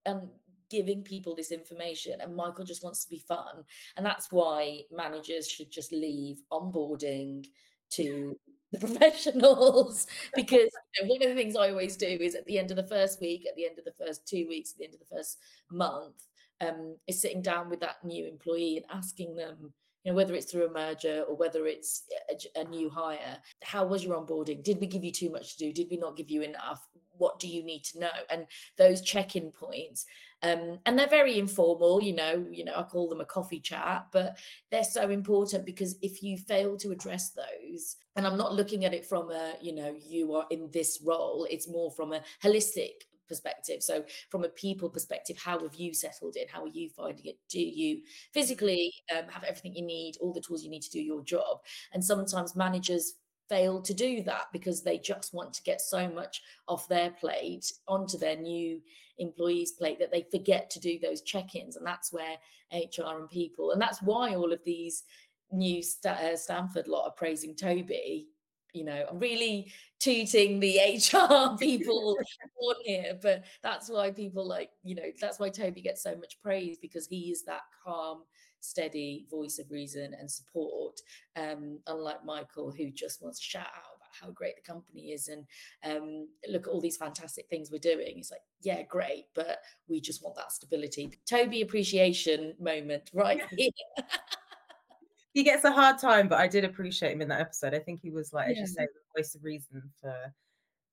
um, 0.06 0.30
giving 0.70 1.02
people 1.02 1.34
this 1.34 1.50
information 1.50 2.20
and 2.20 2.36
Michael 2.36 2.64
just 2.64 2.84
wants 2.84 3.04
to 3.04 3.10
be 3.10 3.18
fun. 3.26 3.64
And 3.96 4.06
that's 4.06 4.30
why 4.30 4.82
managers 4.92 5.48
should 5.48 5.70
just 5.70 5.92
leave 5.92 6.42
onboarding 6.52 7.46
to 7.92 8.38
the 8.72 8.78
professionals 8.78 10.06
because 10.34 10.70
you 10.94 11.02
know, 11.02 11.08
one 11.08 11.22
of 11.22 11.28
the 11.28 11.34
things 11.34 11.56
I 11.56 11.70
always 11.70 11.96
do 11.96 12.06
is 12.06 12.34
at 12.34 12.44
the 12.46 12.58
end 12.58 12.70
of 12.70 12.76
the 12.76 12.86
first 12.86 13.20
week, 13.20 13.46
at 13.46 13.56
the 13.56 13.66
end 13.66 13.78
of 13.78 13.84
the 13.84 14.04
first 14.04 14.26
two 14.26 14.46
weeks, 14.48 14.72
at 14.72 14.78
the 14.78 14.84
end 14.84 14.94
of 14.94 15.00
the 15.00 15.16
first 15.16 15.38
month, 15.70 16.26
um, 16.60 16.96
is 17.06 17.20
sitting 17.20 17.42
down 17.42 17.70
with 17.70 17.80
that 17.80 18.04
new 18.04 18.26
employee 18.26 18.76
and 18.76 18.86
asking 18.92 19.34
them, 19.34 19.72
you 20.04 20.12
know, 20.12 20.16
whether 20.16 20.34
it's 20.34 20.50
through 20.50 20.66
a 20.66 20.72
merger 20.72 21.24
or 21.28 21.36
whether 21.36 21.66
it's 21.66 22.04
a, 22.30 22.60
a 22.60 22.64
new 22.64 22.88
hire, 22.90 23.38
how 23.62 23.84
was 23.84 24.04
your 24.04 24.20
onboarding? 24.20 24.62
Did 24.62 24.80
we 24.80 24.86
give 24.86 25.04
you 25.04 25.12
too 25.12 25.30
much 25.30 25.56
to 25.56 25.64
do? 25.64 25.72
Did 25.72 25.88
we 25.90 25.96
not 25.96 26.16
give 26.16 26.30
you 26.30 26.42
enough? 26.42 26.86
What 27.16 27.38
do 27.38 27.48
you 27.48 27.62
need 27.62 27.84
to 27.84 28.00
know? 28.00 28.10
And 28.30 28.46
those 28.78 29.02
check-in 29.02 29.52
points 29.52 30.06
um, 30.42 30.78
and 30.86 30.98
they're 30.98 31.08
very 31.08 31.38
informal 31.38 32.02
you 32.02 32.14
know 32.14 32.44
you 32.50 32.64
know 32.64 32.74
i 32.76 32.82
call 32.82 33.08
them 33.08 33.20
a 33.20 33.24
coffee 33.24 33.60
chat 33.60 34.06
but 34.12 34.38
they're 34.70 34.84
so 34.84 35.10
important 35.10 35.66
because 35.66 35.96
if 36.02 36.22
you 36.22 36.36
fail 36.36 36.76
to 36.76 36.90
address 36.90 37.30
those 37.30 37.96
and 38.16 38.26
i'm 38.26 38.38
not 38.38 38.54
looking 38.54 38.84
at 38.84 38.94
it 38.94 39.06
from 39.06 39.30
a 39.30 39.54
you 39.60 39.74
know 39.74 39.94
you 40.06 40.34
are 40.34 40.46
in 40.50 40.68
this 40.72 41.00
role 41.04 41.46
it's 41.50 41.68
more 41.68 41.90
from 41.90 42.12
a 42.12 42.22
holistic 42.42 43.04
perspective. 43.30 43.82
So 43.82 44.04
from 44.28 44.44
a 44.44 44.48
people 44.48 44.90
perspective 44.90 45.38
how 45.38 45.60
have 45.60 45.76
you 45.76 45.94
settled 45.94 46.36
in? 46.36 46.48
How 46.48 46.64
are 46.64 46.68
you 46.68 46.90
finding 46.90 47.26
it? 47.26 47.38
Do 47.48 47.60
you 47.60 48.02
physically 48.34 48.92
um, 49.16 49.28
have 49.30 49.44
everything 49.44 49.74
you 49.74 49.86
need 49.86 50.16
all 50.20 50.34
the 50.34 50.40
tools 50.40 50.62
you 50.62 50.70
need 50.70 50.82
to 50.82 50.90
do 50.90 51.00
your 51.00 51.22
job? 51.22 51.60
And 51.94 52.04
sometimes 52.04 52.54
managers 52.56 53.14
fail 53.48 53.80
to 53.82 53.94
do 53.94 54.22
that 54.22 54.44
because 54.52 54.82
they 54.82 54.98
just 54.98 55.32
want 55.32 55.52
to 55.54 55.62
get 55.62 55.80
so 55.80 56.08
much 56.08 56.42
off 56.68 56.88
their 56.88 57.10
plate 57.10 57.72
onto 57.88 58.18
their 58.18 58.36
new 58.36 58.80
employees 59.20 59.72
plate 59.72 59.98
that 59.98 60.10
they 60.10 60.26
forget 60.30 60.70
to 60.70 60.80
do 60.80 60.98
those 60.98 61.22
check-ins 61.22 61.76
and 61.76 61.86
that's 61.86 62.12
where 62.12 62.36
hr 62.72 63.18
and 63.18 63.28
people 63.30 63.70
and 63.72 63.80
that's 63.80 64.02
why 64.02 64.34
all 64.34 64.52
of 64.52 64.62
these 64.64 65.04
new 65.52 65.82
St- 65.82 66.16
uh, 66.16 66.36
Stamford 66.36 66.88
lot 66.88 67.04
are 67.04 67.12
praising 67.12 67.54
toby 67.54 68.28
you 68.72 68.84
know 68.84 69.04
i'm 69.10 69.18
really 69.18 69.70
tooting 69.98 70.60
the 70.60 70.78
hr 71.12 71.56
people 71.58 72.16
on 72.62 72.74
here 72.84 73.18
but 73.22 73.44
that's 73.62 73.88
why 73.88 74.10
people 74.10 74.46
like 74.46 74.70
you 74.82 74.94
know 74.94 75.10
that's 75.20 75.38
why 75.38 75.48
toby 75.48 75.80
gets 75.80 76.02
so 76.02 76.16
much 76.16 76.40
praise 76.42 76.78
because 76.80 77.06
he 77.06 77.30
is 77.30 77.44
that 77.44 77.62
calm 77.84 78.22
steady 78.60 79.26
voice 79.30 79.58
of 79.58 79.70
reason 79.70 80.14
and 80.18 80.30
support, 80.30 81.00
um, 81.36 81.78
unlike 81.86 82.24
Michael, 82.24 82.70
who 82.70 82.90
just 82.90 83.22
wants 83.22 83.38
to 83.40 83.44
shout 83.44 83.66
out 83.66 83.89
about 84.10 84.26
how 84.26 84.32
great 84.32 84.56
the 84.56 84.62
company 84.62 85.10
is 85.10 85.28
and 85.28 85.46
um, 85.84 86.28
look 86.48 86.66
at 86.66 86.70
all 86.70 86.80
these 86.80 86.96
fantastic 86.96 87.48
things 87.48 87.70
we're 87.70 87.78
doing. 87.78 88.18
It's 88.18 88.30
like, 88.30 88.40
yeah, 88.62 88.82
great, 88.82 89.26
but 89.34 89.58
we 89.88 90.00
just 90.00 90.22
want 90.22 90.36
that 90.36 90.52
stability. 90.52 91.12
Toby 91.28 91.62
appreciation 91.62 92.54
moment 92.60 93.10
right 93.14 93.42
here. 93.56 93.70
he 95.34 95.42
gets 95.42 95.64
a 95.64 95.72
hard 95.72 95.98
time, 95.98 96.28
but 96.28 96.38
I 96.38 96.48
did 96.48 96.64
appreciate 96.64 97.12
him 97.12 97.22
in 97.22 97.28
that 97.28 97.40
episode. 97.40 97.74
I 97.74 97.78
think 97.78 98.00
he 98.00 98.10
was 98.10 98.32
like, 98.32 98.46
yeah. 98.46 98.52
as 98.52 98.58
you 98.58 98.66
say, 98.66 98.86
the 98.86 99.20
voice 99.20 99.34
of 99.34 99.44
reason 99.44 99.82
for 100.00 100.32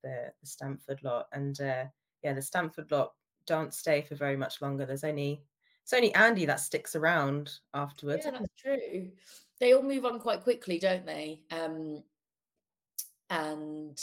the, 0.02 0.32
the 0.40 0.46
Stamford 0.46 1.02
lot. 1.02 1.26
And 1.32 1.60
uh, 1.60 1.84
yeah, 2.22 2.32
the 2.34 2.42
Stamford 2.42 2.90
lot 2.90 3.12
don't 3.46 3.74
stay 3.74 4.02
for 4.02 4.14
very 4.14 4.36
much 4.36 4.60
longer. 4.60 4.86
There's 4.86 5.04
only 5.04 5.42
it's 5.88 5.94
only 5.94 6.14
Andy 6.14 6.44
that 6.44 6.60
sticks 6.60 6.94
around 6.94 7.50
afterwards. 7.72 8.26
Yeah, 8.26 8.32
that's 8.32 8.52
true. 8.62 9.08
They 9.58 9.72
all 9.72 9.82
move 9.82 10.04
on 10.04 10.20
quite 10.20 10.42
quickly, 10.42 10.78
don't 10.78 11.06
they? 11.06 11.40
Um, 11.50 12.02
and 13.30 13.98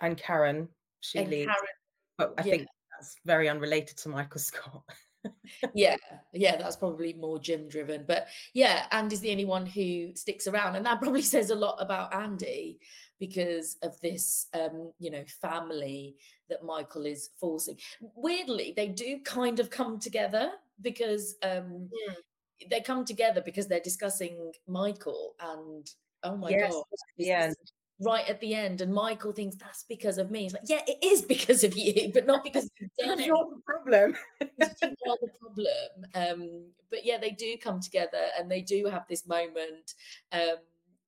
and 0.00 0.16
Karen, 0.16 0.68
she 1.00 1.18
and 1.18 1.30
leaves. 1.30 1.46
Karen, 1.46 1.66
but 2.18 2.34
I 2.38 2.42
yeah. 2.44 2.50
think 2.50 2.68
that's 2.92 3.16
very 3.24 3.48
unrelated 3.48 3.96
to 3.98 4.08
Michael 4.08 4.40
Scott. 4.40 4.82
yeah, 5.74 5.96
yeah, 6.32 6.56
that's 6.56 6.76
probably 6.76 7.12
more 7.12 7.38
Jim 7.38 7.68
driven. 7.68 8.04
But 8.06 8.26
yeah, 8.54 8.86
Andy's 8.90 9.20
the 9.20 9.30
only 9.30 9.44
one 9.44 9.66
who 9.66 10.10
sticks 10.14 10.46
around, 10.46 10.76
and 10.76 10.84
that 10.86 11.00
probably 11.00 11.22
says 11.34 11.50
a 11.50 11.54
lot 11.54 11.76
about 11.80 12.14
Andy 12.14 12.78
because 13.20 13.76
of 13.82 14.00
this, 14.00 14.48
um, 14.52 14.92
you 14.98 15.10
know, 15.10 15.22
family 15.40 16.16
that 16.48 16.64
Michael 16.64 17.06
is 17.06 17.30
forcing. 17.38 17.76
Weirdly, 18.16 18.74
they 18.76 18.88
do 18.88 19.20
kind 19.24 19.60
of 19.60 19.70
come 19.70 20.00
together 20.00 20.50
because 20.80 21.36
um, 21.44 21.88
yeah. 22.08 22.14
they 22.68 22.80
come 22.80 23.04
together 23.04 23.40
because 23.44 23.68
they're 23.68 23.78
discussing 23.78 24.50
Michael 24.66 25.34
and 25.40 25.88
oh 26.24 26.36
my 26.36 26.50
yes. 26.50 26.72
god, 26.72 26.84
yeah. 27.16 27.52
Right 28.02 28.28
at 28.28 28.40
the 28.40 28.54
end, 28.54 28.80
and 28.80 28.92
Michael 28.92 29.32
thinks 29.32 29.56
that's 29.56 29.84
because 29.88 30.18
of 30.18 30.30
me. 30.30 30.42
He's 30.44 30.52
like, 30.52 30.62
yeah, 30.66 30.80
it 30.86 30.98
is 31.02 31.22
because 31.34 31.64
of 31.64 31.76
you, 31.76 32.10
but 32.12 32.26
not 32.26 32.44
because 32.44 32.70
you've 32.78 32.90
done 32.98 33.20
it. 33.20 33.26
You're 33.26 33.48
the 33.50 33.62
problem. 33.64 34.16
you 34.40 34.66
are 34.66 35.18
the 35.20 35.30
problem. 35.40 35.66
Um, 36.14 36.64
but 36.90 37.04
yeah, 37.04 37.18
they 37.18 37.30
do 37.30 37.56
come 37.56 37.80
together 37.80 38.26
and 38.38 38.50
they 38.50 38.60
do 38.60 38.86
have 38.86 39.06
this 39.08 39.26
moment, 39.26 39.94
um, 40.32 40.56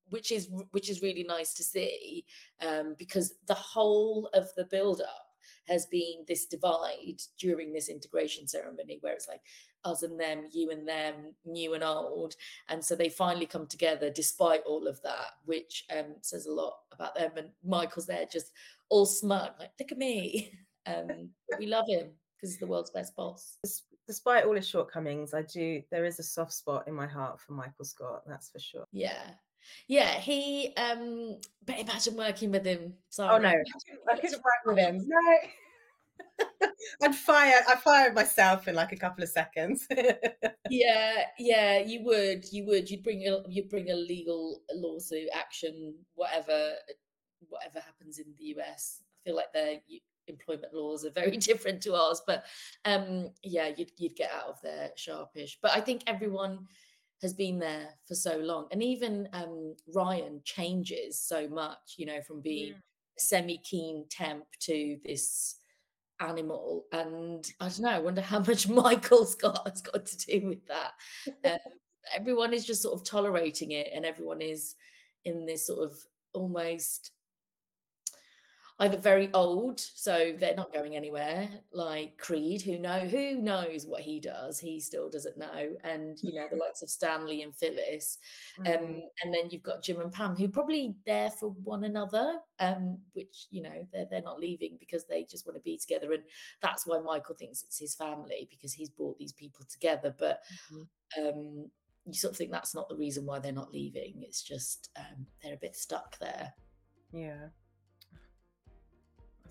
which 0.09 0.32
is 0.32 0.49
which 0.70 0.90
is 0.90 1.03
really 1.03 1.24
nice 1.24 1.55
to 1.55 1.64
see, 1.64 2.24
um, 2.66 2.95
because 2.99 3.34
the 3.49 3.55
whole 3.55 4.30
of 4.34 4.49
the 4.57 4.64
build 4.64 5.01
up 5.01 5.26
has 5.66 5.86
been 5.86 6.24
this 6.28 6.47
divide 6.47 7.20
during 7.38 7.72
this 7.72 7.88
integration 7.88 8.47
ceremony 8.47 8.99
where 9.01 9.14
it's 9.14 9.28
like 9.28 9.40
us 9.85 10.03
and 10.03 10.18
them, 10.18 10.45
you 10.53 10.70
and 10.70 10.87
them, 10.87 11.14
new 11.45 11.74
and 11.74 11.85
old. 11.85 12.35
And 12.68 12.85
so 12.85 12.95
they 12.95 13.09
finally 13.09 13.47
come 13.47 13.66
together 13.66 14.11
despite 14.11 14.62
all 14.66 14.87
of 14.87 15.01
that, 15.03 15.32
which 15.45 15.85
um, 15.97 16.16
says 16.20 16.47
a 16.47 16.53
lot 16.53 16.74
about 16.93 17.14
them. 17.14 17.32
And 17.37 17.49
Michael's 17.64 18.07
there 18.07 18.26
just 18.30 18.53
all 18.89 19.07
smug, 19.07 19.51
like, 19.59 19.70
look 19.78 19.93
at 19.93 19.99
me. 19.99 20.53
Um, 20.87 21.30
we 21.59 21.64
love 21.64 21.87
him 21.89 22.11
because 22.37 22.51
he's 22.51 22.59
the 22.59 22.66
world's 22.66 22.91
best 22.91 23.16
boss. 23.16 23.57
Despite 24.07 24.45
all 24.45 24.55
his 24.55 24.68
shortcomings, 24.68 25.32
I 25.32 25.41
do, 25.41 25.82
there 25.91 26.05
is 26.05 26.18
a 26.18 26.22
soft 26.22 26.53
spot 26.53 26.87
in 26.87 26.93
my 26.93 27.07
heart 27.07 27.41
for 27.41 27.55
Michael 27.55 27.87
Scott, 27.87 28.20
that's 28.26 28.51
for 28.51 28.59
sure. 28.59 28.85
Yeah. 28.93 29.22
Yeah, 29.89 30.18
he 30.18 30.74
um 30.76 31.39
but 31.64 31.78
imagine 31.78 32.16
working 32.16 32.51
with 32.51 32.66
him. 32.66 32.93
Sorry. 33.09 33.35
Oh 33.35 33.39
no, 33.39 33.49
I 33.49 34.16
couldn't 34.18 34.43
work 34.45 34.66
with 34.66 34.76
him. 34.76 35.05
No. 35.07 35.39
I'd 37.02 37.14
fire. 37.14 37.60
I 37.68 37.76
fired 37.76 38.14
myself 38.14 38.68
in 38.68 38.74
like 38.74 38.92
a 38.92 38.96
couple 38.96 39.22
of 39.22 39.30
seconds. 39.30 39.86
yeah, 40.70 41.24
yeah, 41.38 41.78
you 41.78 42.02
would. 42.04 42.44
You 42.52 42.66
would. 42.66 42.90
You'd 42.90 43.02
bring 43.02 43.26
a 43.26 43.42
you'd 43.48 43.68
bring 43.68 43.90
a 43.90 43.96
legal 43.96 44.62
lawsuit 44.74 45.28
action, 45.34 45.94
whatever, 46.14 46.72
whatever 47.48 47.80
happens 47.80 48.18
in 48.18 48.26
the 48.38 48.44
US. 48.56 49.02
I 49.02 49.28
feel 49.28 49.36
like 49.36 49.52
their 49.52 49.78
employment 50.28 50.72
laws 50.72 51.04
are 51.04 51.10
very 51.10 51.36
different 51.36 51.82
to 51.82 51.94
ours, 51.94 52.22
but 52.26 52.44
um, 52.84 53.30
yeah, 53.42 53.70
you'd 53.76 53.92
you'd 53.96 54.16
get 54.16 54.30
out 54.32 54.48
of 54.48 54.60
there 54.62 54.90
sharpish. 54.96 55.58
But 55.62 55.72
I 55.72 55.80
think 55.80 56.02
everyone 56.06 56.66
has 57.22 57.32
been 57.32 57.58
there 57.58 57.88
for 58.06 58.14
so 58.14 58.36
long, 58.38 58.66
and 58.70 58.82
even 58.82 59.28
um, 59.32 59.74
Ryan 59.94 60.40
changes 60.44 61.20
so 61.20 61.48
much. 61.48 61.94
You 61.96 62.06
know, 62.06 62.20
from 62.22 62.40
being 62.40 62.74
mm. 62.74 62.82
semi 63.18 63.58
keen 63.58 64.06
temp 64.10 64.44
to 64.60 64.98
this 65.04 65.56
animal 66.20 66.84
and 66.92 67.50
i 67.60 67.64
don't 67.64 67.80
know 67.80 67.90
i 67.90 67.98
wonder 67.98 68.20
how 68.20 68.38
much 68.38 68.68
michael 68.68 69.24
scott 69.24 69.60
has 69.66 69.80
got 69.80 70.06
to 70.06 70.16
do 70.18 70.48
with 70.48 70.66
that. 70.66 70.92
Um, 71.44 71.58
everyone 72.14 72.52
is 72.52 72.66
just 72.66 72.82
sort 72.82 72.94
of 72.94 73.06
tolerating 73.06 73.72
it 73.72 73.88
and 73.94 74.04
everyone 74.04 74.40
is 74.40 74.74
in 75.24 75.46
this 75.46 75.66
sort 75.66 75.90
of 75.90 75.96
almost 76.34 77.10
either 78.81 78.97
very 78.97 79.31
old, 79.33 79.79
so 79.79 80.33
they're 80.39 80.57
not 80.57 80.72
going 80.72 80.97
anywhere, 80.97 81.49
like 81.72 82.18
Creed, 82.18 82.61
who 82.61 82.79
know 82.79 83.01
who 83.01 83.37
knows 83.37 83.87
what 83.87 84.01
he 84.01 84.18
does, 84.18 84.59
he 84.59 84.81
still 84.81 85.09
doesn't 85.09 85.39
know, 85.39 85.77
and 85.85 86.18
you 86.22 86.35
know 86.35 86.47
the 86.51 86.57
likes 86.57 86.83
of 86.83 86.91
Stanley 86.91 87.43
and 87.43 87.55
Phyllis, 87.55 88.18
um, 88.61 88.66
mm. 88.66 89.01
and 89.22 89.33
then 89.33 89.49
you've 89.51 89.62
got 89.62 89.83
Jim 89.83 90.01
and 90.01 90.12
Pam, 90.12 90.35
who 90.35 90.49
probably 90.49 90.97
there 91.07 91.31
for 91.31 91.51
one 91.62 91.85
another, 91.85 92.39
um, 92.59 92.99
which 93.12 93.47
you 93.51 93.62
know 93.62 93.87
they're 93.93 94.07
they're 94.11 94.22
not 94.22 94.41
leaving 94.41 94.77
because 94.81 95.05
they 95.07 95.25
just 95.25 95.47
want 95.47 95.57
to 95.57 95.62
be 95.62 95.79
together, 95.79 96.12
and 96.12 96.25
that's 96.61 96.85
why 96.85 96.99
Michael 96.99 97.37
thinks 97.37 97.62
it's 97.62 97.79
his 97.79 97.95
family 97.95 98.49
because 98.51 98.72
he's 98.72 98.91
brought 98.91 99.18
these 99.18 99.33
people 99.33 99.64
together, 99.70 100.14
but. 100.18 100.41
Mm-hmm. 100.72 100.83
Um, 101.16 101.70
you 102.07 102.12
sort 102.12 102.33
of 102.33 102.37
think 102.37 102.51
that's 102.51 102.75
not 102.75 102.89
the 102.91 102.97
reason 102.97 103.25
why 103.25 103.39
they're 103.39 103.53
not 103.53 103.72
leaving. 103.72 104.16
It's 104.18 104.43
just 104.43 104.91
um, 104.99 105.27
they're 105.43 105.55
a 105.55 105.59
bit 105.59 105.75
stuck 105.75 106.18
there. 106.18 106.53
Yeah 107.12 107.47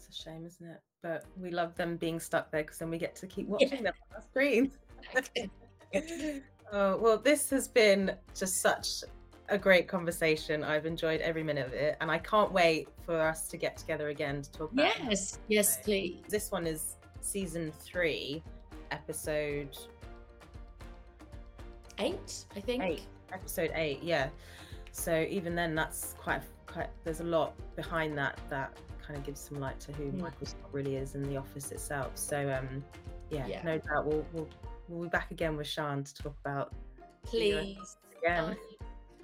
a 0.09 0.13
shame, 0.13 0.45
isn't 0.45 0.65
it? 0.67 0.81
But 1.01 1.25
we 1.37 1.51
love 1.51 1.75
them 1.75 1.97
being 1.97 2.19
stuck 2.19 2.51
there 2.51 2.63
because 2.63 2.77
then 2.77 2.89
we 2.89 2.97
get 2.97 3.15
to 3.17 3.27
keep 3.27 3.47
watching 3.47 3.69
yeah. 3.69 3.81
them 3.81 3.93
on 4.11 4.17
our 4.17 4.23
screens. 4.23 4.77
oh, 6.71 6.97
well, 6.97 7.17
this 7.17 7.49
has 7.49 7.67
been 7.67 8.15
just 8.35 8.61
such 8.61 9.03
a 9.49 9.57
great 9.57 9.87
conversation. 9.87 10.63
I've 10.63 10.85
enjoyed 10.85 11.21
every 11.21 11.43
minute 11.43 11.67
of 11.67 11.73
it, 11.73 11.97
and 12.01 12.09
I 12.09 12.17
can't 12.19 12.51
wait 12.51 12.87
for 13.05 13.19
us 13.19 13.47
to 13.49 13.57
get 13.57 13.77
together 13.77 14.09
again 14.09 14.41
to 14.41 14.51
talk 14.51 14.71
about. 14.71 14.97
Yes, 14.99 15.39
yes, 15.47 15.77
please. 15.83 16.21
This 16.29 16.51
one 16.51 16.65
is 16.65 16.95
season 17.21 17.71
three, 17.71 18.43
episode 18.91 19.77
eight, 21.99 22.45
I 22.55 22.59
think. 22.59 22.83
Eight, 22.83 23.03
episode 23.31 23.71
eight, 23.75 24.01
yeah. 24.01 24.29
So 24.91 25.25
even 25.29 25.55
then, 25.55 25.75
that's 25.75 26.15
quite 26.17 26.41
quite. 26.73 26.89
There's 27.03 27.19
a 27.19 27.25
lot 27.25 27.53
behind 27.75 28.17
that 28.17 28.39
that 28.49 28.77
kind 29.05 29.17
of 29.17 29.25
gives 29.25 29.39
some 29.39 29.59
light 29.59 29.79
to 29.81 29.91
who 29.93 30.05
mm. 30.05 30.21
Michael 30.21 30.45
Scott 30.45 30.69
really 30.71 30.95
is 30.95 31.15
in 31.15 31.23
the 31.23 31.37
office 31.37 31.71
itself. 31.71 32.11
So 32.15 32.51
um, 32.51 32.83
yeah, 33.29 33.45
yeah, 33.47 33.61
no 33.63 33.77
doubt 33.77 34.05
we'll, 34.05 34.25
we'll 34.33 34.49
we'll 34.87 35.03
be 35.03 35.09
back 35.09 35.31
again 35.31 35.55
with 35.55 35.67
Sharn 35.67 36.03
to 36.03 36.23
talk 36.23 36.35
about. 36.43 36.73
Please 37.23 37.97
again. 38.23 38.55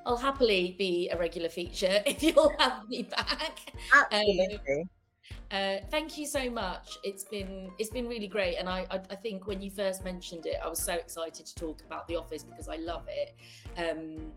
I'll 0.06 0.18
happily 0.18 0.76
be 0.78 1.10
a 1.10 1.18
regular 1.18 1.50
feature 1.50 2.02
if 2.06 2.24
you'll 2.24 2.54
have 2.60 2.88
me 2.88 3.04
back. 3.04 3.74
Absolutely. 3.93 4.82
Um, 4.82 4.89
uh, 5.52 5.76
thank 5.89 6.18
you 6.18 6.26
so 6.26 6.50
much. 6.50 6.97
It's 7.04 7.24
been 7.24 7.72
it's 7.80 7.89
been 7.89 8.08
really 8.08 8.28
great, 8.28 8.56
and 8.56 8.70
I, 8.70 8.86
I, 8.91 9.00
I 9.10 9.16
think 9.16 9.47
when 9.47 9.62
you 9.62 9.72
first 9.72 10.04
mentioned 10.04 10.45
it, 10.45 10.58
I 10.64 10.68
was 10.68 10.80
so 10.80 10.93
excited 10.93 11.45
to 11.45 11.56
talk 11.56 11.82
about 11.86 12.08
The 12.08 12.16
Office 12.16 12.43
because 12.43 12.68
I 12.68 12.78
love 12.78 13.08
it. 13.08 13.36
Um, 13.78 14.32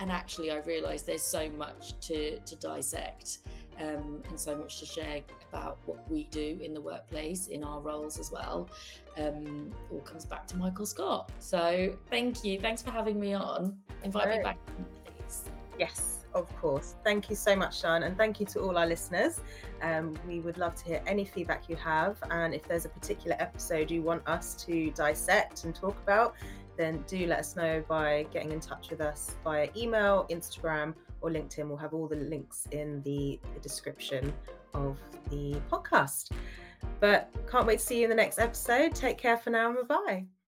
and 0.00 0.10
actually, 0.10 0.50
I 0.50 0.58
realised 0.60 1.06
there's 1.06 1.22
so 1.22 1.50
much 1.50 1.98
to 2.08 2.38
to 2.40 2.56
dissect 2.56 3.38
um, 3.78 4.22
and 4.28 4.38
so 4.38 4.56
much 4.56 4.78
to 4.80 4.86
share 4.86 5.20
about 5.50 5.78
what 5.86 6.10
we 6.10 6.24
do 6.24 6.58
in 6.62 6.74
the 6.74 6.80
workplace 6.80 7.48
in 7.48 7.64
our 7.64 7.80
roles 7.80 8.18
as 8.18 8.30
well. 8.30 8.68
Um, 9.18 9.72
all 9.90 10.00
comes 10.00 10.24
back 10.24 10.46
to 10.48 10.56
Michael 10.56 10.86
Scott. 10.86 11.30
So 11.38 11.96
thank 12.08 12.44
you. 12.44 12.60
Thanks 12.60 12.82
for 12.82 12.90
having 12.90 13.18
me 13.18 13.34
on. 13.34 13.76
Invite 14.02 14.26
right. 14.26 14.38
me 14.38 14.44
back, 14.44 14.58
please. 14.66 15.44
Yes. 15.78 16.16
Of 16.32 16.48
course. 16.60 16.94
Thank 17.02 17.28
you 17.28 17.34
so 17.34 17.56
much, 17.56 17.82
Sharn, 17.82 18.06
and 18.06 18.16
thank 18.16 18.38
you 18.38 18.46
to 18.46 18.60
all 18.60 18.78
our 18.78 18.86
listeners. 18.86 19.40
Um, 19.82 20.16
we 20.28 20.38
would 20.38 20.58
love 20.58 20.76
to 20.76 20.84
hear 20.84 21.02
any 21.04 21.24
feedback 21.24 21.68
you 21.68 21.74
have, 21.74 22.22
and 22.30 22.54
if 22.54 22.68
there's 22.68 22.84
a 22.84 22.88
particular 22.88 23.36
episode 23.40 23.90
you 23.90 24.00
want 24.00 24.22
us 24.28 24.54
to 24.66 24.92
dissect 24.92 25.64
and 25.64 25.74
talk 25.74 25.96
about, 26.04 26.36
then 26.80 27.04
do 27.06 27.26
let 27.26 27.40
us 27.40 27.56
know 27.56 27.84
by 27.88 28.26
getting 28.32 28.52
in 28.52 28.60
touch 28.60 28.90
with 28.90 29.00
us 29.00 29.36
via 29.44 29.68
email, 29.76 30.26
Instagram, 30.30 30.94
or 31.20 31.30
LinkedIn. 31.30 31.68
We'll 31.68 31.76
have 31.76 31.92
all 31.92 32.08
the 32.08 32.16
links 32.16 32.66
in 32.70 33.02
the, 33.02 33.38
description 33.60 34.32
of 34.72 34.98
the 35.30 35.60
podcast. 35.70 36.30
But 36.98 37.30
can't 37.50 37.66
wait 37.66 37.78
to 37.78 37.84
see 37.84 37.98
you 37.98 38.04
in 38.04 38.10
the 38.10 38.16
next 38.16 38.38
episode. 38.38 38.94
Take 38.94 39.18
care 39.18 39.36
for 39.36 39.50
now 39.50 39.68
and 39.68 39.86
bye 39.86 39.96
bye. 40.06 40.39